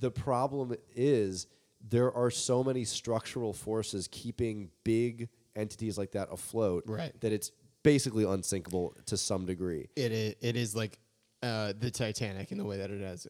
[0.00, 1.46] The problem is
[1.88, 6.84] there are so many structural forces keeping big entities like that afloat.
[6.86, 7.12] Right.
[7.20, 7.52] That it's
[7.84, 9.88] basically unsinkable to some degree.
[9.94, 10.98] It is, it is like
[11.42, 13.26] uh, the Titanic in the way that it has.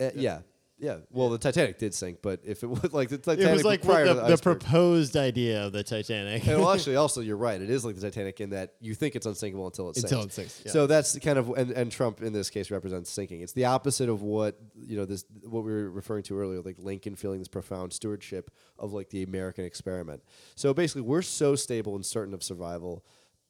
[0.00, 0.40] Uh, yeah.
[0.82, 0.96] Yeah.
[1.10, 3.82] Well, the Titanic did sink, but if it was like the Titanic It was like
[3.82, 6.46] prior the, to the, the iceberg- proposed idea of the Titanic.
[6.48, 7.62] and well, actually, also you're right.
[7.62, 10.10] It is like the Titanic in that you think it's unsinkable until it sinks.
[10.10, 10.72] Until it sinks, yeah.
[10.72, 13.42] So that's kind of and, and Trump in this case represents sinking.
[13.42, 16.76] It's the opposite of what you know this what we were referring to earlier, like
[16.80, 20.24] Lincoln feeling this profound stewardship of like the American experiment.
[20.56, 23.04] So basically, we're so stable and certain of survival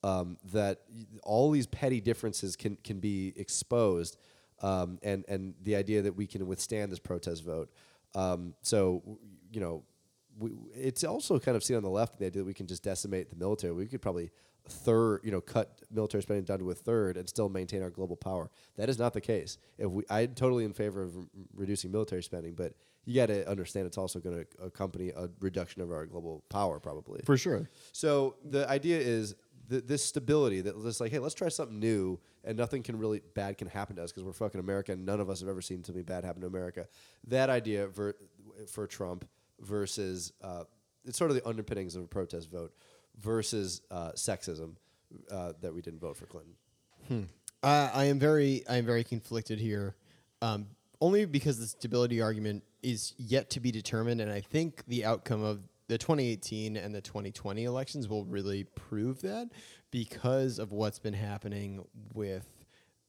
[0.05, 0.81] um, that
[1.23, 4.19] all these petty differences can can be exposed,
[4.63, 7.71] um, and and the idea that we can withstand this protest vote.
[8.15, 9.03] Um, so
[9.53, 9.85] you know
[10.39, 12.83] we, it's also kind of seen on the left the idea that we can just
[12.83, 13.73] decimate the military.
[13.73, 14.31] We could probably
[14.69, 18.17] third, you know, cut military spending down to a third and still maintain our global
[18.17, 18.51] power.
[18.77, 19.59] That is not the case.
[19.79, 21.25] If we, I'm totally in favor of r-
[21.55, 22.75] reducing military spending, but
[23.05, 26.79] you got to understand it's also going to accompany a reduction of our global power,
[26.79, 27.21] probably.
[27.25, 27.69] For sure.
[27.93, 29.35] So the idea is
[29.69, 33.23] th- this stability that it's like, hey, let's try something new, and nothing can really
[33.35, 35.63] bad can happen to us because we're fucking America, and none of us have ever
[35.63, 36.87] seen something bad happen to America.
[37.29, 38.17] That idea ver-
[38.71, 39.27] for Trump
[39.61, 40.65] versus uh,
[41.05, 42.73] it's sort of the underpinnings of a protest vote
[43.21, 44.77] versus uh, sexism
[45.31, 46.55] uh, that we didn't vote for Clinton.
[47.63, 49.95] Uh, I am very, I am very conflicted here,
[50.41, 50.67] um,
[51.01, 55.43] only because the stability argument is yet to be determined, and I think the outcome
[55.43, 55.61] of
[55.93, 59.51] the 2018 and the 2020 elections will really prove that
[59.90, 62.47] because of what's been happening with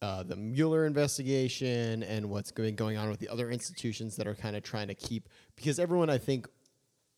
[0.02, 4.36] uh, the Mueller investigation and what's been going on with the other institutions that are
[4.36, 6.46] kind of trying to keep because everyone I think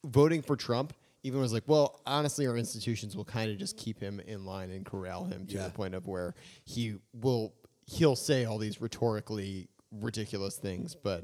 [0.06, 0.94] voting for Trump
[1.24, 4.70] even was like, well, honestly, our institutions will kind of just keep him in line
[4.70, 5.64] and corral him to Yeah.
[5.64, 7.56] the point of where he will
[7.88, 11.24] he'll say all these rhetorically ridiculous things, but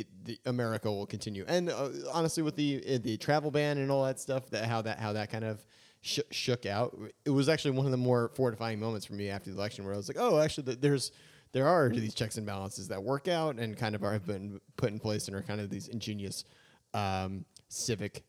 [0.00, 1.44] it, the, America will continue.
[1.48, 4.82] And uh, honestly, with the uh, the travel ban and all that stuff, that how
[4.82, 5.64] that how that kind of
[6.00, 9.50] sh- shook out, it was actually one of the more fortifying moments for me after
[9.50, 11.12] the election, where I was like, oh, actually, th- there's
[11.52, 14.60] there are these checks and balances that work out and kind of are have been
[14.76, 16.44] put in place and are kind of these ingenious
[16.92, 18.24] um, civic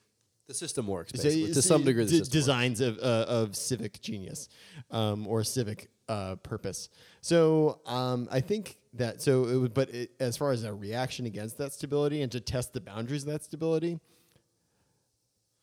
[0.47, 2.05] The system works so to some degree.
[2.05, 2.45] The d- system works.
[2.45, 4.47] designs of uh, of civic genius
[4.91, 6.89] um, or civic uh, purpose.
[7.21, 11.25] So um, I think that so it was, but it, as far as a reaction
[11.25, 13.99] against that stability and to test the boundaries of that stability,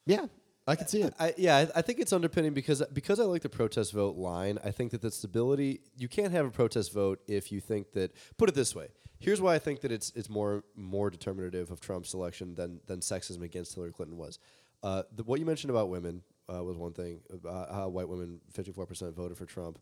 [0.07, 0.27] yeah,
[0.67, 1.15] I can see it.
[1.19, 4.59] I, yeah, I, think it's underpinning because because I like the protest vote line.
[4.65, 8.13] I think that the stability you can't have a protest vote if you think that.
[8.37, 8.89] Put it this way.
[9.19, 13.01] Here's why I think that it's it's more more determinative of Trump's election than than
[13.01, 14.39] sexism against Hillary Clinton was.
[14.83, 16.23] Uh, the, what you mentioned about women
[16.53, 17.21] uh, was one thing.
[17.47, 19.79] Uh, how white women, 54% voted for Trump.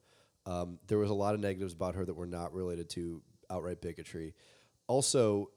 [0.47, 3.81] Um, there was a lot of negatives about her that were not related to outright
[3.81, 4.35] bigotry.
[4.89, 5.51] Also,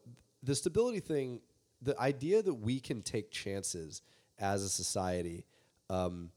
[0.43, 1.41] the stability thing,
[1.81, 4.01] the idea that we can take chances
[4.37, 5.45] as a society,
[5.89, 6.29] um,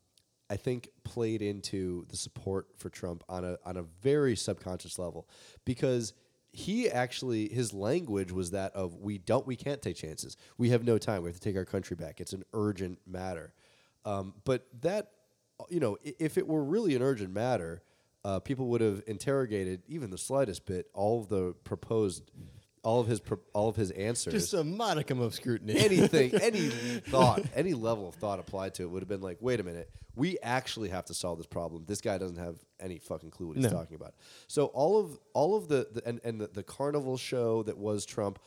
[0.51, 5.29] I think played into the support for Trump on a on a very subconscious level,
[5.65, 6.15] because
[6.53, 10.37] he actually his language was that of we don't we can't take chances.
[10.57, 11.23] We have no time.
[11.23, 12.21] We have to take our country back.
[12.21, 13.53] It's an urgent matter.
[14.07, 15.11] Um, but that
[15.69, 17.83] you know, if it were really an urgent matter,
[18.29, 22.31] uh, people would have interrogated even the slightest bit all of the proposed,
[22.83, 25.77] all of his pro- all of his answers Just a modicum of scrutiny.
[25.79, 26.69] anything, any
[27.15, 29.91] thought, any level of thought applied to it would have been like, wait a minute,
[30.15, 31.85] we actually have to solve this problem.
[31.87, 33.71] This guy doesn't have any fucking clue what he's No.
[33.71, 34.15] talking about.
[34.47, 38.05] So all of all of the, the and, and the, the carnival show that was
[38.05, 38.39] Trump,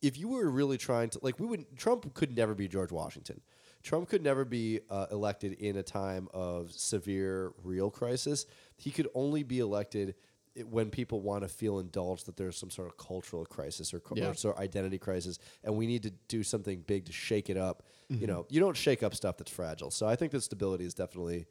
[0.00, 3.40] if you were really trying to like we would Trump could never be George Washington.
[3.84, 8.44] Trump could never be uh, elected in a time of severe real crisis.
[8.78, 10.14] He could only be elected
[10.70, 14.16] when people want to feel indulged that there's some sort of cultural crisis or, co-
[14.16, 14.30] Yeah.
[14.30, 17.56] or sort of identity crisis, and we need to do something big to shake it
[17.56, 17.84] up.
[18.10, 18.20] Mm-hmm.
[18.22, 19.90] You know, you don't shake up stuff that's fragile.
[19.92, 21.46] So I think that stability is definitely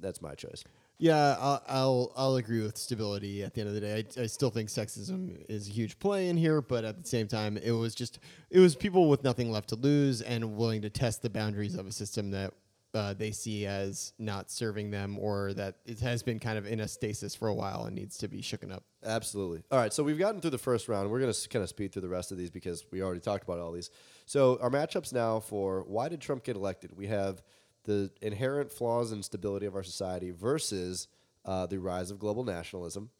[0.00, 0.62] that's my choice.
[0.98, 3.42] Yeah, I'll, I'll I'll agree with stability.
[3.42, 6.28] At the end of the day, I, I still think sexism is a huge play
[6.30, 8.18] in here, but at the same time, it was just
[8.50, 11.86] it was people with nothing left to lose and willing to test the boundaries of
[11.86, 12.54] a system that
[12.94, 16.80] uh, they see as not serving them or that it has been kind of in
[16.80, 18.84] a stasis for a while and needs to be shooken up.
[19.04, 19.62] Absolutely.
[19.70, 21.10] All right, so we've gotten through the first round.
[21.10, 23.44] We're going to kind of speed through the rest of these because we already talked
[23.44, 23.90] about all these.
[24.24, 26.96] So our matchups now for why did Trump get elected?
[26.96, 27.42] We have
[27.84, 31.08] the inherent flaws and stability of our society versus
[31.44, 33.10] uh, the rise of global nationalism.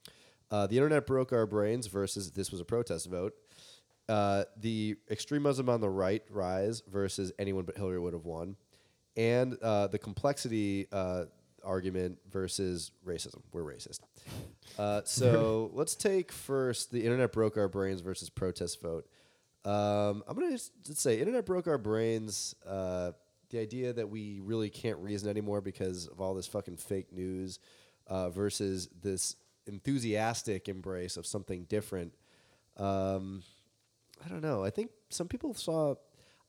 [0.51, 3.35] Uh, the internet broke our brains versus this was a protest vote.
[4.09, 8.57] Uh, the extremism on the right rise versus anyone but Hillary would have won,
[9.17, 11.25] and uh, the complexity uh,
[11.65, 13.43] argument versus racism.
[13.53, 14.01] We're racist.
[14.79, 19.07] Uh, so let's take first the internet broke our brains versus protest vote.
[19.65, 22.55] Um, I'm gonna just say internet broke our brains.
[22.67, 23.13] Uh,
[23.51, 27.59] the idea that we really can't reason anymore because of all this fucking fake news
[28.09, 29.37] uh, versus this
[29.67, 32.13] enthusiastic embrace of something different.
[32.77, 33.43] Um,
[34.25, 34.65] I don't know.
[34.65, 35.95] I think some people saw.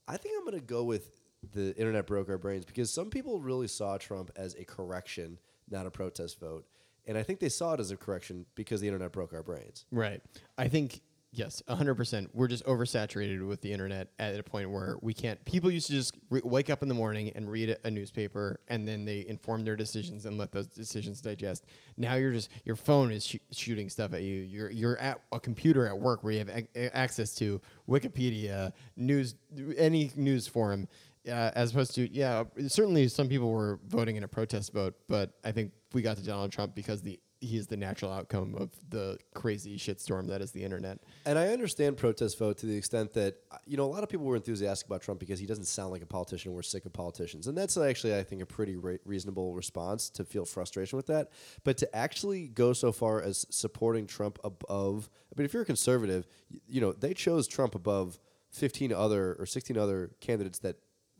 [0.07, 1.09] I think I'm going to go with
[1.53, 5.85] the internet broke our brains because some people really saw Trump as a correction, not
[5.85, 6.65] a protest vote,
[7.05, 9.85] and I think they saw it as a correction because the internet broke our brains.
[9.91, 10.21] Right.
[10.57, 11.01] I think
[11.31, 12.29] yes, hundred percent.
[12.33, 15.43] We're just oversaturated with the internet at a point where we can't.
[15.45, 18.87] People used to just re- wake up in the morning and read a, newspaper, and
[18.87, 21.65] then they inform their decisions and let those decisions digest.
[21.95, 24.41] Now you're just your phone is shoo- shooting stuff at you.
[24.41, 29.35] You're you're at a computer at work where you have a- access to Wikipedia, news,
[29.77, 30.87] any news forum.
[31.27, 35.33] Uh, as opposed to yeah, certainly some people were voting in a protest vote, but
[35.43, 38.71] I think we got to Donald Trump because the he is the natural outcome of
[38.89, 40.99] the crazy shitstorm that is the internet.
[41.25, 43.35] And I understand protest vote to the extent that
[43.65, 46.01] you know a lot of people were enthusiastic about Trump because he doesn't sound like
[46.01, 46.53] a politician.
[46.53, 50.23] We're sick of politicians, and that's actually I think a pretty re- reasonable response to
[50.23, 51.29] feel frustration with that.
[51.63, 55.65] But to actually go so far as supporting Trump above, I mean, if you're a
[55.65, 56.25] conservative,
[56.67, 58.19] you know they chose Trump above
[58.51, 60.77] 15 other or 16 other candidates that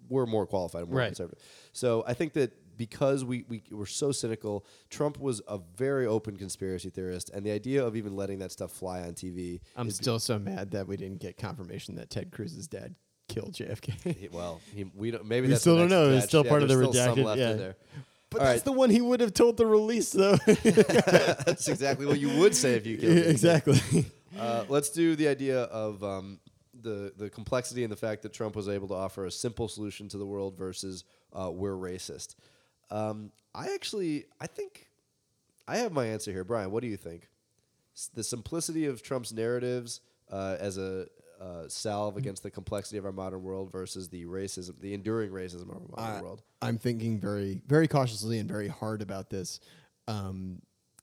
[0.10, 1.08] were more qualified and more Right.
[1.08, 1.40] conservative.
[1.74, 6.38] So I think that because we, we were so cynical, Trump was a very open
[6.38, 10.20] conspiracy theorist, and the idea of even letting that stuff fly on TV I'm still
[10.20, 12.94] so mad that we didn't get confirmation that Ted Cruz's dad
[13.28, 14.16] killed JFK.
[14.16, 15.26] He- well, he, we don't.
[15.26, 16.12] Maybe We that's still don't know.
[16.12, 17.72] It's still Yeah, part of the redacted- yeah.
[18.30, 18.64] but All that's right.
[18.66, 20.36] the one he would have told the release, though.
[20.46, 23.24] That's exactly what you would say if you killed him.
[23.32, 24.06] exactly.
[24.38, 26.40] Uh, let's do the idea of um,
[26.82, 30.08] the the complexity and the fact that Trump was able to offer a simple solution
[30.10, 32.36] to the world versus uh, we're racist.
[32.92, 34.88] Um, I actually I think
[35.68, 36.72] I have my answer here, Brian.
[36.72, 37.30] What do you think?
[37.96, 40.02] S- The simplicity of Trump's narratives
[40.32, 41.08] uh, as a
[41.42, 45.64] uh, salve against the complexity of our modern world versus the racism, the enduring racism
[45.70, 46.42] of our modern world.
[46.62, 49.60] I'm thinking very, very cautiously and very hard about this.
[50.08, 50.62] Um,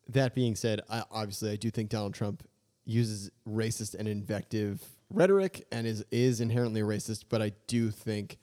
[0.09, 2.43] that being said, I, obviously, I do think Donald Trump
[2.85, 4.83] uses racist and invective
[5.15, 7.25] rhetoric and is is inherently racist.
[7.29, 8.39] But I do think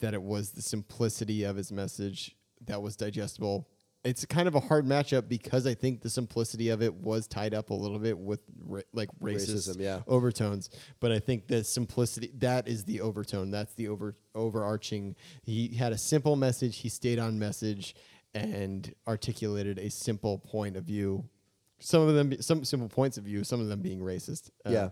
[0.00, 3.68] that it was the simplicity of his message that was digestible.
[4.04, 7.54] It's kind of a hard matchup because I think the simplicity of it was tied
[7.54, 10.00] up a little bit with ra- like racist Racism, yeah.
[10.08, 10.70] overtones.
[10.98, 13.52] But I think the simplicity that is the overtone.
[13.52, 15.14] That's the over overarching.
[15.42, 16.78] He had a simple message.
[16.78, 17.94] He stayed on message
[18.34, 21.28] and articulated a simple point of view.
[21.78, 23.44] Some of them, be- some simple points of view.
[23.44, 24.50] Some of them being racist.
[24.66, 24.88] Uh, yeah,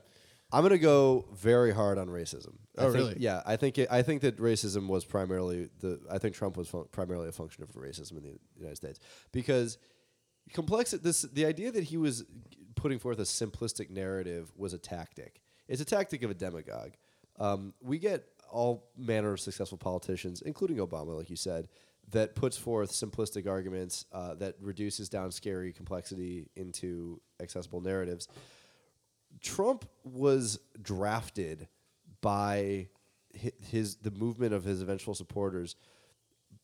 [0.53, 2.55] I'm gonna go very hard on racism.
[2.77, 3.17] I Oh, think- really?
[3.21, 6.01] Yeah, I think it, I think that racism was primarily the.
[6.11, 8.99] I think Trump was fun- primarily a function of racism in the United States
[9.33, 9.79] because
[10.53, 10.91] complex.
[10.93, 12.25] This the idea that he was
[12.75, 15.41] putting forth a simplistic narrative was a tactic.
[15.69, 16.93] It's a tactic of a demagogue.
[17.39, 21.69] Um, we get all manner of successful politicians, including Obama, like you said,
[22.11, 28.27] that puts forth simplistic arguments uh, that reduces down scary complexity into accessible narratives.
[29.41, 31.69] Trump was drafted
[32.21, 32.89] by
[33.33, 35.77] his the movement of his eventual supporters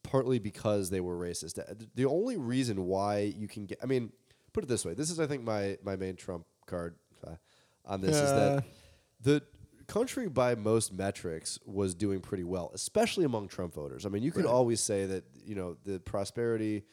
[0.03, 1.59] partly because they were racist.
[1.59, 4.13] Uh, The only reason why you can get I mean,
[4.53, 4.95] put it this way.
[4.95, 7.37] This is I think my my main Trump card uh,
[7.85, 8.35] on this is Uh.
[8.57, 8.65] that
[9.21, 9.43] the
[9.87, 14.05] country by most metrics was doing pretty well, especially among Trump voters.
[14.05, 16.85] I mean, you could always say that, you know, the prosperity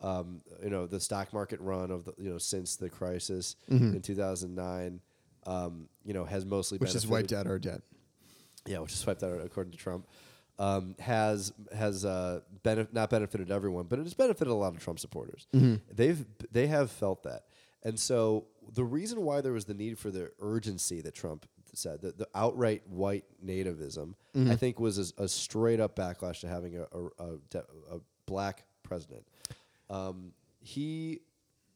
[0.00, 4.00] um, you know, the stock market run of the, you know, since the crisis in
[4.00, 5.00] 2009
[5.46, 7.82] um, you know, has mostly which has wiped out our debt.
[8.66, 10.06] yeah, which is wiped out according to Trump,
[10.58, 14.80] um, has has uh, benef- not benefited everyone, but it has benefited a lot of
[14.82, 15.46] Trump supporters.
[15.92, 17.44] They've they have felt that,
[17.82, 22.00] and so the reason why there was the need for the urgency that Trump said,
[22.02, 26.76] the, the outright white nativism, I think was a, a straight up backlash to having
[26.76, 29.26] a, a, a, de- a black president.
[29.90, 31.20] Um, he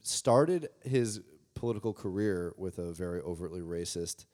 [0.02, 1.20] started his
[1.62, 4.26] political career with a very overtly racist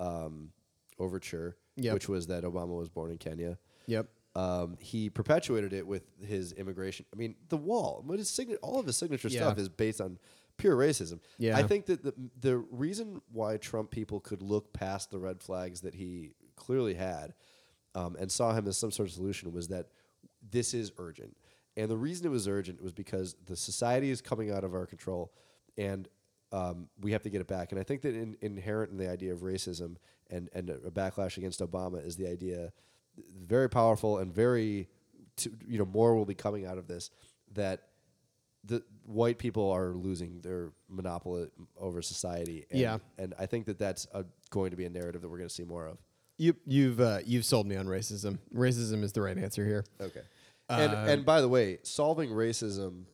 [0.00, 0.50] um,
[0.98, 1.94] overture, Yep.
[1.94, 3.56] which was that Obama was born in Kenya.
[3.86, 4.06] Yep.
[4.36, 7.06] Um, he perpetuated it with his immigration.
[7.10, 9.40] I mean, the wall, what his signa- all of his signature Yeah.
[9.40, 10.18] stuff is based on
[10.58, 11.20] pure racism.
[11.38, 11.56] Yeah.
[11.56, 15.80] I think that the the reason why Trump people could look past the red flags
[15.80, 17.32] that he clearly had
[17.94, 19.86] um, and saw him as some sort of solution was that
[20.50, 21.34] this is urgent.
[21.78, 24.84] And the reason it was urgent was because the society is coming out of our
[24.86, 25.32] control,
[25.78, 26.08] and
[26.52, 27.72] um, we have to get it back.
[27.72, 29.96] And I think that in, inherent in the idea of racism
[30.30, 32.72] and and a backlash against Obama is the idea,
[33.36, 34.88] very powerful and very,
[35.36, 37.10] to, you know, more will be coming out of this
[37.52, 37.82] that
[38.64, 41.48] the white people are losing their monopoly
[41.78, 42.64] over society.
[42.70, 42.98] And, Yeah.
[43.18, 45.54] and I think that that's a, going to be a narrative that we're going to
[45.54, 45.98] see more of.
[46.38, 48.38] You, you've uh, you've sold me on racism.
[48.52, 49.84] Racism is the right answer here.
[50.00, 50.22] Okay.
[50.68, 53.04] And and by the way, solving racism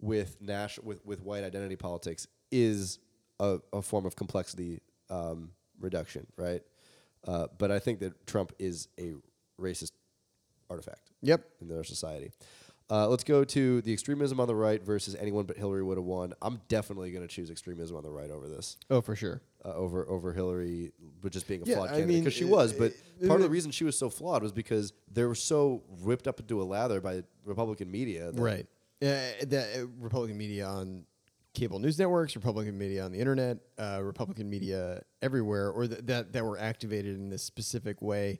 [0.00, 2.98] with national with, with white identity politics is
[3.40, 4.80] a, a form of complexity
[5.10, 5.50] um,
[5.80, 6.62] reduction, right?
[7.26, 9.14] Uh, but I think that Trump is a
[9.60, 9.92] racist
[10.70, 11.44] artifact Yep.
[11.60, 12.30] in our society.
[12.90, 16.06] Uh, let's go to the extremism on the right versus anyone but Hillary would have
[16.06, 16.32] won.
[16.40, 19.42] I'm definitely going to choose extremism on the right over this, Oh, for sure.
[19.62, 22.72] uh, over over Hillary, but just being a Yeah, flawed I candidate because she was.
[22.72, 22.94] But
[23.26, 26.40] part of the reason she was so flawed was because they were so ripped up
[26.40, 28.32] into a lather by Republican media.
[28.32, 28.66] that- Right.
[29.02, 29.06] Uh,
[29.46, 31.04] the uh, Republican media on
[31.58, 36.32] cable news networks, Republican media on the internet, uh, Republican media everywhere, or th- that
[36.32, 38.38] that were activated in this specific way,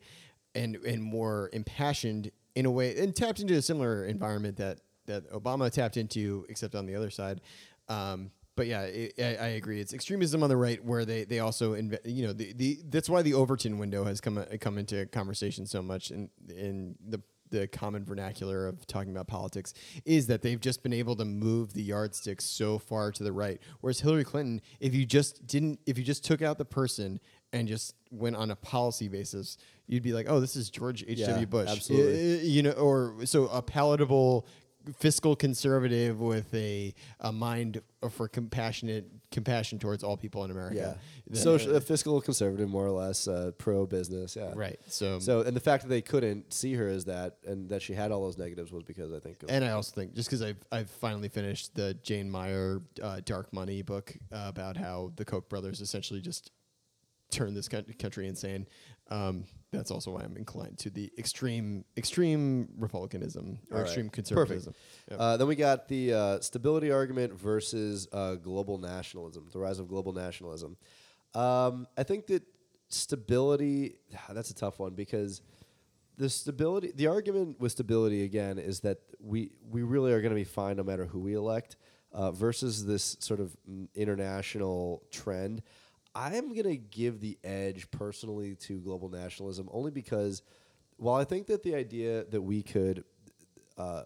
[0.55, 5.31] and and more impassioned in a way, and tapped into a similar environment that that
[5.33, 7.41] Obama tapped into, except on the other side.
[7.89, 9.81] Um, but yeah, i I, I agree.
[9.81, 13.09] It's extremism on the right where they they also inve- you know the, the that's
[13.09, 17.21] why the Overton window has come come into conversation so much in in the
[17.51, 21.73] the common vernacular of talking about politics is that they've just been able to move
[21.73, 23.61] the yardstick so far to the right.
[23.81, 27.21] Whereas Hillary Clinton, if you just didn't, if you just took out the person
[27.53, 29.57] and just went on a policy basis,
[29.87, 31.21] you'd be like, oh, this is George H.
[31.21, 31.39] W.
[31.39, 32.47] Yeah, Bush, absolutely.
[32.47, 34.47] You know, or so a palatable
[34.97, 40.99] fiscal conservative with a a mind for compassionate compassion towards all people in Yeah, America.
[41.29, 44.37] That- social, a fiscal conservative, more or less, uh, pro business.
[44.37, 44.79] Yeah, right.
[44.89, 47.93] So, So, and the fact that they couldn't see her as that, and that she
[47.93, 49.43] had all those negatives, was because I think.
[49.43, 53.21] Of, And I also think just because I've I've finally finished the Jane Mayer uh,
[53.25, 56.51] Dark Money book uh, about how the Koch brothers essentially just
[57.31, 58.67] turned this country insane.
[59.11, 63.87] Um, that's also why I'm inclined to the extreme extreme republicanism or All right.
[63.87, 64.75] extreme conservatism.
[65.11, 65.21] Yep.
[65.21, 69.89] Uh, then we got the uh, stability argument versus uh, global nationalism, the rise of
[69.89, 70.77] global nationalism.
[71.35, 72.43] Um, I think that
[72.89, 73.97] stability,
[74.31, 75.43] that's a tough one because
[76.17, 80.37] the stability, the argument with stability again is that we, we really are going to
[80.37, 81.77] be fine no matter who we elect
[82.13, 85.63] uh, versus this sort of mm, international trend.
[86.19, 90.43] I'm going to give the edge personally to global nationalism only because
[90.97, 93.05] while I think that the idea that we could
[93.77, 94.03] uh,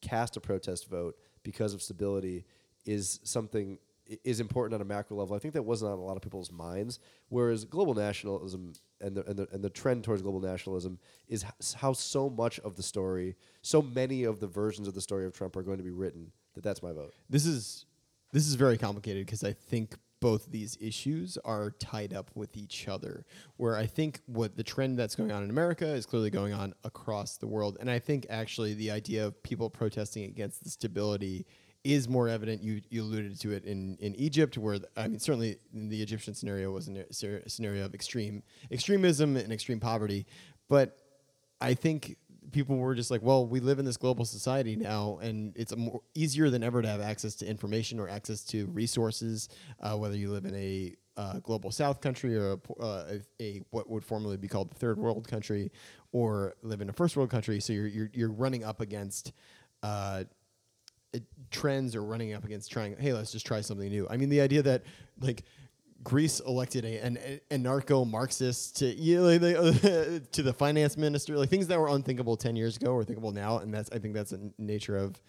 [0.00, 2.46] cast a protest vote because of stability
[2.86, 3.78] is something
[4.24, 5.36] is important on a macro level.
[5.36, 6.98] I think that wasn't on a lot of people's minds.
[7.28, 10.98] Whereas global nationalism and the and the, and the trend towards global nationalism
[11.28, 11.44] is
[11.76, 15.34] how so much of the story, so many of the versions of the story of
[15.34, 16.32] Trump are going to be written.
[16.54, 17.14] That that's my vote.
[17.30, 17.86] this is
[18.32, 22.86] this is very complicated because I think both these issues are tied up with each
[22.86, 23.26] other.
[23.56, 26.74] Where I think what the trend that's going on in America is clearly going on
[26.84, 31.44] across the world, and I think actually the idea of people protesting against the stability
[31.82, 32.62] is more evident.
[32.62, 36.00] You you alluded to it in in Egypt, where th- I mean certainly in the
[36.00, 40.24] Egyptian scenario was a scenario of extreme extremism and extreme poverty,
[40.68, 40.98] but
[41.60, 42.16] I think
[42.52, 46.02] people were just like, well, we live in this global society now, and it's more
[46.14, 49.48] easier than ever to have access to information or access to resources,
[49.80, 53.88] uh, whether you live in a uh, global South country or a, uh, a, what
[53.90, 55.70] would formerly be called the third world country,
[56.12, 57.60] or live in a first world country.
[57.60, 59.32] So you're you're, you're running up against.
[59.82, 60.24] Uh,
[61.50, 64.40] trends or running up against trying hey let's just try something new i mean the
[64.40, 64.82] idea that
[65.20, 65.44] like
[66.04, 67.18] Greece elected a, an
[67.50, 69.40] anarcho Marxist to you know, like,
[70.32, 73.58] to the finance minister, like things that were unthinkable ten years ago are thinkable now,
[73.58, 75.20] and that's I think that's the nature of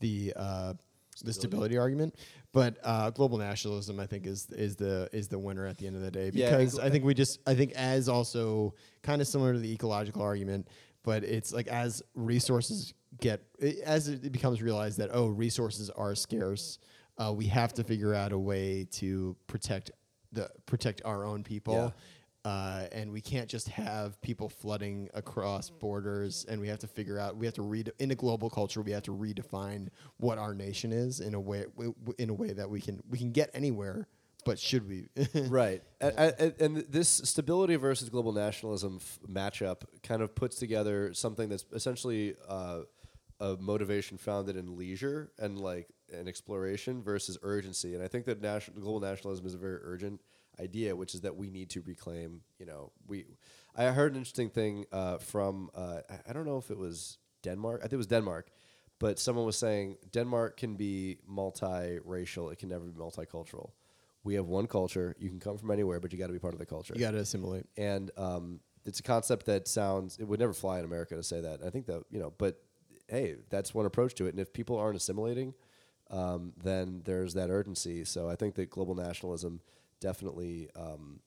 [0.00, 0.74] the uh,
[1.22, 2.14] the stability argument.
[2.52, 5.96] But uh, global nationalism, I think, is is the is the winner at the end
[5.96, 9.20] of the day Yeah, because ex- I think we just I think as also kind
[9.20, 10.68] of similar to the ecological argument,
[11.02, 13.42] but it's like as resources get
[13.84, 16.78] as it becomes realized that oh resources are scarce,
[17.18, 19.90] uh, we have to figure out a way to protect
[20.32, 21.74] the protect our own people.
[22.44, 27.16] Uh, and we can't just have people flooding across borders, and we have to figure
[27.16, 27.36] out.
[27.36, 28.82] We have to read in a global culture.
[28.82, 32.52] We have to redefine what our nation is in a way, w- in a way
[32.52, 34.08] that we can we can get anywhere.
[34.44, 35.06] But should we?
[35.48, 35.84] right.
[36.00, 41.48] And, and, and this stability versus global nationalism f- matchup kind of puts together something
[41.48, 42.80] that's essentially uh,
[43.38, 47.94] a motivation founded in leisure and like an exploration versus urgency.
[47.94, 50.20] And I think that national, global nationalism is a very urgent
[50.60, 52.42] idea, which is that we need to reclaim.
[52.58, 53.24] You know, we.
[53.74, 57.18] I heard an interesting thing uh, from uh, I- I don't know if it was
[57.42, 57.80] Denmark.
[57.80, 58.48] I think it was Denmark.
[58.98, 62.52] But someone was saying Denmark can be multiracial.
[62.52, 63.70] It can never be multicultural.
[64.24, 65.16] We have one culture.
[65.18, 66.94] You can come from anywhere, but you got to be part of the culture.
[66.94, 67.66] you got to assimilate.
[67.76, 71.40] and um, it's a concept that sounds it would never fly in America to say
[71.40, 71.60] that.
[71.64, 72.60] I think that you know, but
[73.08, 74.30] hey, that's one approach to it.
[74.30, 75.54] And if people aren't assimilating,
[76.12, 78.04] um, then there's that urgency.
[78.04, 79.60] So I think that global nationalism
[80.00, 81.20] definitely um,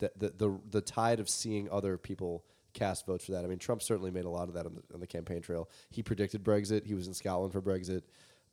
[0.00, 3.44] the, the the the tide of seeing other people cast votes for that.
[3.44, 5.68] I mean, Trump certainly made a lot of that on the, on the campaign trail.
[5.90, 6.84] He predicted Brexit.
[6.84, 8.02] He was in Scotland for Brexit,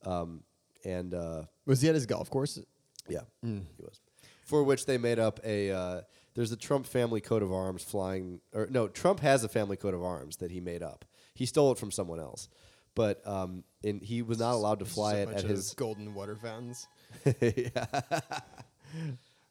[0.06, 0.44] um,
[0.86, 2.60] and uh, Was he at his golf course?
[3.08, 4.00] yeah, he was.
[4.46, 5.72] For which they made up a.
[5.72, 6.02] Uh,
[6.34, 9.94] there's a Trump family coat of arms flying, or no, Trump has a family coat
[9.94, 11.04] of arms that he made up.
[11.34, 12.48] He stole it from someone else,
[12.96, 15.74] but um, in, he was not allowed to fly a it at his.
[15.74, 16.88] golden water fountains.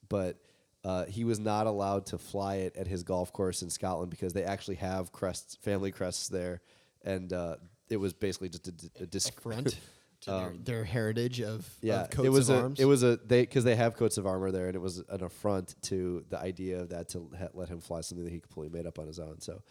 [0.08, 0.36] but
[0.84, 4.32] uh, he was not allowed to fly it at his golf course in Scotland because
[4.32, 6.60] they actually have crests, family crests there,
[7.04, 7.56] and uh,
[7.88, 9.76] it was basically just a, d- a dis- Front
[10.22, 12.80] to their, their heritage of, Um, Yeah, of coats it was of a arms.
[12.80, 15.22] it was a they because they have coats of armor there, and it was an
[15.22, 18.76] affront to the idea of that to ha- let him fly something that he completely
[18.76, 19.40] made up on his own.
[19.40, 19.62] So,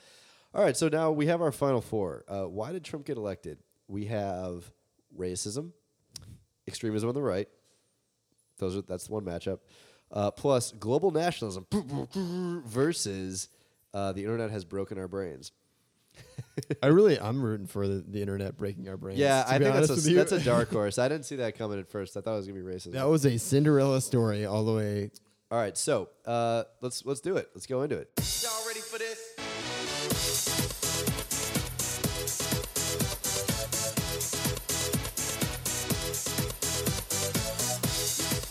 [0.53, 2.25] all right, so now we have our final four.
[2.27, 3.59] Uh, why did Trump get elected?
[3.87, 4.71] We have
[5.17, 5.71] racism,
[6.67, 7.47] extremism on the right.
[8.57, 9.59] Those are that's one matchup.
[10.11, 11.67] Uh, plus global nationalism
[12.65, 13.49] versus
[13.93, 15.51] uh, the internet has broken our brains.
[16.83, 19.19] I really, I'm rooting for the, the internet breaking our brains.
[19.19, 20.97] Yeah, I think that's a, that's a dark horse.
[20.97, 22.17] I didn't see that coming at first.
[22.17, 22.93] I thought it was gonna be racism.
[22.93, 25.11] that was a Cinderella story all the way.
[25.51, 27.49] All right, so uh, let's let's do it.
[27.55, 28.09] Let's go into it.
[28.43, 29.28] Y'all ready for this?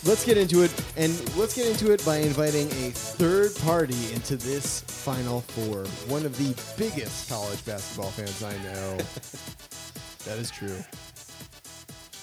[0.09, 4.37] Let's get into it, and let's get into it by inviting a third party into
[4.37, 5.85] this Final Four.
[6.11, 8.97] One of the biggest college basketball fans I know.
[10.25, 10.75] that is true.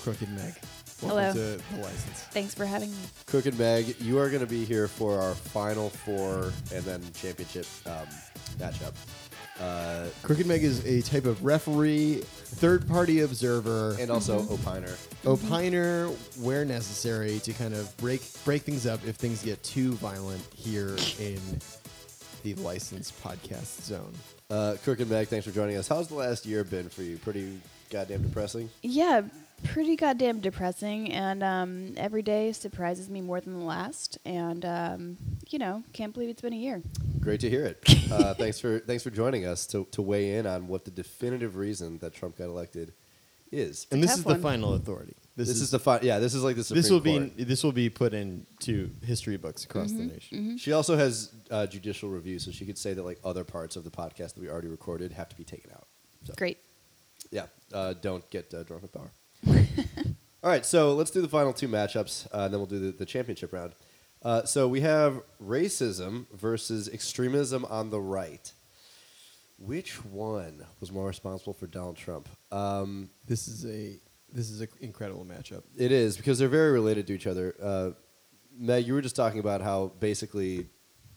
[0.02, 0.54] Crooked Meg.
[1.00, 1.32] Welcome Hello.
[1.32, 2.22] to the license.
[2.32, 2.98] Thanks for having me.
[3.26, 7.66] Crooked Meg, you are going to be here for our final four and then championship
[7.86, 8.08] um,
[8.58, 8.94] matchup.
[9.60, 14.96] Uh, Crooked Meg is a type of referee, third party observer, and also opiner.
[15.24, 16.10] opiner
[16.40, 20.96] where necessary to kind of break break things up if things get too violent here
[21.18, 21.40] in
[22.42, 24.12] the licensed podcast zone.
[24.50, 25.88] Uh, Crooked Meg, thanks for joining us.
[25.88, 27.16] How's the last year been for you?
[27.16, 27.60] Pretty
[27.90, 28.68] goddamn depressing.
[28.82, 29.22] Yeah,
[29.64, 34.18] pretty goddamn depressing, and um, every day surprises me more than the last.
[34.24, 35.16] And um,
[35.48, 36.82] you know, can't believe it's been a year.
[37.20, 37.82] Great to hear it.
[38.06, 41.56] Uh, thanks for thanks for joining us to, to weigh in on what the definitive
[41.56, 42.92] reason that Trump got elected
[43.50, 43.88] is.
[43.90, 44.36] And this is one.
[44.36, 45.14] the final authority.
[45.34, 46.20] This, is, the fi- yeah.
[46.20, 47.36] This is like the Supreme this will Court.
[47.36, 50.56] be this will be put into history books across the nation.
[50.56, 53.82] She also has uh, judicial review, so she could say that like other parts of
[53.82, 55.88] the podcast that we already recorded have to be taken out.
[56.24, 56.58] So Great.
[57.32, 59.10] yeah, uh, don't get uh, drunk with power.
[59.46, 62.92] All right, so let's do the final two matchups, uh, and then we'll do the,
[62.96, 63.72] the championship round.
[64.22, 68.52] Uh, so we have racism versus extremism on the right.
[69.58, 72.28] Which one was more responsible for Donald Trump?
[72.52, 73.98] Um, This is a
[74.32, 75.62] this is an incredible matchup.
[75.76, 77.54] It is because they're very related to each other.
[77.62, 77.90] Uh,
[78.58, 80.66] Meg, you were just talking about how basically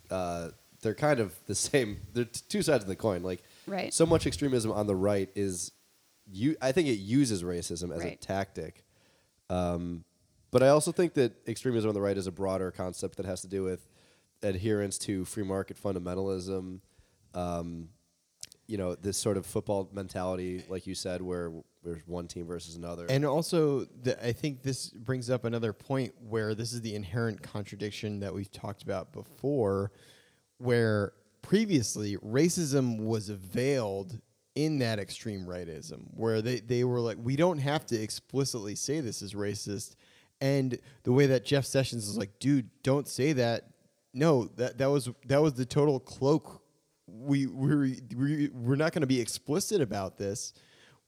[0.09, 0.49] uh,
[0.81, 1.97] they're kind of the same.
[2.13, 3.21] They're t- two sides of the coin.
[3.23, 3.93] Like Right.
[3.93, 5.71] so much extremism on the right is
[6.31, 6.55] you.
[6.61, 8.83] I think it uses racism as a tactic.
[9.49, 10.03] Um,
[10.51, 13.41] but I also think that extremism on the right is a broader concept that has
[13.41, 13.87] to do with
[14.41, 16.79] adherence to free market fundamentalism.
[17.33, 17.89] Um,
[18.67, 21.51] you know, this sort of football mentality, like you said, where
[21.83, 23.05] there's one team versus another.
[23.09, 27.41] And also, the, I think this brings up another point where this is the inherent
[27.41, 29.91] contradiction that we've talked about before,
[30.57, 34.19] where previously racism was veiled
[34.55, 38.99] in that extreme rightism, where they, they were like, we don't have to explicitly say
[38.99, 39.95] this is racist.
[40.41, 43.67] And the way that Jeff Sessions is like, dude, don't say that.
[44.13, 46.63] No, that, that was that was the total cloak.
[47.07, 50.53] We we're we, we're not going to be explicit about this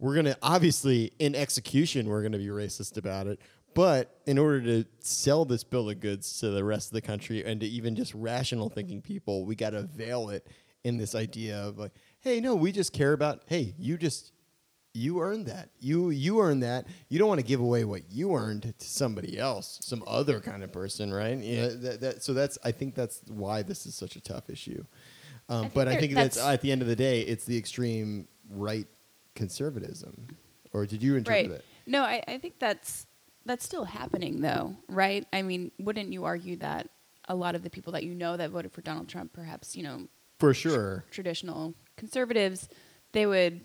[0.02, 3.40] we're going to obviously in execution we're going to be racist about it
[3.74, 7.46] but in order to sell this bill of goods to the rest of the country
[7.46, 10.46] and to even just rational thinking people we got to veil it
[10.84, 14.32] in this idea of like hey no we just care about hey you just
[14.94, 15.70] you earned that.
[15.80, 16.86] You you earned that.
[17.08, 20.64] You don't want to give away what you earned to somebody else some other kind
[20.64, 21.38] of person right?
[21.38, 24.84] Yeah that, that, so that's i think that's why this is such a tough issue.
[25.50, 27.58] Um, think but i think that's, that's- at the end of the day it's the
[27.58, 28.88] extreme right
[29.36, 30.28] conservatism.
[30.74, 31.60] Or did you interpret Right.
[31.60, 31.66] it?
[31.86, 33.08] No, I, I think that's
[33.46, 35.26] that's still happening though, right?
[35.34, 36.90] I mean, wouldn't you argue that
[37.28, 39.84] a lot of the people that you know that voted for Donald Trump, perhaps you
[39.84, 40.08] know
[40.40, 41.06] for sure.
[41.12, 42.70] traditional conservatives,
[43.12, 43.62] they would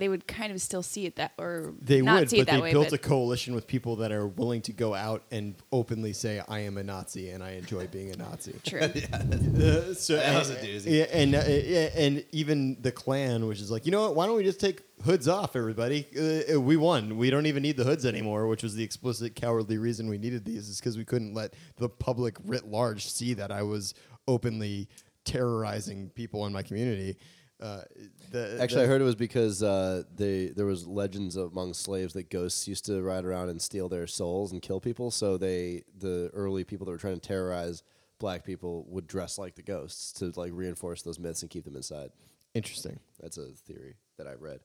[0.00, 2.46] they would kind of still see it that or they not would see but it
[2.46, 2.72] that they way.
[2.72, 6.42] built but a coalition with people that are willing to go out and openly say
[6.48, 8.80] i am a nazi and i enjoy being a nazi true.
[9.12, 10.98] Uh, so That was a doozy.
[10.98, 14.16] Yeah, and uh, yeah, and even the Klan, which is like, you know what?
[14.16, 16.06] Why don't we just take hoods off, everybody?
[16.16, 17.18] Uh, uh, we won.
[17.18, 20.44] We don't even need the hoods anymore, which was the explicit cowardly reason we needed
[20.46, 23.94] these, is because we couldn't let the public writ large see that I was
[24.26, 24.88] openly
[25.30, 27.16] terrorizing people in my community.
[27.60, 27.82] Uh,
[28.30, 32.30] the, Actually, I heard it was because uh, they there was legends among slaves that
[32.30, 35.10] ghosts used to ride around and steal their souls and kill people.
[35.10, 37.82] So they the early people that were trying to terrorize
[38.18, 41.76] black people would dress like the ghosts to like reinforce those myths and keep them
[41.76, 42.10] inside.
[42.54, 42.98] interesting.
[43.20, 44.60] That's a theory that I read.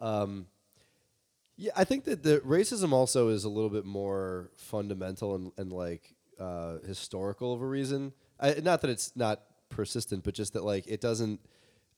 [0.00, 0.46] Um,
[1.56, 5.72] yeah, I think that the racism also is a little bit more fundamental and, and
[5.72, 8.12] like uh, historical of a reason.
[8.40, 11.40] I, not that it's not persistent, but just that like it doesn't.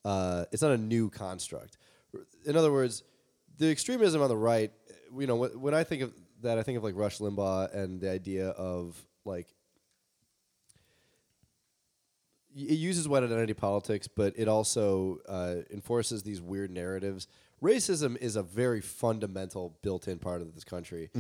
[0.05, 1.79] Uh, it's not a new construct.
[2.45, 3.03] In other words,
[3.59, 4.73] the extremism on the right.
[5.17, 6.13] You know, when, when I think of
[6.43, 9.49] that, I think of like Rush Limbaugh and the idea of like
[12.55, 17.29] it uses white identity politics, but it also uh, enforces these weird narratives.
[17.63, 21.11] Racism is a very fundamental built-in part of this country.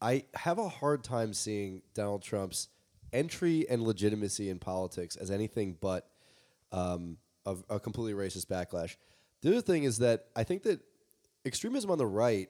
[0.00, 2.68] I have a hard time seeing Donald Trump's
[3.12, 6.08] entry and legitimacy in politics as anything but
[6.72, 7.16] um,
[7.46, 8.96] a, a completely racist backlash.
[9.42, 10.80] The other thing is that I think that
[11.44, 12.48] extremism on the right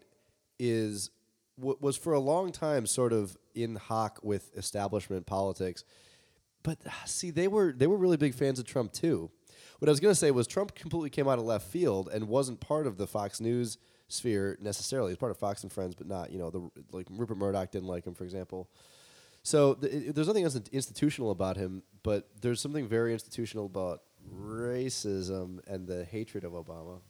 [0.59, 1.10] is
[1.56, 5.82] was for a long time sort of in hock with establishment politics.
[6.62, 9.30] But ah, see, they were they were really big fans of Trump too.
[9.78, 12.28] What I was going to say was Trump completely came out of left field and
[12.28, 13.78] wasn't part of the Fox News
[14.09, 15.10] sphere necessarily.
[15.10, 17.89] He's part of Fox and Friends, but not you know the like Rupert Murdoch didn't
[17.89, 18.70] like him, for example.
[19.43, 24.02] So th- there's nothing institutional about him, but there's something very institutional about
[24.35, 27.01] racism and the hatred of Obama.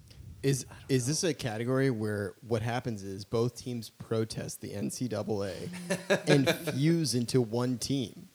[0.43, 5.53] Is is this a category where what happens is both teams protest the NCAA
[6.29, 8.29] and fuse into one team?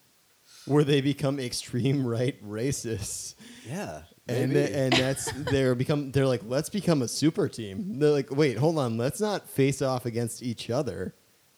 [0.65, 3.35] where they become extreme right racists.
[3.67, 4.03] Yeah.
[4.29, 4.67] And maybe.
[4.67, 7.99] th- and that's they're become they're like let's become a super team.
[7.99, 11.15] They're like wait hold on let's not face off against each other,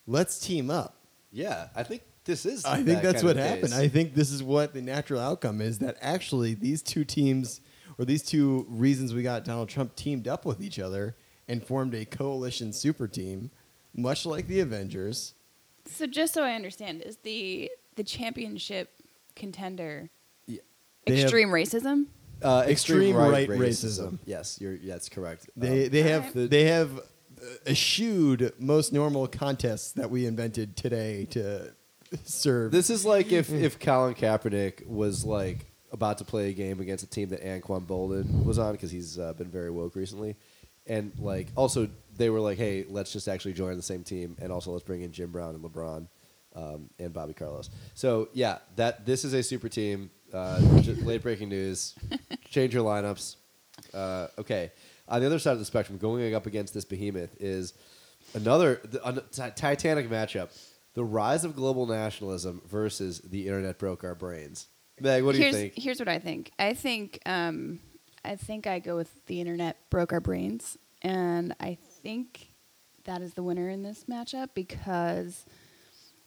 [0.08, 0.98] let's team up.
[1.32, 2.66] yeah, I think this is.
[2.66, 3.74] I think that that's what happened.
[3.74, 7.62] I think this is what the natural outcome is that actually these two teams
[7.98, 11.16] or these two reasons we got Donald Trump teamed up with each other
[11.48, 13.52] and formed a coalition super team,
[13.96, 15.34] much like the Avengers.
[15.88, 18.90] So just so I understand, is the the championship
[19.36, 20.10] contender
[20.48, 20.60] Yeah.
[21.06, 22.08] They have- extreme racism?
[22.42, 23.60] Uh, Extreme right racism.
[23.60, 24.20] racism.
[24.26, 24.74] Yes, you're.
[24.74, 25.50] Yeah, that's correct.
[25.56, 26.50] They Um, they have Alright.
[26.50, 27.02] they have uh,
[27.66, 31.74] eschewed most normal contests that we invented today to
[32.26, 32.72] serve.
[32.72, 37.04] This is like if if Colin Kaepernick was like about to play a game against
[37.04, 40.36] a team that Anquan Boldin was on because he's uh, been very woke recently,
[40.88, 44.52] and like also they were like, hey, let's just actually join the same team, and
[44.52, 46.08] also let's bring in Jim Brown and LeBron.
[46.58, 47.70] Um, and Bobby Carlos.
[47.96, 50.10] So yeah, that this is a super team.
[50.34, 51.96] Uh, j- late breaking news.
[52.50, 53.36] Change your lineups.
[53.94, 54.72] Uh, okay.
[55.10, 57.74] On the other side of the spectrum, going up against this behemoth is
[58.36, 58.76] another
[59.34, 60.48] ti- titanic matchup:
[60.96, 64.68] the rise of global nationalism versus the internet broke our brains.
[65.00, 65.74] Meg, what do here's, you think?
[65.76, 66.52] Here's what I think.
[66.58, 67.80] I think um,
[68.24, 72.54] I think I go with the internet broke our brains, and I think
[73.04, 75.46] that is the winner in this matchup because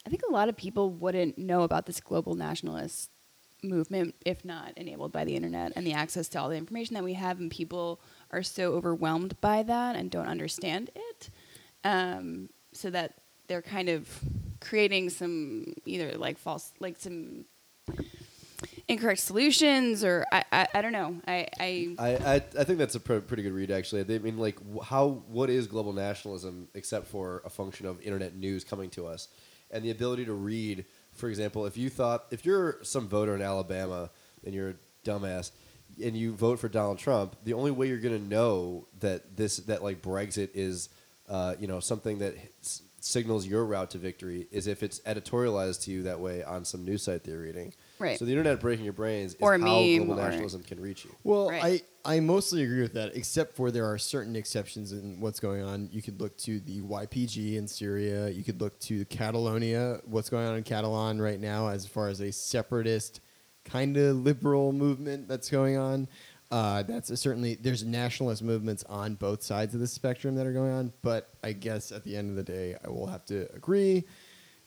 [0.07, 3.11] I think a lot of people wouldn't know about this global nationalist
[3.63, 7.03] movement if not enabled by the internet and the access to all the information that
[7.03, 8.01] we have, and people
[8.31, 11.31] are so overwhelmed by that and don't understand it,
[11.85, 13.15] um, so that
[13.49, 14.09] they're kind of
[14.61, 17.45] creating some either like false, like some
[18.89, 21.17] incorrect solutions or I, I, I don't know.
[21.27, 24.03] I, I I, I, think that's a pr- pretty good read actually.
[24.03, 28.65] I mean, like, how what is global nationalism except for a function of internet news
[28.65, 29.29] coming to us
[29.71, 30.87] and the ability to read?
[31.15, 34.11] For example, if you thought if you're some voter in Alabama
[34.45, 35.51] and you're a dumbass
[36.03, 39.59] and you vote for Donald Trump, the only way you're going to know that this
[39.59, 40.89] that like Brexit is,
[41.29, 42.35] uh, you know, something that
[43.01, 46.85] signals your route to victory is if it's editorialized to you that way on some
[46.85, 47.73] news site that you're reading.
[47.99, 48.19] Right.
[48.19, 50.81] So the internet breaking your brains is Or a how meme global or- nationalism can
[50.81, 51.11] reach you.
[51.25, 51.83] Well, Right.
[52.05, 55.63] I, I mostly agree with that, except for there are certain exceptions in what's going
[55.63, 55.89] on.
[55.93, 58.29] You could look to the YPG in Syria.
[58.31, 62.21] You could look to Catalonia, what's going on in Catalan right now, as far as
[62.21, 63.21] a separatist
[63.65, 66.09] kind of liberal movement that's going on.
[66.51, 70.53] Uh, that's a certainly there's nationalist movements on both sides of the spectrum that are
[70.53, 70.93] going on.
[71.03, 74.05] But I guess at the end of the day, I will have to agree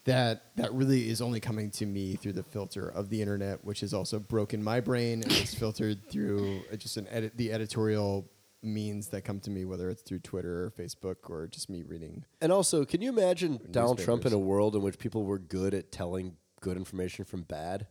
[0.03, 3.81] that that really is only coming to me through the filter of the internet, which
[3.81, 8.29] has also broken my brain and is filtered through uh, just an edit the editorial
[8.63, 12.23] means that come to me, whether it's through Twitter or Facebook or just me reading.
[12.41, 15.73] And also, can you imagine Donald Trump in a world in which people were good
[15.73, 17.87] at telling good information from bad?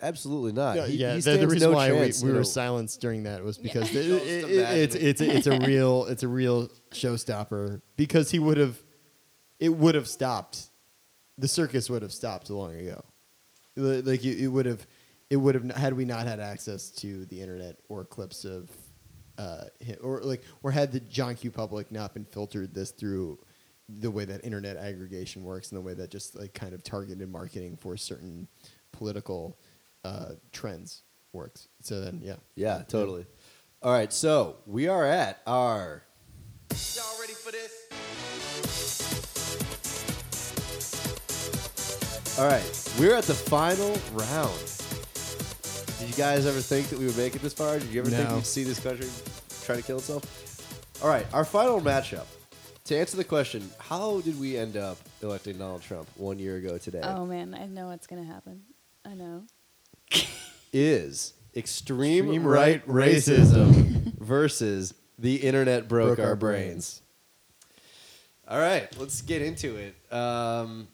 [0.00, 0.76] Absolutely not.
[0.76, 2.44] Yeah, He- yeah, he the, the reason no why we, chance we in were a-
[2.44, 6.22] silenced during that was because it- it- it- it's it's a, it's a real it's
[6.22, 8.78] a real showstopper because he would have
[9.58, 10.70] it would have stopped
[11.36, 13.02] the circus would have stopped long ago.
[13.76, 14.86] Like it, it would have
[15.30, 18.70] it would have had we not had access to the internet or clips of
[19.36, 19.64] uh,
[20.02, 23.38] or like or had the John Q public not been filtered this through
[23.88, 27.28] the way that internet aggregation works and the way that just like kind of targeted
[27.30, 28.48] marketing for certain
[28.92, 29.58] political
[30.08, 31.02] uh, trends
[31.32, 31.68] works.
[31.82, 33.26] So then, yeah, Yeah, totally.
[33.82, 36.02] All right, so we are at our
[36.94, 37.72] Y'all ready for this?
[42.38, 42.62] all right.
[43.00, 44.60] We're at the final round.
[45.98, 47.78] Did you guys ever think that we would make it this far?
[47.78, 48.36] Did you ever think No.
[48.36, 49.08] you'd see this country
[49.64, 50.22] try to kill itself?
[51.02, 52.26] All right, our final matchup.
[52.84, 56.78] To answer the question, how did we end up electing Donald Trump one year ago
[56.78, 57.00] today?
[57.02, 58.62] oh man, I know what's gonna happen.
[59.04, 59.42] I know.
[60.72, 67.02] is extreme, Extreme right, right racism versus the internet broke, Broke our, our brains.
[68.46, 69.94] All right, let's get into it.
[70.12, 70.88] Um,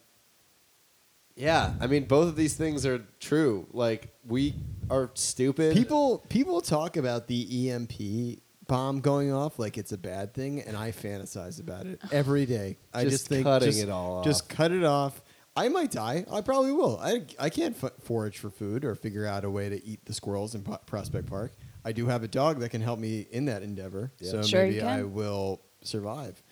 [1.37, 3.67] yeah, I mean, both of these things are true.
[3.73, 4.55] Like, we
[4.91, 5.75] are stupid.
[5.75, 10.77] people people talk about the EMP bomb going off like it's a bad thing, and
[10.77, 12.77] I fantasize about it every day.
[12.93, 15.21] I Just just think cutting just, it all just cut it off.
[15.57, 16.25] I might die.
[16.33, 16.99] I probably will.
[17.01, 20.13] I, I can't f- forage for food or figure out a way to eat the
[20.13, 21.53] squirrels in Pro- Prospect Park.
[21.85, 24.31] I do have a dog that can help me in that endeavor, Yeah.
[24.33, 26.43] so Sure maybe I will survive.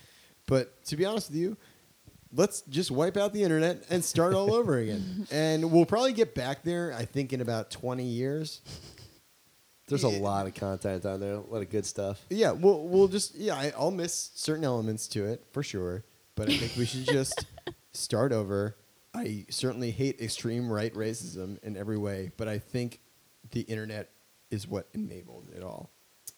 [0.46, 1.56] But to be honest with you,
[2.32, 5.26] let's just wipe out the internet and start all over again.
[5.32, 8.60] And we'll probably get back there, I think, in about 20 years.
[9.88, 12.24] There's a lot of content on there, a lot of good stuff.
[12.30, 16.04] Yeah, we'll, we'll just, yeah, I, I'll miss certain elements to it for sure.
[16.34, 17.44] But I think we should just
[17.92, 18.76] start over
[19.14, 23.00] I certainly hate extreme right racism in every way, but I think
[23.50, 24.10] the internet
[24.50, 25.90] is what enabled it all.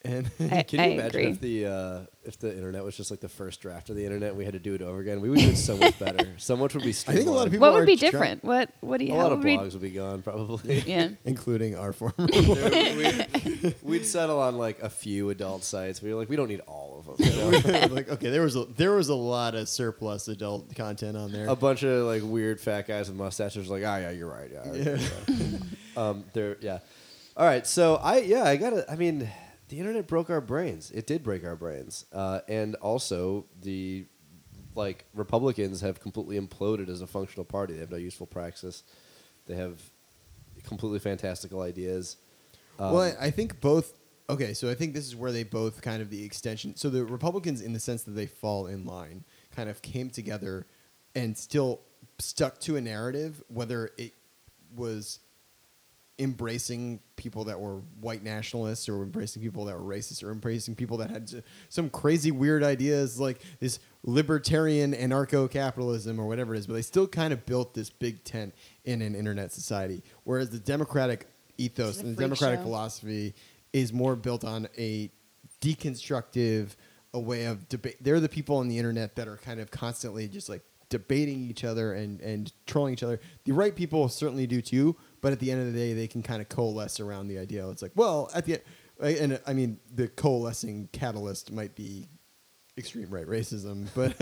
[0.06, 1.26] And I, Can I you imagine agree.
[1.31, 4.31] if the uh, if the internet was just like the first draft of the internet
[4.31, 5.20] and we had to do it over again?
[5.22, 6.35] We would do it so much better.
[6.36, 8.44] So much would be I think a lot of people what would be try- different?
[8.44, 10.81] What what do you a lot of would we- blogs would be gone probably.
[10.86, 11.09] Yeah.
[11.24, 12.12] including our former.
[12.18, 16.02] we'd, we'd settle on like a few adult sites.
[16.02, 17.26] We were like, we don't need all of them.
[17.26, 17.86] You know?
[17.94, 21.48] like okay, there was a, there was a lot of surplus adult content on there.
[21.48, 23.68] a bunch of like weird fat guys with mustaches.
[23.70, 24.51] Like, ah, yeah, you're right.
[24.52, 25.59] Yeah, yeah.
[25.97, 26.81] um, there, yeah.
[27.36, 28.85] All right, so I, yeah, I gotta.
[28.90, 29.28] I mean,
[29.69, 30.91] the internet broke our brains.
[30.91, 34.07] It did break our brains, uh, and also the
[34.74, 37.74] like Republicans have completely imploded as a functional party.
[37.74, 38.82] They have no useful praxis.
[39.47, 39.81] They have
[40.65, 42.16] completely fantastical ideas.
[42.78, 43.95] Um, well, I, I think both.
[44.28, 46.77] Okay, so I think this is where they both kind of the extension.
[46.77, 49.24] So the Republicans, in the sense that they fall in line,
[49.55, 50.66] kind of came together
[51.15, 51.81] and still
[52.19, 54.12] stuck to a narrative, whether it
[54.74, 55.20] was
[56.19, 60.97] embracing people that were white nationalists or embracing people that were racist or embracing people
[60.99, 66.74] that had some crazy weird ideas like this libertarian anarcho-capitalism or whatever it is but
[66.74, 68.55] they still kind of built this big tent
[68.85, 71.27] in an internet society whereas the democratic
[71.59, 72.65] ethos and the democratic show.
[72.65, 73.35] philosophy
[73.73, 75.11] is more built on a
[75.61, 76.77] deconstructive
[77.12, 80.28] a way of debate they're the people on the internet that are kind of constantly
[80.28, 84.62] just like debating each other and and trolling each other the right people certainly do
[84.62, 84.95] too
[85.25, 87.67] but at the end of the day they can kind of coalesce around the idea
[87.71, 88.63] it's like well at the end
[89.33, 92.07] and i mean the coalescing catalyst might be
[92.77, 94.13] extreme right racism but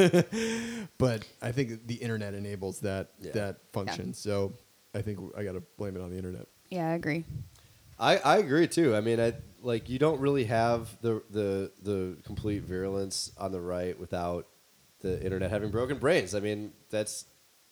[0.99, 3.33] but i think the internet enables that Yeah.
[3.33, 4.53] that function so
[4.95, 7.25] i think i got to blame it on the internet Yeah, I agree.
[7.99, 8.97] I, I agree too.
[8.97, 13.61] I mean, I like you don't really have the the the complete virulence on the
[13.61, 14.47] right without
[15.01, 16.35] the internet having broken brains.
[16.35, 17.27] I mean, that's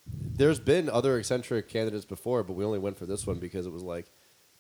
[0.07, 3.73] there's been other eccentric candidates before, but we only went for this one because it
[3.73, 4.11] was like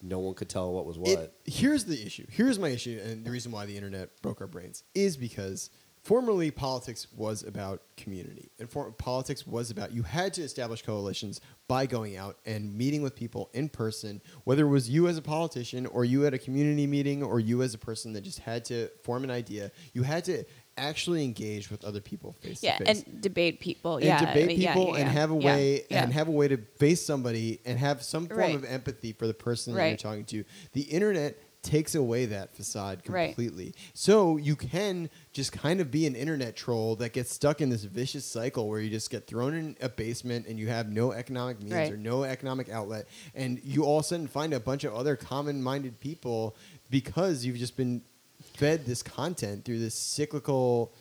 [0.02, 1.10] no one could tell what was what.
[1.10, 2.26] It- here's the issue.
[2.30, 5.70] Here's my issue, and the reason why the internet broke our brains is because
[6.02, 11.42] formerly politics was about community, and for, politics was about you had to establish coalitions
[11.68, 15.22] by going out and meeting with people in person, whether it was you as a
[15.22, 18.64] politician or you at a community meeting or you as a person that just had
[18.64, 19.70] to form an idea.
[19.92, 20.44] You had to
[20.80, 23.96] actually engage with other people face Yeah, to face and debate people.
[23.96, 26.32] and yeah, I debate mean, yeah, people yeah, and have a way and have a
[26.32, 28.54] way to face somebody and have some form Right.
[28.54, 30.44] of empathy for the person that you're talking to.
[30.72, 33.26] The internet takes away that facade Right.
[33.34, 33.74] completely.
[33.92, 37.84] So you can just kind of be an internet troll that gets stuck in this
[37.84, 41.58] vicious cycle where you just get thrown in a basement and you have no economic
[41.60, 41.92] means Right.
[41.92, 45.16] or no economic outlet and you all of a sudden find a bunch of other
[45.16, 46.56] common-minded people
[46.88, 48.00] because you've just been
[48.60, 50.92] fed this content through this cyclical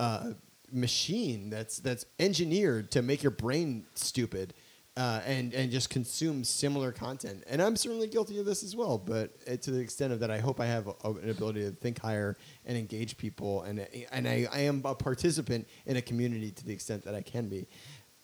[0.00, 0.32] uh,
[0.72, 4.52] machine that's that's engineered to make your brain stupid
[4.96, 7.44] uh, and and just consume similar content.
[7.46, 8.98] And I'm certainly guilty of this as well.
[8.98, 11.70] But uh, to the extent of that, I hope I have a, an ability to
[11.70, 12.36] think higher
[12.66, 16.72] and engage people, and and I, I am a participant in a community to the
[16.72, 17.68] extent that I can be.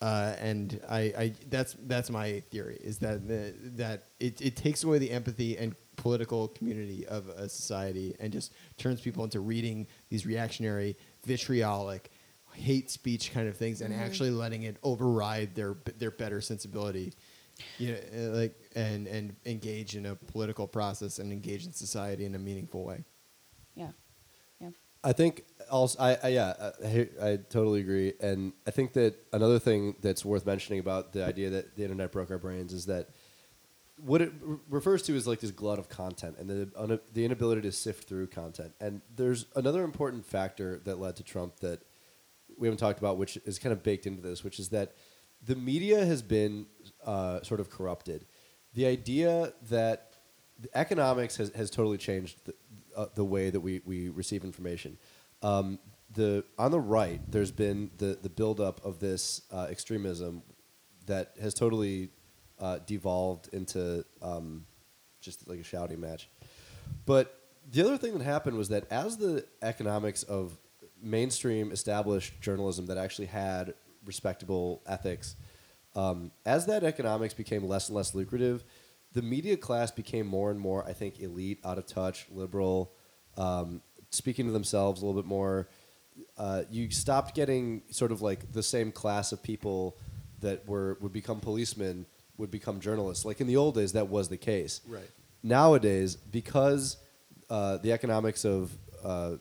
[0.01, 4.83] Uh, and I, I that's that's my theory is that the, that it, it takes
[4.83, 9.87] away the empathy and political community of a society and just turns people into reading
[10.09, 10.97] these reactionary,
[11.27, 12.11] vitriolic,
[12.55, 17.13] hate speech kind of things and actually letting it override their their better sensibility.
[17.77, 22.25] You know, uh, like and and engage in a political process and engage in society
[22.25, 23.05] in a meaningful way.
[23.75, 23.91] yeah,
[24.61, 24.71] yeah.
[25.05, 29.59] I think also, I, I yeah, I, I totally agree, and I think that another
[29.59, 33.11] thing that's worth mentioning about the idea that the internet broke our brains is that
[33.97, 37.25] what it re- refers to is like this glut of content and the una- the
[37.25, 38.73] inability to sift through content.
[38.81, 41.83] And there's another important factor that led to Trump that
[42.59, 44.95] we haven't talked about, which is kind of baked into this, which is that
[45.45, 46.67] the media has been
[47.05, 48.27] uh, sort of corrupted.
[48.75, 50.13] The idea that
[50.59, 52.55] the economics has, has totally changed the,
[52.97, 54.99] uh, the way that we, we receive information.
[55.43, 55.79] Um,
[56.13, 60.43] the on the right, there's been the the buildup of this uh, extremism
[61.07, 62.11] that has totally
[62.59, 64.67] uh, devolved into um,
[65.21, 66.29] just like a shouting match.
[67.07, 67.41] But
[67.71, 70.59] the other thing that happened was that as the economics of
[71.03, 75.37] mainstream established journalism that actually had respectable ethics,
[75.95, 78.65] um, as that economics became less and less lucrative,
[79.13, 82.93] the media class became more and more, I think, elite, out of touch, liberal,
[83.37, 85.69] um, speaking to themselves a little bit more.
[86.37, 89.97] Uh, you stopped getting sort of like the same class of people
[90.41, 92.07] that were would become policemen
[92.37, 93.25] would become journalists.
[93.25, 94.81] Like in the old days, that was the case.
[94.87, 95.11] Right.
[95.43, 96.97] Nowadays, because
[97.49, 99.37] uh, the economics of uh,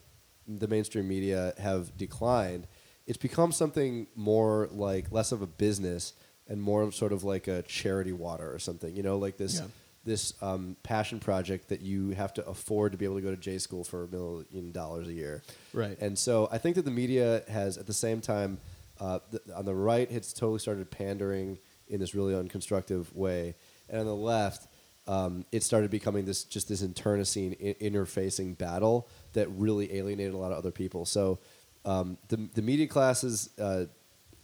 [0.47, 2.67] the mainstream media have declined,
[3.07, 6.13] it's become something more like less of a business
[6.47, 8.95] and more sort of like a charity water or something.
[8.95, 9.67] You know, like this Yeah.
[10.05, 13.37] This um, passion project that you have to afford to be able to go to
[13.37, 15.43] J school for a million dollars a year.
[15.73, 15.97] Right.
[15.99, 18.59] And so I think that the media has, at the same time,
[18.99, 21.57] uh, th- on the right, it's totally started pandering
[21.87, 23.55] in this really unconstructive way,
[23.89, 24.67] and on the left,
[25.07, 30.37] um, it started becoming this just this internecine I- interfacing battle that really alienated a
[30.37, 31.05] lot of other people.
[31.05, 31.39] So
[31.85, 33.85] um, the the media classes uh,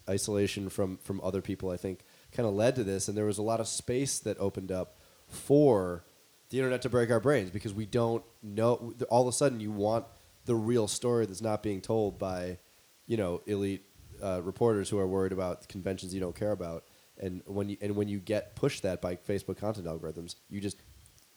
[0.10, 2.00] isolation from from other people, I think,
[2.32, 4.95] kind of led to this, and there was a lot of space that opened up
[5.28, 6.06] for
[6.50, 8.94] the internet to break our brains because we don't know.
[9.10, 10.06] All of a sudden, you want
[10.46, 12.60] the real story that's not being told by,
[13.08, 13.84] you know, elite
[14.24, 16.86] uh, reporters who are worried about conventions you don't care about.
[17.18, 20.78] And when you and when you get pushed that by Facebook content algorithms, you just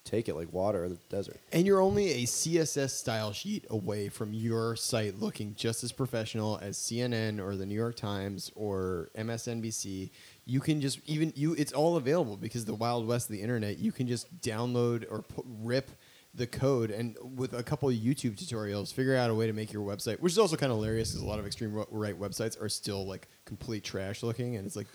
[0.05, 1.39] take it like water in the desert.
[1.53, 6.59] And you're only a CSS style sheet away from your site looking just as professional
[6.63, 10.11] as CNN or the New York Times or MSNBC.
[10.49, 13.79] You can just even you it's all available because the wild west of the internet.
[13.79, 15.91] You can just download or pu- rip
[16.35, 19.87] the code and with a couple YouTube tutorials figure out a way to make your
[19.87, 22.69] website, which is also kind of hilarious because a lot of extreme right websites are
[22.69, 24.87] still like complete trash looking and it's like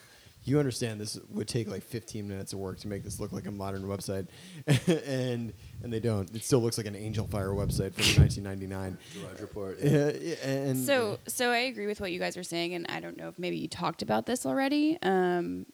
[0.45, 3.45] you understand this would take like 15 minutes of work to make this look like
[3.45, 4.27] a modern website
[5.07, 9.77] and and they don't it still looks like an Angelfire website from 1999 Drudge report.
[9.81, 12.99] yeah, yeah, and So, so I agree with what you guys are saying, and I
[12.99, 15.65] don't know if maybe you talked about this already, um,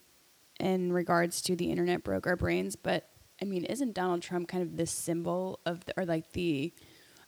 [0.60, 2.76] in regards to the internet broke our brains.
[2.76, 3.08] But
[3.42, 6.74] I mean, isn't Donald Trump kind of the symbol of, the, or like the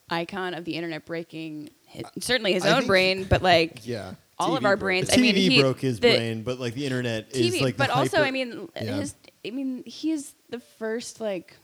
[0.09, 1.69] icon of the internet breaking?
[1.87, 5.09] His, certainly his I own brain, but like yeah all of our broke- brains.
[5.09, 7.75] TV I mean, he- broke his the- brain but like the internet TV, is like
[7.77, 8.81] the but also, hyper- I mean, Yeah.
[8.99, 9.15] his.
[9.45, 11.55] I mean, he's the first like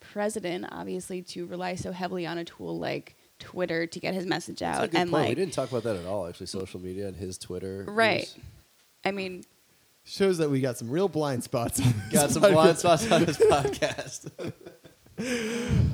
[0.00, 4.60] president, obviously, to rely so heavily on a tool like Twitter to get his message
[4.60, 5.22] That's a out, good and point.
[5.24, 6.26] like we didn't talk about that at all.
[6.26, 7.84] Actually, social media and his Twitter.
[7.86, 8.20] Right.
[8.20, 8.34] use.
[9.04, 9.44] I mean,
[10.04, 12.52] shows that we got some real blind spots on this Got some podcast.
[12.52, 14.30] blind spots on this podcast.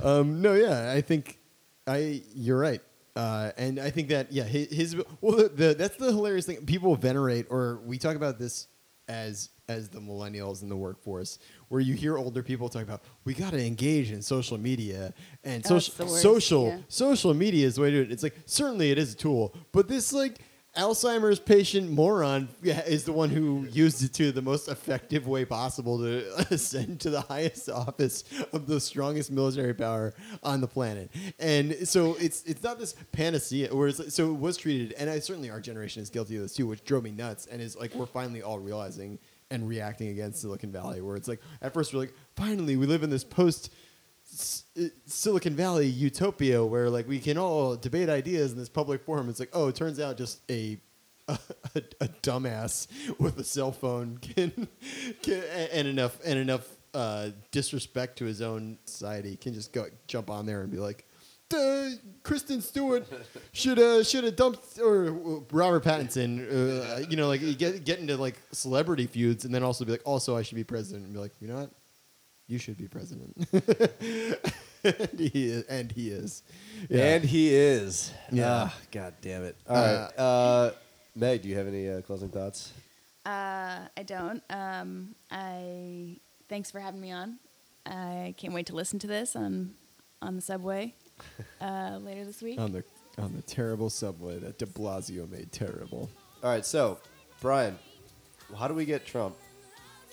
[0.02, 1.38] Um, no, yeah, I think
[1.86, 2.82] I you're right,
[3.16, 6.64] uh, and I think that yeah, his, his well, the, the that's the hilarious thing.
[6.66, 8.68] People venerate, or we talk about this
[9.08, 11.38] as as the millennials in the workforce,
[11.68, 15.14] where you hear older people talk about we got to engage in social media
[15.44, 16.78] and Oh, social social yeah.
[16.88, 18.12] social media is the way to do it.
[18.12, 20.40] It's like certainly it is a tool, but this like.
[20.76, 25.98] Alzheimer's patient moron is the one who used it to the most effective way possible
[25.98, 31.10] to ascend to the highest office of the strongest military power on the planet.
[31.38, 33.72] And so it's it's not this panacea.
[33.72, 36.66] Whereas so it was treated, and I certainly our generation is guilty of this too,
[36.66, 37.46] which drove me nuts.
[37.46, 39.20] And is like we're finally all realizing
[39.50, 43.04] and reacting against Silicon Valley, where it's like at first we're like, finally we live
[43.04, 43.72] in this post.
[44.34, 49.04] S- uh, Silicon Valley utopia where like we can all debate ideas in this public
[49.04, 49.28] forum.
[49.28, 50.78] It's like, oh, it turns out just a
[51.28, 51.38] a,
[52.00, 52.86] a dumbass
[53.18, 54.68] with a cell phone can,
[55.22, 55.42] can
[55.72, 60.46] and enough and enough uh, disrespect to his own society can just go jump on
[60.46, 61.06] there and be like,
[61.48, 61.90] "Duh,
[62.22, 63.06] Kristen Stewart
[63.52, 68.00] should uh, should have dumped or uh, Robert Pattinson, uh, you know, like get get
[68.00, 71.14] into like celebrity feuds and then also be like, also I should be president and
[71.14, 71.70] be like, you know what,
[72.46, 73.34] you should be president.
[74.84, 76.42] and he is, and he is.
[76.88, 77.14] Yeah.
[77.14, 78.12] And he is.
[78.30, 78.68] Yeah.
[78.68, 79.56] Ah, God damn it.
[79.68, 80.18] All right.
[80.18, 80.70] Uh,
[81.16, 82.72] Meg, do you have any uh, closing thoughts?
[83.24, 84.42] uh, I don't.
[84.50, 86.18] Um, I
[86.48, 87.38] thanks for having me on.
[87.86, 89.74] I can't wait to listen to this on
[90.20, 90.94] on the subway
[91.60, 92.58] uh, later this week.
[92.58, 92.84] on the
[93.18, 96.10] on the terrible subway that De Blasio made terrible.
[96.42, 96.66] All right.
[96.66, 96.98] So,
[97.40, 97.78] Brian,
[98.58, 99.36] how do we get Trump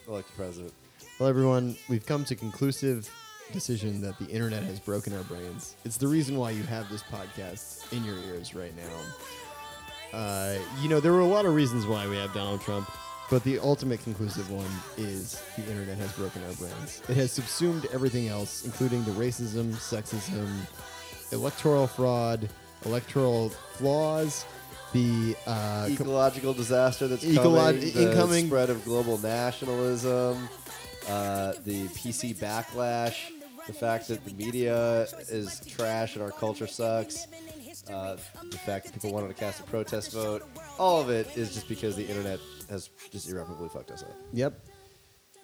[0.07, 0.73] elected president?
[1.21, 3.07] Well, everyone, we've come to conclusive
[3.53, 5.75] decision that the internet has broken our brains.
[5.85, 10.17] It's the reason why you have this podcast in your ears right now.
[10.17, 12.89] Uh, you know, there were a lot of reasons why we have Donald Trump,
[13.29, 14.65] but the ultimate conclusive one
[14.97, 17.03] is the internet has broken our brains.
[17.07, 20.49] It has subsumed everything else, including the racism, sexism,
[21.31, 22.49] electoral fraud,
[22.83, 24.43] electoral flaws,
[24.91, 30.49] the uh, Ecological disaster that's Ecolo- coming, the incoming- spread of global nationalism,
[31.07, 33.31] uh, the PC backlash,
[33.67, 37.27] the fact that the media is trash and our culture sucks,
[37.89, 38.17] uh,
[38.49, 40.43] the fact that people wanted to cast a protest vote.
[40.77, 44.15] All of it is just because the internet has just irreparably fucked us up.
[44.33, 44.59] Yep.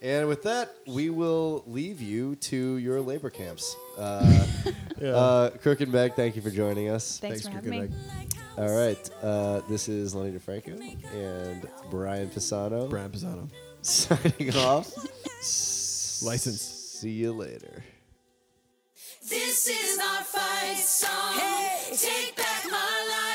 [0.02, 3.76] And with that, we will leave you to your labor camps.
[3.98, 4.46] Uh,
[5.04, 7.18] uh, Crooked Meg, thank you for joining us.
[7.18, 7.80] Thanks, for for having me.
[7.80, 7.92] night.
[8.58, 9.10] All right.
[9.24, 10.80] Uh, this is Lenny DeFranco
[11.14, 13.50] and Brian Pisano Brian Pisano.
[13.92, 14.92] signing off.
[16.22, 16.62] License.
[16.62, 17.86] See you later.
[19.30, 21.40] This is our fight song.
[21.96, 23.27] Take back my life.